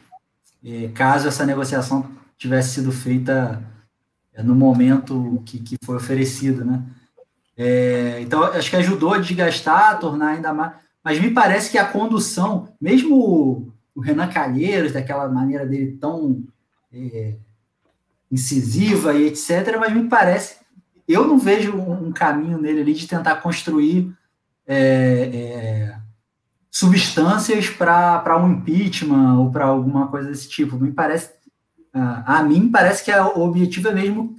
é, 0.64 0.90
caso 0.94 1.28
essa 1.28 1.46
negociação 1.46 2.10
tivesse 2.38 2.76
sido 2.76 2.92
feita 2.92 3.62
é, 4.34 4.44
no 4.44 4.56
momento 4.56 5.42
que, 5.46 5.60
que 5.60 5.78
foi 5.84 5.98
oferecido, 5.98 6.64
né? 6.64 6.84
É, 7.58 8.20
então, 8.22 8.44
acho 8.44 8.70
que 8.70 8.76
ajudou 8.76 9.14
a 9.14 9.18
desgastar, 9.18 9.92
a 9.92 9.96
tornar 9.96 10.30
ainda 10.30 10.54
mais. 10.54 10.74
Mas 11.04 11.20
me 11.20 11.32
parece 11.32 11.72
que 11.72 11.78
a 11.78 11.86
condução, 11.86 12.74
mesmo 12.80 13.74
o 13.96 14.02
Renan 14.02 14.28
Calheiros, 14.28 14.92
daquela 14.92 15.28
maneira 15.30 15.66
dele 15.66 15.98
tão 16.00 16.44
é, 16.92 17.38
incisiva 18.30 19.14
e 19.14 19.28
etc., 19.28 19.78
mas 19.80 19.94
me 19.94 20.10
parece, 20.10 20.58
eu 21.08 21.26
não 21.26 21.40
vejo 21.40 21.76
um, 21.76 22.12
caminho 22.12 22.58
nele 22.58 22.82
ali 22.82 22.94
de 22.94 23.08
tentar 23.08 23.36
construir 23.38 24.14
é, 24.68 25.30
é, 25.34 25.98
substâncias 26.70 27.70
para 27.70 28.38
um 28.38 28.52
impeachment 28.52 29.40
ou 29.40 29.52
para 29.52 29.66
alguma 29.66 30.08
coisa 30.08 30.28
desse 30.28 30.50
tipo. 30.50 30.78
Me 30.78 30.92
parece, 30.92 31.32
a, 31.94 32.44
mim 32.44 32.70
parece 32.70 33.06
que 33.06 33.12
o 33.12 33.40
objetivo 33.42 33.88
é 33.88 33.94
mesmo 33.94 34.36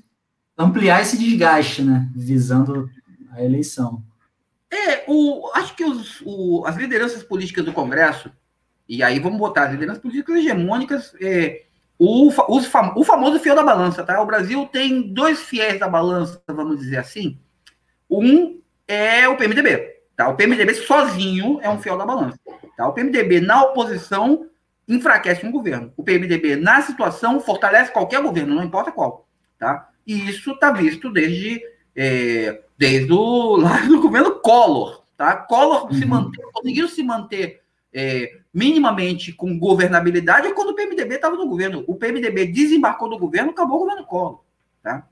ampliar 0.59 1.01
esse 1.01 1.17
desgaste, 1.17 1.83
né, 1.83 2.11
visando 2.15 2.91
a 3.31 3.43
eleição. 3.43 4.03
É, 4.71 5.05
o, 5.07 5.49
acho 5.55 5.75
que 5.77 5.85
os, 5.85 6.21
o, 6.27 6.65
as 6.67 6.77
lideranças 6.77 7.23
políticas 7.23 7.65
do 7.65 7.73
Congresso 7.73 8.31
e 8.89 9.03
aí 9.03 9.19
vamos 9.19 9.39
botar 9.39 9.65
as 9.65 9.73
lideranças 9.73 10.03
políticas 10.03 10.37
hegemônicas, 10.37 11.15
é, 11.21 11.65
o, 11.99 12.29
o, 12.29 12.59
o 12.59 13.05
famoso 13.05 13.41
fiel 13.41 13.57
da 13.57 13.65
balança, 13.65 14.05
tá? 14.05 14.21
O 14.21 14.27
Brasil 14.27 14.67
tem 14.67 15.03
dois 15.03 15.41
fiéis 15.41 15.81
da 15.81 15.89
balança, 15.89 16.43
vamos 16.47 16.79
dizer 16.79 16.99
assim. 16.99 17.39
Um 18.09 18.61
é 18.87 19.27
o 19.29 19.37
PMDB, 19.37 20.01
tá? 20.15 20.29
O 20.29 20.37
PMDB 20.37 20.75
sozinho 20.75 21.59
é 21.63 21.71
um 21.71 21.79
fiel 21.79 21.97
da 21.97 22.07
balança, 22.07 22.39
tá? 22.77 22.87
O 22.87 22.93
PMDB 22.93 23.41
na 23.41 23.63
oposição 23.63 24.47
enfraquece 24.87 25.45
um 25.45 25.51
governo. 25.51 25.93
O 25.97 26.05
PMDB 26.05 26.57
na 26.57 26.81
situação 26.83 27.41
fortalece 27.41 27.91
qualquer 27.91 28.23
governo, 28.23 28.55
não 28.55 28.63
importa 28.65 28.93
qual, 28.93 29.27
tá? 29.59 29.89
E 30.07 30.29
isso 30.29 30.53
está 30.53 30.71
visto 30.71 31.11
desde 31.11 31.61
é, 31.97 32.63
desde 32.79 33.13
o 33.13 33.57
lá 33.59 33.81
do 33.81 34.01
governo 34.01 34.39
Collor, 34.41 35.03
tá? 35.17 35.35
Collor 35.37 35.87
uhum. 35.87 35.93
se 35.95 36.05
manter, 36.05 36.43
conseguiu 36.53 36.89
se 36.89 37.03
manter 37.03 37.63
é, 37.93 38.31
minimamente 38.57 39.35
com 39.35 39.59
governabilidade 39.59 40.47
é 40.47 40.55
quando 40.55 40.71
o 40.71 40.75
PMDB 40.75 41.17
estava 41.17 41.37
no 41.37 41.47
governo. 41.47 41.85
O 41.87 41.95
PMDB 41.95 42.47
desembarcou 42.47 43.07
do 43.07 43.19
governo, 43.19 43.51
acabou 43.51 43.77
o 43.77 43.81
governo 43.81 44.07
Collor. 44.07 44.41
Tá? 44.83 45.07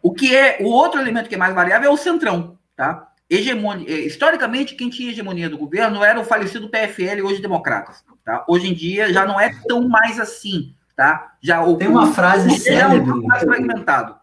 O 0.00 0.14
que 0.14 0.34
é 0.34 0.56
o 0.62 0.64
outro 0.64 0.98
elemento 0.98 1.28
que 1.28 1.34
é 1.34 1.38
mais 1.38 1.54
variável 1.54 1.90
é 1.90 1.92
o 1.92 1.96
centrão. 1.98 2.56
Tá? 2.74 3.12
Hegemonia, 3.28 3.86
é, 3.86 4.00
historicamente, 4.00 4.74
quem 4.74 4.88
tinha 4.88 5.10
hegemonia 5.10 5.50
do 5.50 5.58
governo 5.58 6.02
era 6.02 6.18
o 6.18 6.24
falecido 6.24 6.70
PFL, 6.70 7.22
hoje 7.22 7.42
democratas. 7.42 8.02
Tá? 8.24 8.46
Hoje 8.48 8.68
em 8.68 8.72
dia 8.72 9.12
já 9.12 9.26
não 9.26 9.38
é 9.38 9.54
tão 9.68 9.86
mais 9.86 10.18
assim. 10.18 10.74
Tá? 10.96 11.34
Já 11.42 11.62
o, 11.62 11.76
Tem 11.76 11.86
uma 11.86 12.14
frase 12.14 12.48
o, 12.48 12.58
célebre. 12.58 13.10
É 13.10 13.26
mais 13.26 13.42
fragmentado. 13.42 14.16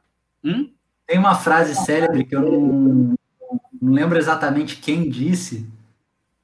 Hum? 0.44 0.72
Tem 1.06 1.20
uma 1.20 1.36
frase 1.36 1.76
célebre 1.76 2.24
que 2.24 2.36
eu 2.36 2.42
não, 2.42 3.16
não 3.80 3.94
lembro 3.94 4.18
exatamente 4.18 4.78
quem 4.78 5.08
disse, 5.08 5.72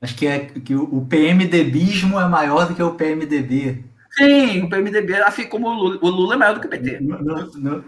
Acho 0.02 0.16
que 0.16 0.26
é 0.26 0.40
que 0.40 0.76
o 0.76 1.06
PMDBismo 1.06 2.20
é 2.20 2.28
maior 2.28 2.68
do 2.68 2.74
que 2.74 2.82
o 2.82 2.94
PMDB. 2.94 3.84
Sim, 4.12 4.64
o 4.64 4.70
PMDB, 4.70 5.16
assim 5.16 5.48
como 5.48 5.68
o 5.68 5.74
Lula, 5.74 6.00
o 6.02 6.10
Lula 6.10 6.34
é 6.36 6.38
maior 6.38 6.54
do 6.56 6.62
que 6.62 6.68
o 6.68 6.70
PT. 6.70 7.00
Não, 7.02 7.22
não, 7.22 7.84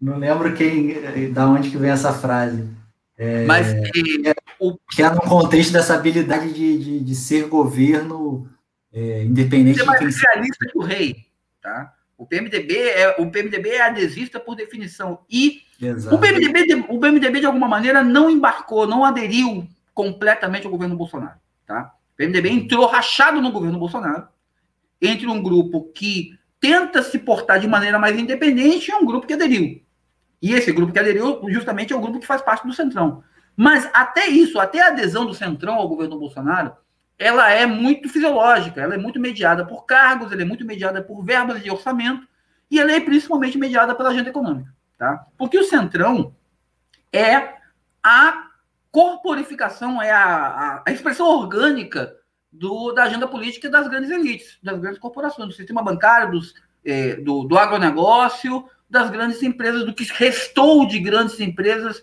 não, 0.00 0.18
lembro 0.18 0.52
quem, 0.54 1.32
da 1.32 1.46
onde 1.46 1.70
que 1.70 1.76
vem 1.76 1.90
essa 1.90 2.12
frase. 2.12 2.68
É, 3.16 3.44
Mas 3.46 3.72
é, 3.72 4.34
o... 4.58 4.76
que 4.90 5.02
é 5.02 5.10
no 5.10 5.20
contexto 5.20 5.72
dessa 5.72 5.94
habilidade 5.94 6.52
de, 6.52 6.78
de, 6.78 7.00
de 7.00 7.14
ser 7.14 7.46
governo 7.46 8.48
é, 8.92 9.22
independente. 9.22 9.78
Ser 9.78 9.84
mais 9.84 10.20
realista 10.20 10.66
que 10.66 10.78
o 10.78 10.82
rei, 10.82 11.26
tá? 11.62 11.94
O 12.18 12.26
PMDB 12.26 12.76
é 12.76 13.16
o 13.18 13.30
PMDB 13.30 13.68
é 13.70 13.82
adesista 13.82 14.38
por 14.38 14.54
definição 14.54 15.20
e 15.28 15.62
Exato. 15.80 16.14
o 16.14 16.18
PMDB 16.18 16.84
o 16.88 17.00
PMDB 17.00 17.40
de 17.40 17.46
alguma 17.46 17.66
maneira 17.66 18.02
não 18.02 18.30
embarcou, 18.30 18.86
não 18.86 19.04
aderiu 19.04 19.66
completamente 19.92 20.66
ao 20.66 20.70
governo 20.70 20.96
Bolsonaro. 20.96 21.41
Tá? 21.66 21.94
O 22.14 22.16
PMDB 22.16 22.50
entrou 22.50 22.86
rachado 22.86 23.40
no 23.40 23.52
governo 23.52 23.78
Bolsonaro, 23.78 24.28
entre 25.00 25.26
um 25.26 25.42
grupo 25.42 25.90
que 25.92 26.38
tenta 26.60 27.02
se 27.02 27.18
portar 27.18 27.58
de 27.58 27.66
maneira 27.66 27.98
mais 27.98 28.18
independente 28.18 28.90
e 28.90 28.94
um 28.94 29.04
grupo 29.04 29.26
que 29.26 29.32
aderiu. 29.32 29.82
E 30.40 30.52
esse 30.52 30.72
grupo 30.72 30.92
que 30.92 30.98
aderiu, 30.98 31.40
justamente, 31.48 31.92
é 31.92 31.96
o 31.96 32.00
grupo 32.00 32.20
que 32.20 32.26
faz 32.26 32.42
parte 32.42 32.66
do 32.66 32.72
Centrão. 32.72 33.22
Mas 33.56 33.88
até 33.92 34.26
isso, 34.26 34.58
até 34.58 34.80
a 34.80 34.88
adesão 34.88 35.26
do 35.26 35.34
Centrão 35.34 35.74
ao 35.74 35.88
governo 35.88 36.18
Bolsonaro, 36.18 36.72
ela 37.18 37.50
é 37.50 37.66
muito 37.66 38.08
fisiológica, 38.08 38.80
ela 38.80 38.94
é 38.94 38.98
muito 38.98 39.20
mediada 39.20 39.64
por 39.64 39.84
cargos, 39.84 40.32
ela 40.32 40.42
é 40.42 40.44
muito 40.44 40.64
mediada 40.64 41.02
por 41.02 41.22
verbas 41.24 41.62
de 41.62 41.70
orçamento, 41.70 42.26
e 42.70 42.80
ela 42.80 42.92
é 42.92 43.00
principalmente 43.00 43.58
mediada 43.58 43.94
pela 43.94 44.10
agenda 44.10 44.30
econômica. 44.30 44.74
Tá? 44.98 45.26
Porque 45.36 45.58
o 45.58 45.64
Centrão 45.64 46.34
é 47.12 47.54
a 48.02 48.51
corporificação, 48.92 50.00
é 50.02 50.10
a, 50.10 50.82
a, 50.86 50.92
expressão 50.92 51.26
orgânica 51.26 52.14
do, 52.52 52.92
da 52.92 53.04
agenda 53.04 53.26
política 53.26 53.70
das 53.70 53.88
grandes 53.88 54.10
elites, 54.10 54.58
das 54.62 54.78
grandes 54.78 55.00
corporações, 55.00 55.48
do 55.48 55.54
sistema 55.54 55.82
bancário, 55.82 56.32
dos, 56.32 56.54
é, 56.84 57.16
do, 57.16 57.44
do 57.44 57.58
agronegócio, 57.58 58.68
das 58.88 59.08
grandes 59.08 59.42
empresas, 59.42 59.86
do 59.86 59.94
que 59.94 60.04
restou 60.04 60.86
de 60.86 60.98
grandes 60.98 61.40
empresas 61.40 62.02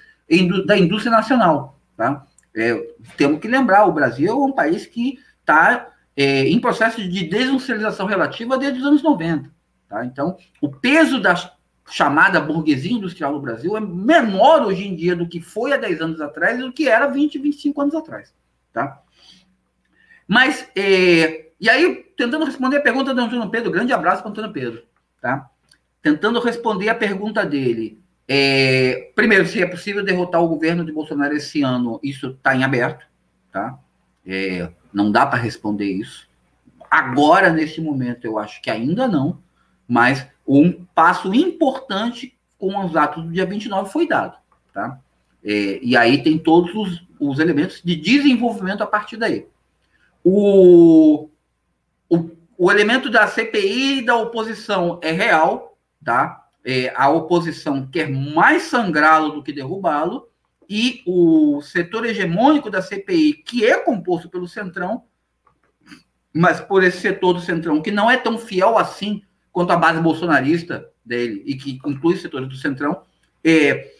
da 0.65 0.75
indústria 0.75 1.11
nacional. 1.11 1.79
Tá? 1.95 2.25
É, 2.55 2.75
temos 3.15 3.39
que 3.39 3.47
lembrar, 3.47 3.85
o 3.85 3.93
Brasil 3.93 4.27
é 4.31 4.33
um 4.33 4.51
país 4.51 4.87
que 4.87 5.19
está 5.41 5.91
é, 6.17 6.47
em 6.47 6.59
processo 6.59 7.07
de 7.07 7.23
desindustrialização 7.27 8.07
relativa 8.07 8.57
desde 8.57 8.79
os 8.79 8.85
anos 8.85 9.03
90. 9.03 9.51
Tá? 9.87 10.03
Então, 10.05 10.35
o 10.59 10.69
peso 10.69 11.21
da 11.21 11.35
chamada 11.89 12.39
burguesia 12.39 12.93
industrial 12.93 13.33
no 13.33 13.41
Brasil 13.41 13.75
é 13.75 13.79
menor 13.79 14.63
hoje 14.63 14.87
em 14.87 14.95
dia 14.95 15.15
do 15.15 15.27
que 15.27 15.41
foi 15.41 15.73
há 15.73 15.77
10 15.77 16.01
anos 16.01 16.21
atrás 16.21 16.57
e 16.59 16.61
do 16.61 16.71
que 16.71 16.87
era 16.87 17.07
20, 17.07 17.37
25 17.39 17.81
anos 17.81 17.95
atrás. 17.95 18.33
Tá? 18.71 19.01
Mas, 20.27 20.69
é, 20.75 21.49
e 21.59 21.69
aí, 21.69 22.05
tentando 22.15 22.45
responder 22.45 22.77
a 22.77 22.81
pergunta 22.81 23.13
do 23.13 23.21
Antônio 23.21 23.49
Pedro, 23.49 23.71
grande 23.71 23.91
abraço 23.91 24.21
para 24.21 24.29
o 24.29 24.31
Antônio 24.31 24.53
Pedro. 24.53 24.83
Tá? 25.19 25.49
Tentando 26.01 26.39
responder 26.39 26.89
a 26.89 26.95
pergunta 26.95 27.45
dele. 27.45 27.99
É, 28.27 29.11
primeiro, 29.15 29.47
se 29.47 29.61
é 29.61 29.65
possível 29.65 30.03
derrotar 30.03 30.41
o 30.41 30.47
governo 30.47 30.85
de 30.85 30.91
Bolsonaro 30.91 31.35
esse 31.35 31.63
ano, 31.63 31.99
isso 32.03 32.27
está 32.27 32.55
em 32.55 32.63
aberto. 32.63 33.05
Tá? 33.51 33.79
É, 34.25 34.69
não 34.93 35.11
dá 35.11 35.25
para 35.25 35.39
responder 35.39 35.91
isso. 35.91 36.29
Agora, 36.89 37.49
neste 37.49 37.81
momento, 37.81 38.25
eu 38.25 38.37
acho 38.37 38.61
que 38.61 38.69
ainda 38.69 39.07
não, 39.07 39.39
mas 39.87 40.27
um 40.49 40.83
passo 40.95 41.33
importante 41.33 42.35
com 42.57 42.83
os 42.83 42.95
atos 42.95 43.23
do 43.23 43.31
dia 43.31 43.45
29 43.45 43.91
foi 43.91 44.07
dado. 44.07 44.35
Tá? 44.73 44.99
É, 45.43 45.79
e 45.81 45.95
aí 45.95 46.23
tem 46.23 46.39
todos 46.39 46.73
os, 46.73 47.07
os, 47.19 47.39
elementos 47.39 47.81
de 47.83 47.95
desenvolvimento 47.95 48.81
a 48.81 48.87
partir 48.87 49.15
daí. 49.15 49.47
O, 50.23 51.29
o, 52.09 52.29
o 52.57 52.71
elemento 52.71 53.09
da 53.09 53.27
CPI 53.27 53.99
e 53.99 54.05
da 54.05 54.15
oposição 54.17 54.99
é 55.03 55.11
real, 55.11 55.77
tá? 56.03 56.47
É, 56.65 56.91
a 56.95 57.09
oposição 57.09 57.87
quer 57.87 58.09
mais 58.09 58.63
sangrá-lo 58.63 59.29
do 59.29 59.43
que 59.43 59.53
derrubá-lo, 59.53 60.27
e 60.69 61.01
o 61.07 61.61
setor 61.61 62.05
hegemônico 62.05 62.69
da 62.69 62.81
CPI, 62.81 63.33
que 63.33 63.65
é 63.65 63.77
composto 63.77 64.29
pelo 64.29 64.47
Centrão, 64.47 65.03
mas 66.31 66.61
por 66.61 66.83
esse 66.83 66.99
setor 66.99 67.33
do 67.33 67.39
Centrão, 67.39 67.81
que 67.81 67.89
não 67.89 68.09
é 68.09 68.17
tão 68.17 68.37
fiel 68.37 68.77
assim 68.77 69.23
quanto 69.59 69.71
a 69.71 69.75
base 69.75 69.99
bolsonarista 69.99 70.89
dele, 71.03 71.43
e 71.45 71.53
que 71.53 71.81
inclui 71.85 72.15
setores 72.15 72.47
do 72.47 72.55
Centrão, 72.55 73.03
é, 73.43 73.91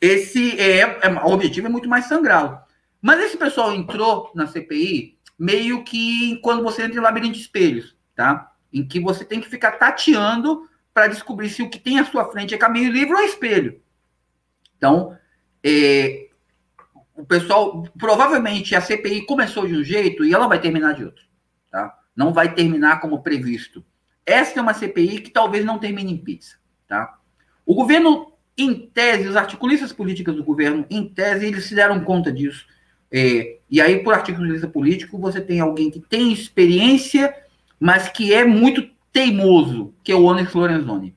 esse 0.00 0.58
é, 0.58 0.80
é, 0.80 1.08
o 1.22 1.32
objetivo 1.32 1.66
é 1.66 1.70
muito 1.70 1.86
mais 1.86 2.06
sangrá-lo. 2.06 2.58
Mas 2.98 3.20
esse 3.20 3.36
pessoal 3.36 3.74
entrou 3.74 4.32
na 4.34 4.46
CPI 4.46 5.18
meio 5.38 5.84
que 5.84 6.40
quando 6.40 6.62
você 6.62 6.84
entra 6.84 6.96
em 6.98 7.02
labirinto 7.02 7.34
de 7.34 7.42
espelhos, 7.42 7.94
tá? 8.14 8.54
Em 8.72 8.88
que 8.88 8.98
você 9.00 9.22
tem 9.22 9.38
que 9.38 9.50
ficar 9.50 9.72
tateando 9.72 10.66
para 10.94 11.08
descobrir 11.08 11.50
se 11.50 11.62
o 11.62 11.68
que 11.68 11.78
tem 11.78 11.98
à 11.98 12.06
sua 12.06 12.24
frente 12.32 12.54
é 12.54 12.56
caminho 12.56 12.90
livre 12.90 13.12
ou 13.12 13.20
espelho. 13.20 13.82
Então, 14.78 15.14
é, 15.62 16.30
o 17.14 17.26
pessoal, 17.26 17.82
provavelmente 17.98 18.74
a 18.74 18.80
CPI 18.80 19.26
começou 19.26 19.66
de 19.66 19.76
um 19.76 19.84
jeito 19.84 20.24
e 20.24 20.32
ela 20.32 20.46
vai 20.46 20.58
terminar 20.58 20.94
de 20.94 21.04
outro, 21.04 21.22
tá? 21.70 21.98
Não 22.16 22.32
vai 22.32 22.54
terminar 22.54 22.98
como 22.98 23.22
previsto. 23.22 23.84
Essa 24.24 24.58
é 24.58 24.62
uma 24.62 24.74
CPI 24.74 25.20
que 25.20 25.30
talvez 25.30 25.64
não 25.64 25.78
termine 25.78 26.12
em 26.12 26.16
pizza, 26.16 26.56
tá? 26.86 27.18
O 27.66 27.74
governo, 27.74 28.32
em 28.56 28.74
tese, 28.74 29.28
os 29.28 29.36
articulistas 29.36 29.92
políticos 29.92 30.36
do 30.36 30.44
governo, 30.44 30.86
em 30.90 31.08
tese, 31.08 31.46
eles 31.46 31.64
se 31.66 31.74
deram 31.74 32.04
conta 32.04 32.32
disso. 32.32 32.66
É, 33.10 33.58
e 33.70 33.80
aí, 33.80 34.02
por 34.02 34.14
articulista 34.14 34.66
político, 34.66 35.18
você 35.18 35.40
tem 35.40 35.60
alguém 35.60 35.90
que 35.90 36.00
tem 36.00 36.32
experiência, 36.32 37.34
mas 37.78 38.08
que 38.08 38.32
é 38.32 38.44
muito 38.44 38.88
teimoso, 39.12 39.94
que 40.02 40.10
é 40.10 40.14
o 40.14 40.24
Onyx 40.24 40.54
Lorenzoni. 40.54 41.14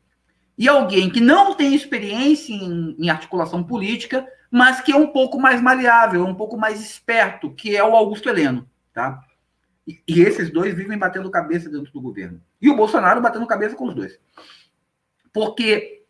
E 0.58 0.68
alguém 0.68 1.10
que 1.10 1.20
não 1.20 1.53
tem 1.53 1.74
experiência 1.76 2.53
em, 2.53 2.95
em 2.97 3.10
articulação 3.10 3.64
política, 3.64 4.26
mas 4.49 4.82
que 4.82 4.91
é 4.91 4.95
um 4.95 5.08
pouco 5.08 5.39
mais 5.39 5.62
maleável, 5.62 6.26
um 6.26 6.36
pouco 6.36 6.58
mais 6.58 6.82
esperto, 6.82 7.51
que 7.51 7.76
é 7.76 7.84
o 7.84 7.95
Augusto 7.95 8.30
Heleno, 8.30 8.68
tá? 8.93 9.22
E, 9.88 10.22
esses 10.22 10.50
dois 10.50 10.74
vivem 10.74 10.98
batendo 10.98 11.30
cabeça 11.30 11.70
dentro 11.70 11.92
do 11.92 12.02
governo. 12.02 12.42
E 12.62 12.70
o 12.70 12.76
Bolsonaro 12.76 13.22
batendo 13.22 13.46
cabeça 13.46 13.76
com 13.76 13.88
os 13.88 13.94
dois. 13.94 14.20
Porque 15.32 16.04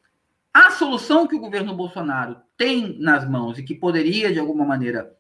a 0.54 0.72
solução 0.72 1.28
que 1.28 1.36
o 1.36 1.40
governo 1.40 1.76
Bolsonaro 1.76 2.38
tem 2.58 2.98
nas 3.00 3.28
mãos 3.28 3.60
e 3.60 3.64
que 3.64 3.76
poderia, 3.76 4.32
de 4.32 4.40
alguma 4.40 4.64
maneira, 4.64 5.14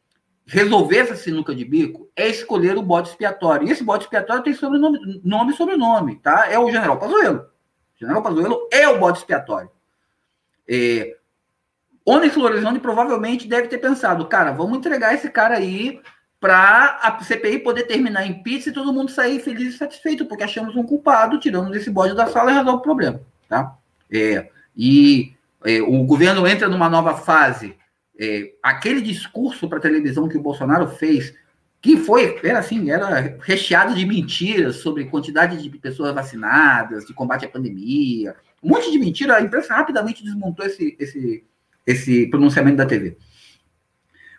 resolver 0.45 0.99
essa 0.99 1.15
sinuca 1.15 1.53
de 1.53 1.65
bico 1.65 2.09
é 2.15 2.29
escolher 2.29 2.77
o 2.77 2.83
bode 2.83 3.09
expiatório. 3.09 3.67
E 3.67 3.71
esse 3.71 3.83
bode 3.83 4.03
expiatório 4.03 4.43
tem 4.43 4.53
sobrenome, 4.53 5.21
nome 5.23 5.51
e 5.51 5.57
sobrenome, 5.57 6.15
tá? 6.17 6.49
É 6.49 6.57
o 6.57 6.71
General 6.71 6.97
Pazuello. 6.97 7.39
O 7.95 7.99
General 7.99 8.21
Pazuello 8.21 8.69
é 8.71 8.87
o 8.87 8.99
bode 8.99 9.17
expiatório. 9.17 9.69
É, 10.67 11.17
Onyx 12.05 12.35
Lorenzoni 12.35 12.79
provavelmente 12.79 13.47
deve 13.47 13.67
ter 13.67 13.79
pensado, 13.79 14.27
cara, 14.27 14.51
vamos 14.51 14.77
entregar 14.77 15.13
esse 15.13 15.29
cara 15.29 15.57
aí 15.57 15.99
para 16.45 16.99
a 17.01 17.23
CPI 17.23 17.57
poder 17.57 17.85
terminar 17.85 18.23
em 18.23 18.43
pizza 18.43 18.69
e 18.69 18.71
todo 18.71 18.93
mundo 18.93 19.09
sair 19.09 19.39
feliz 19.39 19.73
e 19.73 19.77
satisfeito, 19.79 20.27
porque 20.27 20.43
achamos 20.43 20.75
um 20.75 20.83
culpado, 20.83 21.39
tiramos 21.39 21.75
esse 21.75 21.89
bode 21.89 22.13
da 22.13 22.27
sala 22.27 22.51
e 22.51 22.53
resolve 22.53 22.77
o 22.77 22.81
problema, 22.83 23.19
tá? 23.49 23.75
É, 24.11 24.51
e 24.77 25.33
é, 25.65 25.81
o 25.81 26.03
governo 26.03 26.45
entra 26.45 26.69
numa 26.69 26.87
nova 26.87 27.17
fase. 27.17 27.75
É, 28.19 28.51
aquele 28.61 29.01
discurso 29.01 29.67
para 29.67 29.79
televisão 29.79 30.29
que 30.29 30.37
o 30.37 30.41
Bolsonaro 30.41 30.87
fez, 30.87 31.33
que 31.81 31.97
foi, 31.97 32.39
era 32.43 32.59
assim, 32.59 32.91
era 32.91 33.39
recheado 33.41 33.95
de 33.95 34.05
mentiras 34.05 34.75
sobre 34.75 35.05
quantidade 35.05 35.59
de 35.59 35.69
pessoas 35.79 36.13
vacinadas, 36.13 37.07
de 37.07 37.13
combate 37.15 37.45
à 37.45 37.49
pandemia, 37.49 38.35
um 38.61 38.69
monte 38.69 38.91
de 38.91 38.99
mentira, 38.99 39.37
a 39.37 39.41
imprensa 39.41 39.73
rapidamente 39.73 40.23
desmontou 40.23 40.63
esse, 40.63 40.95
esse, 40.99 41.43
esse 41.87 42.27
pronunciamento 42.27 42.77
da 42.77 42.85
TV. 42.85 43.17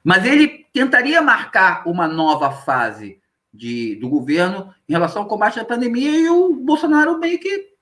Mas 0.07 0.25
ele 0.25 0.65
tentaria 0.73 1.21
marcar 1.21 1.83
uma 1.85 2.07
nova 2.07 2.53
fase 2.53 3.21
de, 3.53 3.97
do 3.97 4.09
governo 4.09 4.73
em 4.89 4.93
relação 4.93 5.23
ao 5.23 5.29
combate 5.29 5.59
à 5.59 5.65
pandemia 5.65 6.21
e 6.21 6.29
o 6.29 6.55
Bolsonaro 6.55 7.19
meio 7.19 7.41
que 7.41 7.73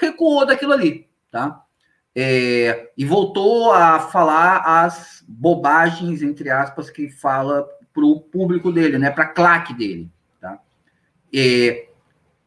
recuou 0.00 0.46
daquilo 0.46 0.72
ali, 0.72 1.06
tá? 1.30 1.62
É, 2.16 2.90
e 2.96 3.04
voltou 3.04 3.70
a 3.70 4.00
falar 4.00 4.62
as 4.64 5.22
bobagens, 5.28 6.22
entre 6.22 6.48
aspas, 6.48 6.88
que 6.88 7.10
fala 7.10 7.68
para 7.92 8.02
o 8.02 8.18
público 8.18 8.72
dele, 8.72 8.96
né, 8.96 9.10
para 9.10 9.24
a 9.24 9.28
claque 9.28 9.74
dele. 9.74 10.10
Tá? 10.40 10.58
É, 11.34 11.86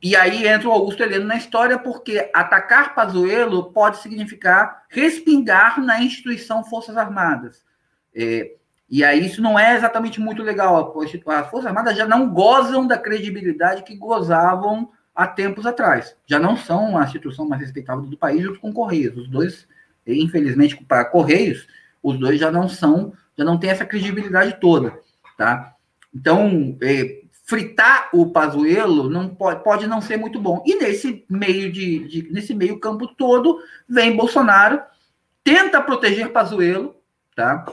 e 0.02 0.16
aí 0.16 0.48
entra 0.48 0.68
o 0.68 0.72
Augusto 0.72 1.04
Heleno 1.04 1.26
na 1.26 1.38
história, 1.38 1.78
porque 1.78 2.32
atacar 2.34 2.96
Pazuello 2.96 3.72
pode 3.72 3.98
significar 3.98 4.84
respingar 4.90 5.80
na 5.80 6.02
instituição 6.02 6.64
Forças 6.64 6.98
Armadas. 6.98 7.64
É, 8.16 8.56
e 8.92 9.06
aí 9.06 9.26
isso 9.26 9.42
não 9.42 9.58
é 9.58 9.74
exatamente 9.74 10.20
muito 10.20 10.44
legal. 10.44 10.94
As 11.02 11.50
Forças 11.50 11.66
Armadas 11.66 11.96
já 11.96 12.06
não 12.06 12.30
gozam 12.30 12.86
da 12.86 12.98
credibilidade 12.98 13.84
que 13.84 13.96
gozavam 13.96 14.92
há 15.16 15.26
tempos 15.26 15.66
atrás. 15.66 16.14
Já 16.26 16.38
não 16.38 16.58
são 16.58 16.98
a 16.98 17.06
instituição 17.06 17.48
mais 17.48 17.62
respeitável 17.62 18.04
do 18.04 18.18
país 18.18 18.44
junto 18.44 18.60
com 18.60 18.74
Correios. 18.74 19.16
Os 19.16 19.30
dois, 19.30 19.66
infelizmente, 20.06 20.76
para 20.84 21.06
Correios, 21.06 21.66
os 22.04 22.20
dois 22.20 22.38
já 22.38 22.52
não 22.52 22.68
são, 22.68 23.14
já 23.38 23.46
não 23.46 23.58
têm 23.58 23.70
essa 23.70 23.86
credibilidade 23.86 24.58
toda, 24.60 25.00
tá? 25.38 25.74
Então, 26.14 26.78
é, 26.82 27.22
fritar 27.46 28.10
o 28.12 28.30
Pazuello 28.30 29.10
não 29.10 29.30
pode, 29.30 29.64
pode 29.64 29.88
não 29.88 30.02
ser 30.02 30.18
muito 30.18 30.38
bom. 30.38 30.62
E 30.66 30.76
nesse 30.76 31.24
meio 31.30 31.72
de, 31.72 32.08
de, 32.10 32.32
nesse 32.34 32.54
meio 32.54 32.78
campo 32.78 33.08
todo 33.08 33.58
vem 33.88 34.18
Bolsonaro 34.18 34.82
tenta 35.46 35.82
proteger 35.82 36.34
Pazuello, 36.34 36.94
tá? 37.34 37.66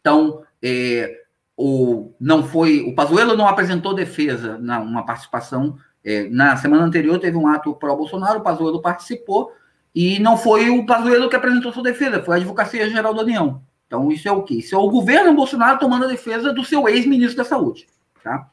Então 0.00 0.42
é, 0.62 1.20
o 1.56 2.12
não 2.20 2.44
foi 2.44 2.80
o 2.80 2.94
Pazuello 2.94 3.36
não 3.36 3.46
apresentou 3.46 3.94
defesa 3.94 4.58
na 4.58 4.80
uma 4.80 5.04
participação 5.04 5.76
é, 6.04 6.28
na 6.28 6.56
semana 6.56 6.84
anterior 6.84 7.18
teve 7.18 7.36
um 7.36 7.46
ato 7.46 7.74
pró 7.74 7.94
Bolsonaro, 7.94 8.40
o 8.40 8.42
Pazuello 8.42 8.82
participou 8.82 9.52
e 9.94 10.18
não 10.18 10.36
foi 10.36 10.70
o 10.70 10.86
Pazuello 10.86 11.28
que 11.28 11.36
apresentou 11.36 11.72
sua 11.72 11.82
defesa, 11.82 12.22
foi 12.22 12.36
a 12.36 12.38
Advocacia 12.38 12.88
Geral 12.88 13.14
da 13.14 13.22
União. 13.22 13.62
Então 13.86 14.10
isso 14.10 14.26
é 14.26 14.32
o 14.32 14.42
quê? 14.42 14.54
Isso 14.54 14.74
é 14.74 14.78
o 14.78 14.88
governo 14.88 15.34
Bolsonaro 15.34 15.78
tomando 15.78 16.06
a 16.06 16.08
defesa 16.08 16.52
do 16.52 16.64
seu 16.64 16.88
ex-ministro 16.88 17.36
da 17.36 17.44
Saúde, 17.44 17.86
tá? 18.22 18.48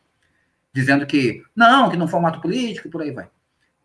dizendo 0.74 1.06
que 1.06 1.44
não, 1.56 1.90
que 1.90 1.98
não 1.98 2.08
foi 2.08 2.20
um 2.20 2.28
ato 2.28 2.42
político 2.42 2.90
por 2.90 3.02
aí 3.02 3.12
vai. 3.12 3.28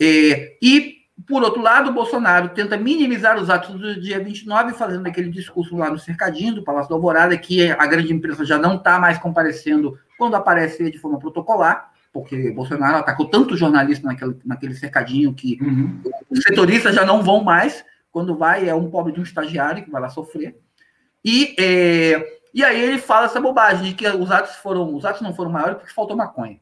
É, 0.00 0.56
e, 0.60 1.03
por 1.26 1.42
outro 1.42 1.62
lado, 1.62 1.90
o 1.90 1.94
Bolsonaro 1.94 2.48
tenta 2.50 2.76
minimizar 2.76 3.40
os 3.40 3.48
atos 3.48 3.78
do 3.80 4.00
dia 4.00 4.22
29, 4.22 4.72
fazendo 4.74 5.06
aquele 5.06 5.30
discurso 5.30 5.76
lá 5.76 5.88
no 5.88 5.98
cercadinho 5.98 6.56
do 6.56 6.64
Palácio 6.64 6.90
da 6.90 6.96
Alvorada, 6.96 7.38
que 7.38 7.70
a 7.70 7.86
grande 7.86 8.12
imprensa 8.12 8.44
já 8.44 8.58
não 8.58 8.76
está 8.76 8.98
mais 8.98 9.16
comparecendo 9.18 9.98
quando 10.18 10.34
aparece 10.34 10.90
de 10.90 10.98
forma 10.98 11.18
protocolar, 11.18 11.92
porque 12.12 12.50
Bolsonaro 12.50 12.98
atacou 12.98 13.26
tanto 13.26 13.56
jornalista 13.56 14.06
naquele, 14.06 14.36
naquele 14.44 14.74
cercadinho 14.74 15.32
que 15.32 15.58
uhum. 15.62 16.00
os 16.30 16.42
setoristas 16.42 16.94
já 16.94 17.04
não 17.04 17.22
vão 17.22 17.42
mais. 17.42 17.84
Quando 18.10 18.36
vai, 18.36 18.68
é 18.68 18.74
um 18.74 18.90
pobre 18.90 19.12
de 19.12 19.18
um 19.18 19.24
estagiário 19.24 19.84
que 19.84 19.90
vai 19.90 20.00
lá 20.00 20.08
sofrer. 20.08 20.56
E 21.24 21.56
é, 21.58 22.38
E 22.52 22.62
aí 22.62 22.80
ele 22.80 22.98
fala 22.98 23.26
essa 23.26 23.40
bobagem 23.40 23.86
de 23.88 23.94
que 23.94 24.06
os 24.08 24.30
atos 24.30 24.54
foram, 24.56 24.94
os 24.94 25.04
atos 25.04 25.22
não 25.22 25.34
foram 25.34 25.50
maiores 25.50 25.78
porque 25.78 25.92
faltou 25.92 26.16
maconha, 26.16 26.60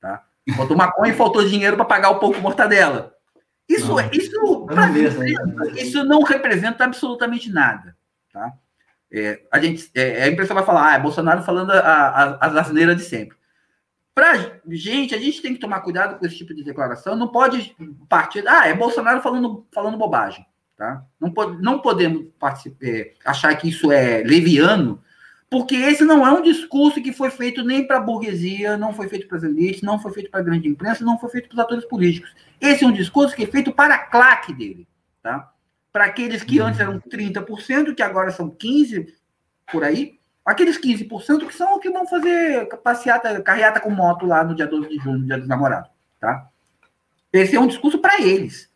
tá? 0.00 0.22
Faltou 0.56 0.76
maconha 0.76 1.12
e 1.12 1.16
faltou 1.16 1.44
dinheiro 1.44 1.74
para 1.74 1.84
pagar 1.84 2.10
o 2.10 2.20
pouco 2.20 2.40
mortadela. 2.40 3.15
Isso, 3.68 3.88
não, 3.88 4.10
isso, 4.12 4.66
pra, 4.66 4.88
isso 5.76 6.04
não 6.04 6.22
representa 6.22 6.84
absolutamente 6.84 7.50
nada, 7.50 7.96
tá? 8.32 8.52
É, 9.10 9.40
a 9.52 9.58
gente, 9.58 9.90
é, 9.94 10.24
a 10.24 10.28
imprensa 10.28 10.54
vai 10.54 10.64
falar, 10.64 10.90
ah, 10.90 10.94
é 10.94 11.00
Bolsonaro 11.00 11.42
falando 11.42 11.70
a, 11.70 11.78
a, 11.78 12.46
as 12.46 12.56
asneiras 12.56 12.96
de 12.96 13.02
sempre. 13.02 13.36
Para 14.14 14.60
gente, 14.68 15.14
a 15.14 15.18
gente 15.18 15.42
tem 15.42 15.52
que 15.52 15.60
tomar 15.60 15.80
cuidado 15.80 16.18
com 16.18 16.24
esse 16.24 16.36
tipo 16.36 16.54
de 16.54 16.64
declaração. 16.64 17.14
Não 17.14 17.28
pode 17.28 17.76
partir, 18.08 18.46
ah, 18.48 18.66
é 18.66 18.74
Bolsonaro 18.74 19.20
falando, 19.20 19.66
falando 19.72 19.98
bobagem, 19.98 20.46
tá? 20.76 21.04
Não, 21.20 21.30
pode, 21.30 21.60
não 21.60 21.80
podemos 21.80 22.26
participar, 22.38 22.86
achar 23.24 23.54
que 23.56 23.68
isso 23.68 23.92
é 23.92 24.22
leviano 24.22 25.02
porque 25.48 25.76
esse 25.76 26.04
não 26.04 26.26
é 26.26 26.32
um 26.32 26.42
discurso 26.42 27.00
que 27.00 27.12
foi 27.12 27.30
feito 27.30 27.62
nem 27.62 27.86
para 27.86 27.98
a 27.98 28.00
burguesia, 28.00 28.76
não 28.76 28.92
foi 28.92 29.08
feito 29.08 29.28
para 29.28 29.38
as 29.38 29.44
elites, 29.44 29.82
não 29.82 29.98
foi 29.98 30.12
feito 30.12 30.30
para 30.30 30.40
a 30.40 30.42
grande 30.42 30.68
imprensa, 30.68 31.04
não 31.04 31.18
foi 31.18 31.30
feito 31.30 31.48
para 31.48 31.54
os 31.54 31.60
atores 31.60 31.84
políticos. 31.84 32.34
Esse 32.60 32.84
é 32.84 32.86
um 32.86 32.92
discurso 32.92 33.34
que 33.34 33.44
é 33.44 33.46
feito 33.46 33.72
para 33.72 33.94
a 33.94 33.98
claque 33.98 34.52
dele, 34.52 34.88
tá? 35.22 35.52
Para 35.92 36.06
aqueles 36.06 36.42
que 36.42 36.58
antes 36.58 36.80
eram 36.80 37.00
30%, 37.00 37.94
que 37.94 38.02
agora 38.02 38.30
são 38.32 38.50
15% 38.50 39.06
por 39.70 39.84
aí, 39.84 40.18
aqueles 40.44 40.78
15% 40.78 41.46
que 41.46 41.54
são 41.54 41.76
os 41.76 41.80
que 41.80 41.90
vão 41.90 42.06
fazer 42.06 42.66
passeata, 42.82 43.40
carreata 43.40 43.80
com 43.80 43.90
moto 43.90 44.26
lá 44.26 44.44
no 44.44 44.54
dia 44.54 44.66
12 44.66 44.88
de 44.88 44.96
junho, 44.96 45.18
no 45.18 45.26
dia 45.26 45.38
dos 45.38 45.48
namorados, 45.48 45.90
tá? 46.20 46.48
Esse 47.32 47.54
é 47.54 47.60
um 47.60 47.66
discurso 47.66 47.98
para 47.98 48.20
eles. 48.20 48.70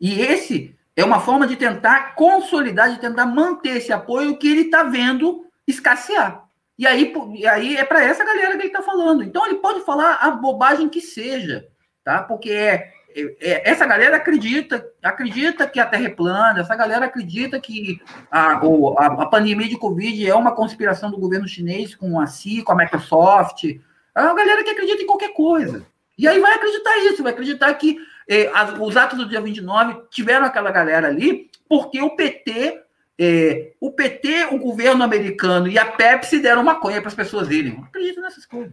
E 0.00 0.20
esse 0.20 0.74
é 0.96 1.04
uma 1.04 1.20
forma 1.20 1.46
de 1.46 1.56
tentar 1.56 2.14
consolidar, 2.14 2.90
de 2.90 3.00
tentar 3.00 3.26
manter 3.26 3.76
esse 3.76 3.92
apoio 3.92 4.36
que 4.36 4.48
ele 4.48 4.62
está 4.62 4.82
vendo 4.82 5.46
escassear. 5.66 6.44
E 6.78 6.86
aí, 6.86 7.12
e 7.34 7.46
aí 7.46 7.76
é 7.76 7.84
para 7.84 8.02
essa 8.02 8.24
galera 8.24 8.52
que 8.52 8.62
ele 8.62 8.68
está 8.68 8.82
falando. 8.82 9.22
Então 9.22 9.44
ele 9.46 9.56
pode 9.56 9.80
falar 9.84 10.14
a 10.14 10.30
bobagem 10.30 10.88
que 10.88 11.00
seja, 11.00 11.68
tá? 12.02 12.22
Porque 12.22 12.50
é, 12.50 12.90
é, 13.14 13.36
é, 13.40 13.70
essa 13.70 13.84
galera 13.84 14.16
acredita, 14.16 14.86
acredita 15.02 15.66
que 15.66 15.80
a 15.80 15.86
Terra 15.86 16.06
é 16.06 16.08
plana, 16.08 16.60
essa 16.60 16.74
galera 16.74 17.06
acredita 17.06 17.60
que 17.60 18.00
a, 18.30 18.52
a, 18.52 19.06
a, 19.06 19.26
pandemia 19.26 19.68
de 19.68 19.76
Covid 19.76 20.26
é 20.26 20.34
uma 20.34 20.54
conspiração 20.54 21.10
do 21.10 21.18
governo 21.18 21.46
chinês 21.46 21.94
com 21.94 22.20
a 22.20 22.26
CIA, 22.26 22.64
com 22.64 22.72
a 22.72 22.76
Microsoft. 22.76 23.64
É 23.64 24.22
uma 24.22 24.34
galera 24.34 24.64
que 24.64 24.70
acredita 24.70 25.02
em 25.02 25.06
qualquer 25.06 25.34
coisa. 25.34 25.84
E 26.16 26.28
aí 26.28 26.38
vai 26.38 26.54
acreditar 26.54 26.96
isso, 26.98 27.22
vai 27.22 27.32
acreditar 27.32 27.72
que 27.74 27.98
eh, 28.28 28.50
as, 28.54 28.78
os 28.78 28.96
atos 28.96 29.18
do 29.18 29.28
dia 29.28 29.40
29 29.40 30.02
tiveram 30.10 30.46
aquela 30.46 30.70
galera 30.70 31.08
ali 31.08 31.50
porque 31.68 32.00
o 32.00 32.16
PT 32.16 32.82
é, 33.22 33.74
o 33.78 33.92
PT, 33.92 34.46
o 34.46 34.58
governo 34.58 35.04
americano 35.04 35.68
e 35.68 35.78
a 35.78 35.84
Pepsi 35.84 36.40
deram 36.40 36.64
maconha 36.64 37.02
para 37.02 37.08
as 37.08 37.14
pessoas 37.14 37.50
irem. 37.50 37.74
Não 37.74 37.84
acredito 37.84 38.18
nessas 38.18 38.46
coisas. 38.46 38.72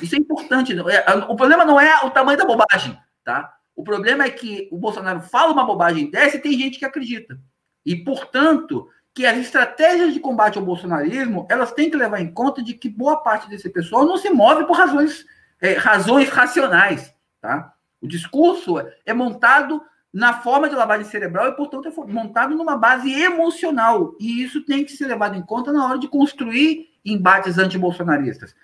Isso 0.00 0.14
é 0.14 0.18
importante. 0.18 0.72
É, 0.72 1.14
o 1.28 1.36
problema 1.36 1.62
não 1.62 1.78
é 1.78 2.02
o 2.02 2.08
tamanho 2.08 2.38
da 2.38 2.46
bobagem, 2.46 2.98
tá? 3.22 3.54
O 3.76 3.84
problema 3.84 4.24
é 4.24 4.30
que 4.30 4.70
o 4.72 4.78
Bolsonaro 4.78 5.20
fala 5.20 5.52
uma 5.52 5.66
bobagem 5.66 6.10
dessa 6.10 6.36
e 6.36 6.40
tem 6.40 6.58
gente 6.58 6.78
que 6.78 6.84
acredita. 6.86 7.38
E, 7.84 7.94
portanto, 7.94 8.88
que 9.12 9.26
as 9.26 9.36
estratégias 9.36 10.14
de 10.14 10.20
combate 10.20 10.56
ao 10.56 10.64
bolsonarismo, 10.64 11.46
elas 11.50 11.72
têm 11.72 11.90
que 11.90 11.96
levar 11.96 12.22
em 12.22 12.32
conta 12.32 12.62
de 12.62 12.72
que 12.72 12.88
boa 12.88 13.18
parte 13.18 13.50
desse 13.50 13.68
pessoal 13.68 14.06
não 14.06 14.16
se 14.16 14.30
move 14.30 14.64
por 14.64 14.78
razões, 14.78 15.26
é, 15.60 15.74
razões 15.74 16.30
racionais, 16.30 17.14
tá? 17.38 17.74
O 18.00 18.08
discurso 18.08 18.76
é 19.04 19.12
montado 19.12 19.82
na 20.12 20.34
forma 20.34 20.68
de 20.68 20.74
lavagem 20.74 21.06
cerebral 21.06 21.48
e, 21.48 21.56
portanto, 21.56 21.88
é 21.88 22.12
montado 22.12 22.54
numa 22.54 22.76
base 22.76 23.10
emocional. 23.10 24.14
E 24.20 24.42
isso 24.42 24.62
tem 24.64 24.84
que 24.84 24.92
ser 24.92 25.06
levado 25.06 25.36
em 25.36 25.42
conta 25.42 25.72
na 25.72 25.86
hora 25.86 25.98
de 25.98 26.06
construir 26.06 26.90
embates 27.04 27.56
antibolsonaristas. 27.56 28.54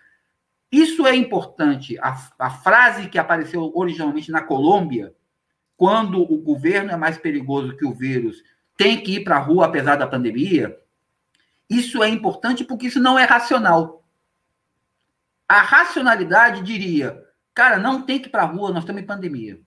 Isso 0.71 1.07
é 1.07 1.17
importante. 1.17 1.99
A, 2.01 2.17
a 2.39 2.51
frase 2.51 3.09
que 3.09 3.19
apareceu 3.19 3.73
originalmente 3.75 4.31
na 4.31 4.43
Colômbia, 4.43 5.15
quando 5.77 6.21
o 6.21 6.37
governo 6.39 6.91
é 6.91 6.97
mais 6.97 7.17
perigoso 7.17 7.77
que 7.77 7.87
o 7.87 7.95
vírus, 7.95 8.43
tem 8.77 9.01
que 9.01 9.17
ir 9.17 9.25
para 9.25 9.37
a 9.37 9.41
rua 9.41 9.67
apesar 9.67 9.97
da 9.97 10.07
pandemia, 10.07 10.79
isso 11.71 12.03
é 12.03 12.09
importante 12.09 12.65
porque 12.65 12.87
isso 12.89 13.01
não 13.01 13.19
é 13.19 13.25
racional. 13.25 14.05
A 15.49 15.63
racionalidade 15.63 16.63
diria, 16.63 17.25
cara, 17.55 17.79
não 17.79 18.03
tem 18.03 18.19
que 18.19 18.29
ir 18.29 18.31
para 18.31 18.43
a 18.43 18.47
rua, 18.47 18.71
nós 18.71 18.83
estamos 18.83 19.01
em 19.03 19.07
pandemia. 19.07 19.59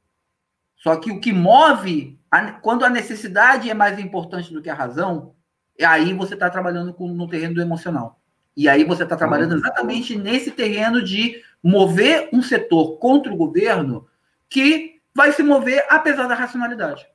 Só 0.82 0.95
que 0.95 1.11
o 1.11 1.19
que 1.19 1.32
move, 1.32 2.19
quando 2.61 2.84
a 2.84 2.89
necessidade 2.89 3.69
é 3.69 3.73
mais 3.73 3.99
importante 3.99 4.51
do 4.51 4.61
que 4.61 4.69
a 4.69 4.73
razão, 4.73 5.34
é 5.77 5.86
aí 5.86 6.11
você 6.13 6.34
está 6.34 6.49
trabalhando 6.49 6.91
com, 6.93 7.07
no 7.07 7.27
terreno 7.27 7.53
do 7.53 7.61
emocional. 7.61 8.19
E 8.57 8.67
aí 8.67 8.84
você 8.84 9.03
está 9.03 9.15
trabalhando 9.15 9.55
exatamente 9.55 10.17
nesse 10.17 10.51
terreno 10.51 11.03
de 11.03 11.41
mover 11.63 12.29
um 12.34 12.41
setor 12.41 12.97
contra 12.97 13.32
o 13.32 13.38
governo 13.38 14.07
que 14.49 14.99
vai 15.15 15.32
se 15.32 15.43
mover 15.43 15.86
apesar 15.88 16.27
da 16.27 16.34
racionalidade. 16.34 17.05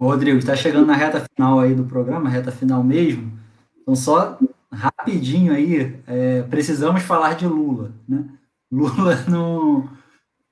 Rodrigo, 0.00 0.38
está 0.38 0.56
chegando 0.56 0.86
na 0.86 0.96
reta 0.96 1.24
final 1.34 1.60
aí 1.60 1.74
do 1.74 1.84
programa, 1.84 2.30
reta 2.30 2.50
final 2.50 2.82
mesmo. 2.82 3.38
Então, 3.82 3.94
só 3.94 4.38
rapidinho 4.72 5.52
aí, 5.52 6.00
é, 6.06 6.42
precisamos 6.42 7.02
falar 7.02 7.34
de 7.34 7.46
Lula, 7.46 7.92
né? 8.08 8.24
Lula 8.72 9.16
não, 9.28 9.88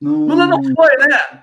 não. 0.00 0.26
Lula 0.26 0.46
não 0.46 0.62
foi, 0.62 0.96
né? 0.98 1.42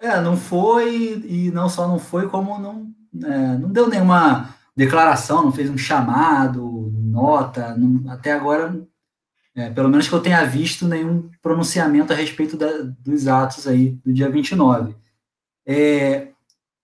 É, 0.00 0.20
não 0.20 0.36
foi, 0.36 1.22
e 1.26 1.50
não 1.50 1.68
só 1.68 1.88
não 1.88 1.98
foi, 1.98 2.28
como 2.28 2.58
não, 2.58 2.92
é, 3.22 3.58
não 3.58 3.70
deu 3.70 3.88
nenhuma 3.88 4.54
declaração, 4.76 5.44
não 5.44 5.52
fez 5.52 5.70
um 5.70 5.78
chamado, 5.78 6.92
nota, 6.92 7.76
não, 7.76 8.10
até 8.10 8.32
agora, 8.32 8.86
é, 9.54 9.70
pelo 9.70 9.88
menos 9.88 10.08
que 10.08 10.14
eu 10.14 10.20
tenha 10.20 10.44
visto, 10.44 10.86
nenhum 10.86 11.30
pronunciamento 11.40 12.12
a 12.12 12.16
respeito 12.16 12.56
da, 12.56 12.68
dos 13.00 13.28
atos 13.28 13.66
aí 13.66 13.90
do 14.04 14.12
dia 14.12 14.28
29. 14.28 14.94
É, 15.66 16.28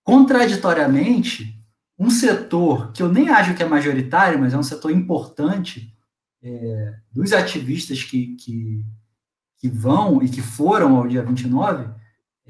contraditoriamente, 0.05 1.59
um 1.99 2.09
setor 2.09 2.93
que 2.93 3.03
eu 3.03 3.13
nem 3.13 3.29
acho 3.29 3.55
que 3.55 3.63
é 3.63 3.67
majoritário, 3.67 4.39
mas 4.39 4.55
é 4.55 4.59
um 4.59 4.63
setor 4.63 4.91
importante 4.91 5.95
é, 6.43 6.95
dos 7.13 7.33
ativistas 7.33 8.03
que, 8.03 8.37
que, 8.37 8.85
que 9.59 9.69
vão 9.69 10.23
e 10.23 10.29
que 10.29 10.41
foram 10.41 10.97
ao 10.97 11.07
dia 11.07 11.23
29, 11.23 12.00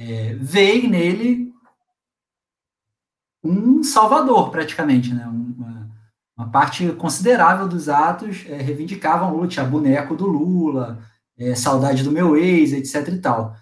é, 0.01 0.35
veem 0.41 0.89
nele 0.89 1.53
um 3.45 3.83
salvador, 3.83 4.51
praticamente, 4.51 5.13
né? 5.13 5.27
Uma, 5.27 5.91
uma 6.37 6.51
parte 6.51 6.91
considerável 6.93 7.69
dos 7.69 7.87
atos 7.91 8.45
é, 8.49 8.57
reivindicavam 8.57 9.35
Lula, 9.35 9.47
tinha 9.47 9.65
boneco 9.65 10.17
do 10.17 10.27
Lula, 10.27 10.99
é, 11.39 11.55
saudade 11.55 12.03
do 12.03 12.11
meu 12.11 12.35
ex, 12.35 12.73
etc 12.73 13.09
e 13.09 13.19
tal. 13.19 13.55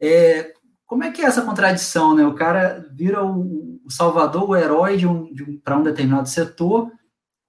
É, 0.00 0.52
como 0.86 1.02
é 1.02 1.10
que 1.10 1.22
é 1.22 1.24
essa 1.24 1.42
contradição, 1.42 2.14
né? 2.14 2.24
O 2.24 2.34
cara 2.34 2.88
vira 2.92 3.24
o, 3.24 3.80
o 3.84 3.90
salvador, 3.90 4.48
o 4.48 4.56
herói 4.56 4.96
de 4.96 5.08
um, 5.08 5.24
um, 5.24 5.60
para 5.62 5.76
um 5.76 5.82
determinado 5.82 6.28
setor, 6.28 6.92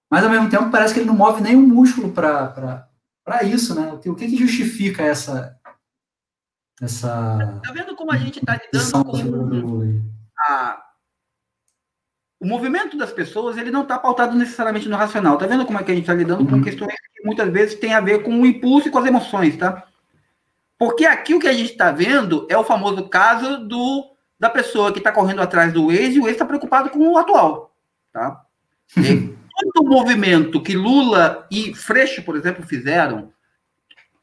mas 0.09 0.23
ao 0.23 0.31
mesmo 0.31 0.49
tempo 0.49 0.71
parece 0.71 0.95
que 0.95 0.99
ele 0.99 1.07
não 1.07 1.15
move 1.15 1.41
nenhum 1.41 1.67
músculo 1.67 2.11
para 2.11 2.87
isso, 3.43 3.75
né? 3.75 3.93
O 3.93 3.99
que, 3.99 4.09
o 4.09 4.15
que 4.15 4.35
justifica 4.35 5.03
essa, 5.03 5.55
essa. 6.81 7.61
Tá 7.63 7.71
vendo 7.71 7.95
como 7.95 8.11
a 8.11 8.17
gente 8.17 8.39
está 8.39 8.55
lidando 8.55 9.05
com 9.05 10.01
a, 10.39 10.83
o 12.39 12.47
movimento 12.47 12.97
das 12.97 13.11
pessoas? 13.11 13.57
Ele 13.57 13.71
não 13.71 13.83
está 13.83 13.99
pautado 13.99 14.35
necessariamente 14.35 14.89
no 14.89 14.97
racional. 14.97 15.37
Tá 15.37 15.45
vendo 15.45 15.65
como 15.65 15.79
é 15.79 15.83
que 15.83 15.91
a 15.91 15.95
gente 15.95 16.03
está 16.03 16.13
lidando 16.13 16.43
uhum. 16.43 16.49
com 16.49 16.63
questões 16.63 16.93
que 17.15 17.23
muitas 17.23 17.49
vezes 17.49 17.75
têm 17.75 17.93
a 17.93 18.01
ver 18.01 18.23
com 18.23 18.41
o 18.41 18.45
impulso 18.45 18.87
e 18.87 18.91
com 18.91 18.97
as 18.97 19.05
emoções, 19.05 19.55
tá? 19.57 19.85
Porque 20.77 21.05
aqui 21.05 21.35
o 21.35 21.39
que 21.39 21.47
a 21.47 21.53
gente 21.53 21.71
está 21.71 21.91
vendo 21.91 22.47
é 22.49 22.57
o 22.57 22.63
famoso 22.63 23.07
caso 23.07 23.57
do 23.59 24.09
da 24.39 24.49
pessoa 24.49 24.91
que 24.91 24.97
está 24.97 25.11
correndo 25.11 25.43
atrás 25.43 25.71
do 25.71 25.91
ex 25.91 26.15
e 26.15 26.19
o 26.19 26.23
ex 26.23 26.31
está 26.31 26.43
preocupado 26.43 26.89
com 26.89 27.07
o 27.07 27.17
atual, 27.19 27.75
tá? 28.11 28.43
todo 29.73 29.85
o 29.85 29.89
movimento 29.89 30.63
que 30.63 30.75
Lula 30.75 31.47
e 31.51 31.75
Freixo, 31.75 32.23
por 32.23 32.35
exemplo, 32.35 32.65
fizeram 32.65 33.31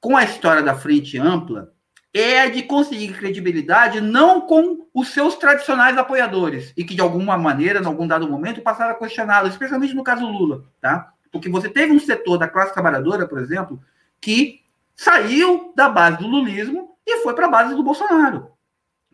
com 0.00 0.16
a 0.16 0.24
história 0.24 0.61
da 0.61 0.74
frente 0.74 1.16
ampla, 1.16 1.72
é 2.14 2.40
a 2.40 2.48
de 2.48 2.62
conseguir 2.62 3.12
credibilidade 3.12 4.00
não 4.00 4.40
com 4.40 4.86
os 4.94 5.09
seus 5.09 5.36
tradicionais 5.36 5.96
apoiadores 5.96 6.72
e 6.76 6.84
que 6.84 6.94
de 6.94 7.00
alguma 7.00 7.36
maneira, 7.36 7.80
em 7.80 7.86
algum 7.86 8.06
dado 8.06 8.28
momento, 8.28 8.62
passaram 8.62 8.92
a 8.92 8.98
questioná-lo, 8.98 9.48
especialmente 9.48 9.94
no 9.94 10.02
caso 10.02 10.26
Lula, 10.26 10.64
tá? 10.80 11.12
Porque 11.30 11.48
você 11.48 11.68
teve 11.68 11.92
um 11.92 12.00
setor 12.00 12.38
da 12.38 12.48
classe 12.48 12.72
trabalhadora, 12.72 13.26
por 13.26 13.38
exemplo, 13.38 13.80
que 14.20 14.62
saiu 14.96 15.72
da 15.76 15.88
base 15.88 16.18
do 16.18 16.26
lulismo 16.26 16.96
e 17.06 17.18
foi 17.18 17.34
para 17.34 17.46
a 17.46 17.50
base 17.50 17.74
do 17.74 17.82
Bolsonaro. 17.82 18.50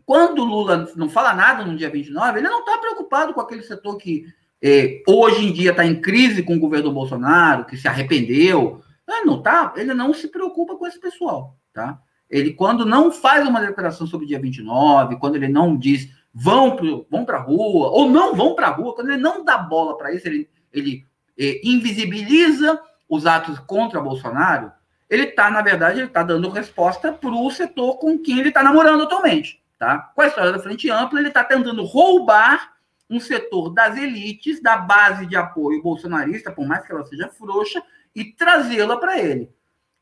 Quando 0.06 0.44
Lula 0.44 0.90
não 0.96 1.08
fala 1.08 1.34
nada 1.34 1.64
no 1.64 1.76
dia 1.76 1.90
29, 1.90 2.38
ele 2.38 2.48
não 2.48 2.60
está 2.60 2.78
preocupado 2.78 3.34
com 3.34 3.40
aquele 3.40 3.62
setor 3.62 3.96
que 3.96 4.26
é, 4.62 5.02
hoje 5.06 5.44
em 5.44 5.52
dia 5.52 5.70
está 5.70 5.84
em 5.84 6.00
crise 6.00 6.42
com 6.42 6.56
o 6.56 6.60
governo 6.60 6.92
Bolsonaro, 6.92 7.64
que 7.64 7.76
se 7.76 7.88
arrependeu. 7.88 8.82
Ele 9.06 9.24
não 9.26 9.42
tá, 9.42 9.74
ele 9.76 9.92
não 9.92 10.14
se 10.14 10.28
preocupa 10.28 10.76
com 10.76 10.86
esse 10.86 10.98
pessoal, 10.98 11.56
tá? 11.72 12.00
Ele, 12.30 12.52
quando 12.52 12.84
não 12.84 13.12
faz 13.12 13.46
uma 13.46 13.60
declaração 13.60 14.06
sobre 14.06 14.24
o 14.26 14.28
dia 14.28 14.40
29, 14.40 15.16
quando 15.16 15.36
ele 15.36 15.48
não 15.48 15.76
diz 15.76 16.08
vão, 16.32 16.76
vão 17.10 17.24
para 17.24 17.38
a 17.38 17.40
rua, 17.40 17.88
ou 17.90 18.10
não 18.10 18.34
vão 18.34 18.54
para 18.54 18.68
a 18.68 18.70
rua, 18.70 18.94
quando 18.94 19.10
ele 19.10 19.22
não 19.22 19.44
dá 19.44 19.56
bola 19.56 19.96
para 19.96 20.12
isso, 20.12 20.26
ele, 20.26 20.48
ele 20.72 21.06
é, 21.38 21.60
invisibiliza 21.62 22.80
os 23.08 23.26
atos 23.26 23.58
contra 23.60 24.00
Bolsonaro, 24.00 24.72
ele 25.08 25.24
está, 25.24 25.50
na 25.50 25.62
verdade, 25.62 26.00
ele 26.00 26.08
está 26.08 26.22
dando 26.22 26.48
resposta 26.48 27.12
para 27.12 27.30
o 27.30 27.50
setor 27.50 27.98
com 27.98 28.18
quem 28.18 28.40
ele 28.40 28.48
está 28.48 28.62
namorando 28.62 29.02
atualmente. 29.02 29.62
Tá? 29.78 29.98
Com 30.14 30.22
a 30.22 30.26
história 30.26 30.50
da 30.50 30.58
Frente 30.58 30.90
Ampla, 30.90 31.18
ele 31.18 31.28
está 31.28 31.44
tentando 31.44 31.84
roubar 31.84 32.72
um 33.08 33.20
setor 33.20 33.70
das 33.70 33.96
elites, 33.96 34.62
da 34.62 34.76
base 34.76 35.26
de 35.26 35.36
apoio 35.36 35.82
bolsonarista, 35.82 36.50
por 36.50 36.66
mais 36.66 36.84
que 36.84 36.92
ela 36.92 37.04
seja 37.04 37.28
frouxa, 37.28 37.82
e 38.14 38.24
trazê-la 38.24 38.96
para 38.96 39.18
ele. 39.18 39.50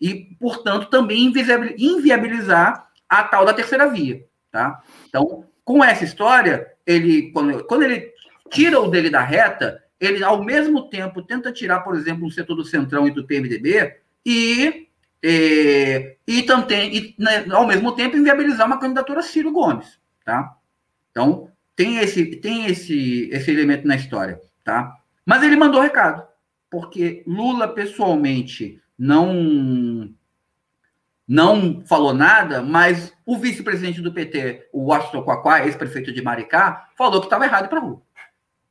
E, 0.03 0.35
portanto, 0.41 0.91
também 0.91 1.33
inviabilizar 1.79 2.89
a 3.09 3.23
tal 3.23 3.45
da 3.45 3.55
terceira 3.55 3.89
via. 3.89 4.25
Tá? 4.51 4.83
Então, 5.09 5.45
com 5.65 5.85
essa 5.85 6.03
história, 6.03 6.73
ele, 6.85 7.31
quando, 7.31 7.65
quando 7.67 7.85
ele 7.85 8.13
tira 8.51 8.81
o 8.81 8.89
dele 8.89 9.09
da 9.09 9.23
reta, 9.23 9.81
ele, 10.01 10.25
ao 10.25 10.43
mesmo 10.43 10.89
tempo, 10.91 11.23
tenta 11.23 11.53
tirar, 11.53 11.83
por 11.83 11.95
exemplo, 11.95 12.27
o 12.27 12.33
setor 12.33 12.57
do 12.57 12.65
Centrão 12.65 13.07
e 13.07 13.13
do 13.13 13.25
PMDB 13.25 13.95
e, 14.27 14.89
e, 15.23 16.17
e 16.27 16.43
também, 16.43 16.97
e, 16.97 17.15
né, 17.17 17.47
ao 17.53 17.65
mesmo 17.65 17.93
tempo, 17.93 18.17
inviabilizar 18.17 18.67
uma 18.67 18.81
candidatura 18.81 19.23
Ciro 19.23 19.53
Gomes. 19.53 20.01
Tá? 20.25 20.57
Então, 21.13 21.49
tem 21.77 21.99
esse, 21.99 22.27
tem 22.37 22.67
esse, 22.67 23.31
esse 23.33 23.53
elemento 23.53 23.87
na 23.87 23.95
história. 23.95 24.41
Tá? 24.65 24.97
Mas 25.25 25.45
ele 25.45 25.55
mandou 25.55 25.81
recado, 25.81 26.27
porque 26.69 27.23
Lula, 27.25 27.69
pessoalmente, 27.69 28.83
não 29.03 30.15
não 31.27 31.83
falou 31.87 32.15
nada, 32.15 32.63
mas 32.63 33.13
o 33.27 33.37
vice-presidente 33.37 34.01
do 34.01 34.13
PT, 34.13 34.69
o 34.73 34.85
Washington 34.85 35.23
Quaquá, 35.23 35.65
ex-prefeito 35.65 36.13
de 36.13 36.23
Maricá, 36.23 36.89
falou 36.97 37.21
que 37.21 37.27
estava 37.27 37.45
errado 37.45 37.69
para 37.69 37.79
a 37.79 37.83
rua. 37.83 38.03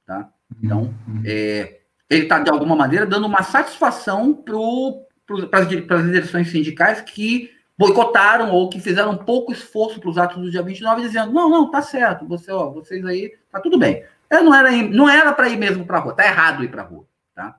Tá? 0.06 0.30
Então, 0.64 0.94
uhum. 1.08 1.24
é, 1.26 1.82
ele 2.10 2.24
está, 2.24 2.40
de 2.40 2.50
alguma 2.50 2.76
maneira, 2.76 3.06
dando 3.06 3.26
uma 3.26 3.44
satisfação 3.44 4.34
para 4.34 5.60
as 5.60 5.68
direções 5.68 6.50
sindicais 6.50 7.02
que 7.02 7.52
boicotaram 7.78 8.52
ou 8.52 8.70
que 8.70 8.80
fizeram 8.80 9.18
pouco 9.18 9.52
esforço 9.52 10.00
para 10.00 10.10
os 10.10 10.18
atos 10.18 10.42
do 10.42 10.52
dia 10.52 10.62
29, 10.62 11.02
dizendo: 11.02 11.34
não, 11.34 11.50
não, 11.50 11.72
tá 11.72 11.82
certo, 11.82 12.28
você, 12.28 12.52
ó, 12.52 12.70
vocês 12.70 13.04
aí, 13.06 13.34
tá 13.52 13.60
tudo 13.60 13.78
bem. 13.78 14.06
É, 14.30 14.42
não 14.42 14.54
era, 14.54 14.72
não 14.72 15.10
era 15.10 15.34
para 15.34 15.50
ir 15.50 15.58
mesmo 15.58 15.86
para 15.86 15.98
a 15.98 16.02
rua, 16.02 16.14
tá 16.14 16.26
errado 16.26 16.64
ir 16.64 16.70
para 16.70 16.84
a 16.84 16.86
rua. 16.86 17.06
Tá? 17.34 17.58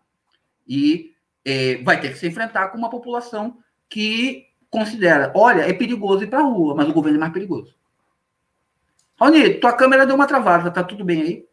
E 0.67 1.12
é, 1.45 1.77
vai 1.83 2.01
ter 2.01 2.13
que 2.13 2.19
se 2.19 2.27
enfrentar 2.27 2.69
com 2.69 2.79
uma 2.79 2.91
população 2.91 3.59
que 3.89 4.47
considera, 4.71 5.33
olha, 5.35 5.63
é 5.63 5.73
perigoso 5.73 6.25
ir 6.25 6.29
para 6.29 6.41
a 6.41 6.45
rua, 6.45 6.75
mas 6.75 6.89
o 6.89 6.93
governo 6.93 7.19
é 7.19 7.21
mais 7.21 7.33
perigoso. 7.33 7.75
Rony, 9.21 9.55
tua 9.55 9.75
câmera 9.75 10.07
deu 10.07 10.15
uma 10.15 10.27
travada, 10.27 10.71
tá 10.71 10.83
tudo 10.83 11.05
bem 11.05 11.21
aí? 11.21 11.47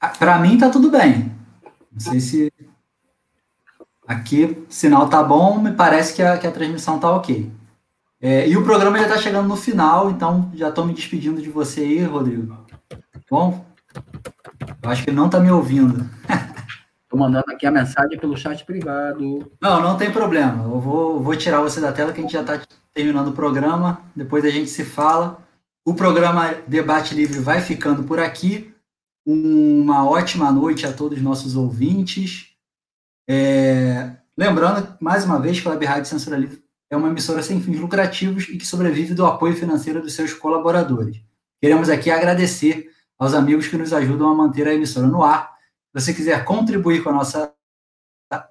Ah, 0.00 0.08
para 0.10 0.38
mim 0.38 0.58
tá 0.58 0.68
tudo 0.68 0.90
bem. 0.90 1.32
Não 1.90 2.00
sei 2.00 2.20
se 2.20 2.52
aqui 4.06 4.64
sinal 4.68 5.08
tá 5.08 5.22
bom, 5.22 5.58
me 5.58 5.72
parece 5.72 6.14
que 6.14 6.22
a, 6.22 6.36
que 6.36 6.46
a 6.46 6.52
transmissão 6.52 6.98
tá 6.98 7.10
ok. 7.10 7.50
É, 8.20 8.48
e 8.48 8.56
o 8.56 8.62
programa 8.62 8.98
já 8.98 9.06
está 9.06 9.18
chegando 9.18 9.48
no 9.48 9.56
final, 9.56 10.10
então 10.10 10.50
já 10.54 10.68
estou 10.68 10.84
me 10.84 10.94
despedindo 10.94 11.40
de 11.42 11.50
você 11.50 11.80
aí, 11.80 12.04
Rodrigo. 12.04 12.56
Bom, 13.28 13.64
eu 14.82 14.90
acho 14.90 15.02
que 15.02 15.10
ele 15.10 15.16
não 15.16 15.26
está 15.26 15.40
me 15.40 15.50
ouvindo. 15.50 16.08
Estou 17.12 17.20
mandando 17.20 17.44
aqui 17.52 17.66
a 17.66 17.70
mensagem 17.70 18.18
pelo 18.18 18.34
chat 18.38 18.64
privado. 18.64 19.52
Não, 19.60 19.82
não 19.82 19.98
tem 19.98 20.10
problema. 20.10 20.64
Eu 20.64 20.80
vou, 20.80 21.22
vou 21.22 21.36
tirar 21.36 21.60
você 21.60 21.78
da 21.78 21.92
tela 21.92 22.10
que 22.10 22.20
a 22.20 22.22
gente 22.22 22.32
já 22.32 22.40
está 22.40 22.58
terminando 22.94 23.28
o 23.28 23.32
programa. 23.34 24.00
Depois 24.16 24.42
a 24.46 24.48
gente 24.48 24.70
se 24.70 24.82
fala. 24.82 25.46
O 25.84 25.92
programa 25.92 26.54
Debate 26.66 27.14
Livre 27.14 27.38
vai 27.38 27.60
ficando 27.60 28.04
por 28.04 28.18
aqui. 28.18 28.74
Uma 29.26 30.08
ótima 30.08 30.50
noite 30.50 30.86
a 30.86 30.92
todos 30.92 31.18
os 31.18 31.22
nossos 31.22 31.54
ouvintes. 31.54 32.54
É... 33.28 34.12
Lembrando, 34.34 34.96
mais 34.98 35.26
uma 35.26 35.38
vez, 35.38 35.60
que 35.60 35.68
a 35.68 35.72
Web 35.72 35.84
Rádio 35.84 36.06
Censura 36.06 36.38
Livre 36.38 36.64
é 36.90 36.96
uma 36.96 37.08
emissora 37.08 37.42
sem 37.42 37.60
fins 37.60 37.78
lucrativos 37.78 38.44
e 38.44 38.56
que 38.56 38.66
sobrevive 38.66 39.12
do 39.12 39.26
apoio 39.26 39.54
financeiro 39.54 40.00
dos 40.00 40.14
seus 40.14 40.32
colaboradores. 40.32 41.20
Queremos 41.60 41.90
aqui 41.90 42.10
agradecer 42.10 42.90
aos 43.18 43.34
amigos 43.34 43.68
que 43.68 43.76
nos 43.76 43.92
ajudam 43.92 44.30
a 44.30 44.34
manter 44.34 44.66
a 44.66 44.72
emissora 44.72 45.06
no 45.06 45.22
ar 45.22 45.52
você 45.92 46.14
quiser 46.14 46.44
contribuir 46.44 47.02
com 47.02 47.10
a 47.10 47.12
nossa 47.12 47.52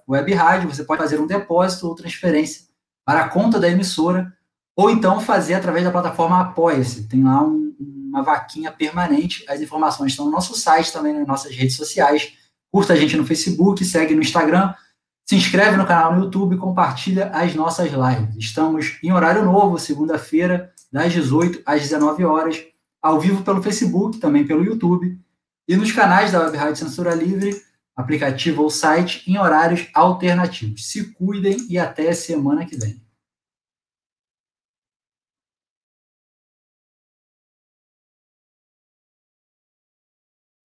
web 0.08 0.34
rádio, 0.34 0.70
você 0.70 0.84
pode 0.84 1.02
fazer 1.02 1.20
um 1.20 1.26
depósito 1.26 1.88
ou 1.88 1.96
transferência 1.96 2.66
para 3.04 3.22
a 3.22 3.30
conta 3.30 3.60
da 3.60 3.68
emissora, 3.68 4.32
ou 4.76 4.90
então 4.90 5.20
fazer 5.20 5.56
através 5.56 5.84
da 5.84 5.92
plataforma 5.92 6.40
Apoia-se. 6.40 7.08
Tem 7.08 7.24
lá 7.24 7.44
um, 7.44 7.76
uma 7.80 8.22
vaquinha 8.22 8.72
permanente. 8.72 9.44
As 9.50 9.60
informações 9.60 10.12
estão 10.12 10.26
no 10.26 10.32
nosso 10.32 10.56
site, 10.56 10.94
também 10.94 11.14
nas 11.14 11.28
nossas 11.28 11.56
redes 11.56 11.76
sociais. 11.76 12.34
Curta 12.72 12.94
a 12.94 12.96
gente 12.96 13.18
no 13.18 13.26
Facebook, 13.26 13.84
segue 13.84 14.16
no 14.16 14.22
Instagram, 14.22 14.74
se 15.28 15.36
inscreve 15.36 15.78
no 15.78 15.86
canal 15.86 16.16
no 16.16 16.24
YouTube 16.26 16.58
compartilha 16.58 17.30
as 17.34 17.56
nossas 17.56 17.92
lives. 17.92 18.36
Estamos 18.38 19.00
em 19.04 19.12
horário 19.12 19.44
novo, 19.44 19.78
segunda-feira, 19.80 20.72
das 20.92 21.12
18 21.12 21.64
às 21.66 21.82
19 21.82 22.24
horas, 22.24 22.64
ao 23.02 23.20
vivo 23.20 23.44
pelo 23.44 23.64
Facebook, 23.64 24.20
também 24.20 24.46
pelo 24.46 24.64
YouTube 24.64 25.20
e 25.72 25.76
nos 25.78 25.94
canais 25.94 26.34
da 26.34 26.42
Web 26.42 26.58
Rádio 26.58 26.76
Censura 26.76 27.16
Livre, 27.16 27.56
aplicativo 27.96 28.62
ou 28.62 28.70
site, 28.70 29.24
em 29.26 29.38
horários 29.38 29.88
alternativos. 29.94 30.90
Se 30.90 31.14
cuidem 31.14 31.66
e 31.70 31.80
até 31.80 32.12
semana 32.12 32.66
que 32.66 32.76
vem. 32.76 33.02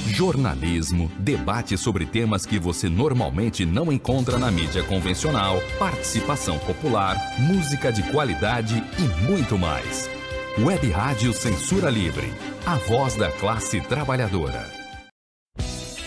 jornalismo, 0.00 1.12
debate 1.18 1.76
sobre 1.76 2.06
temas 2.06 2.46
que 2.46 2.58
você 2.58 2.88
normalmente 2.88 3.66
não 3.66 3.92
encontra 3.92 4.38
na 4.38 4.50
mídia 4.50 4.82
convencional, 4.82 5.58
participação 5.78 6.58
popular, 6.58 7.18
música 7.38 7.92
de 7.92 8.02
qualidade 8.10 8.82
e 8.98 9.24
muito 9.30 9.58
mais. 9.58 10.08
Web 10.58 10.90
Rádio 10.90 11.34
Censura 11.34 11.90
Livre, 11.90 12.32
a 12.64 12.76
voz 12.76 13.14
da 13.14 13.30
classe 13.30 13.78
trabalhadora. 13.82 14.75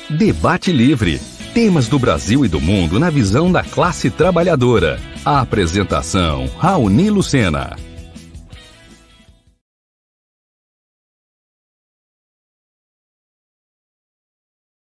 Debate 0.09 0.71
Livre. 0.71 1.21
Temas 1.53 1.87
do 1.87 1.99
Brasil 1.99 2.43
e 2.43 2.47
do 2.47 2.59
mundo 2.59 2.99
na 2.99 3.11
visão 3.11 3.51
da 3.51 3.63
classe 3.63 4.09
trabalhadora. 4.09 4.99
A 5.23 5.39
apresentação: 5.39 6.49
Raoni 6.57 7.11
Lucena. 7.11 7.77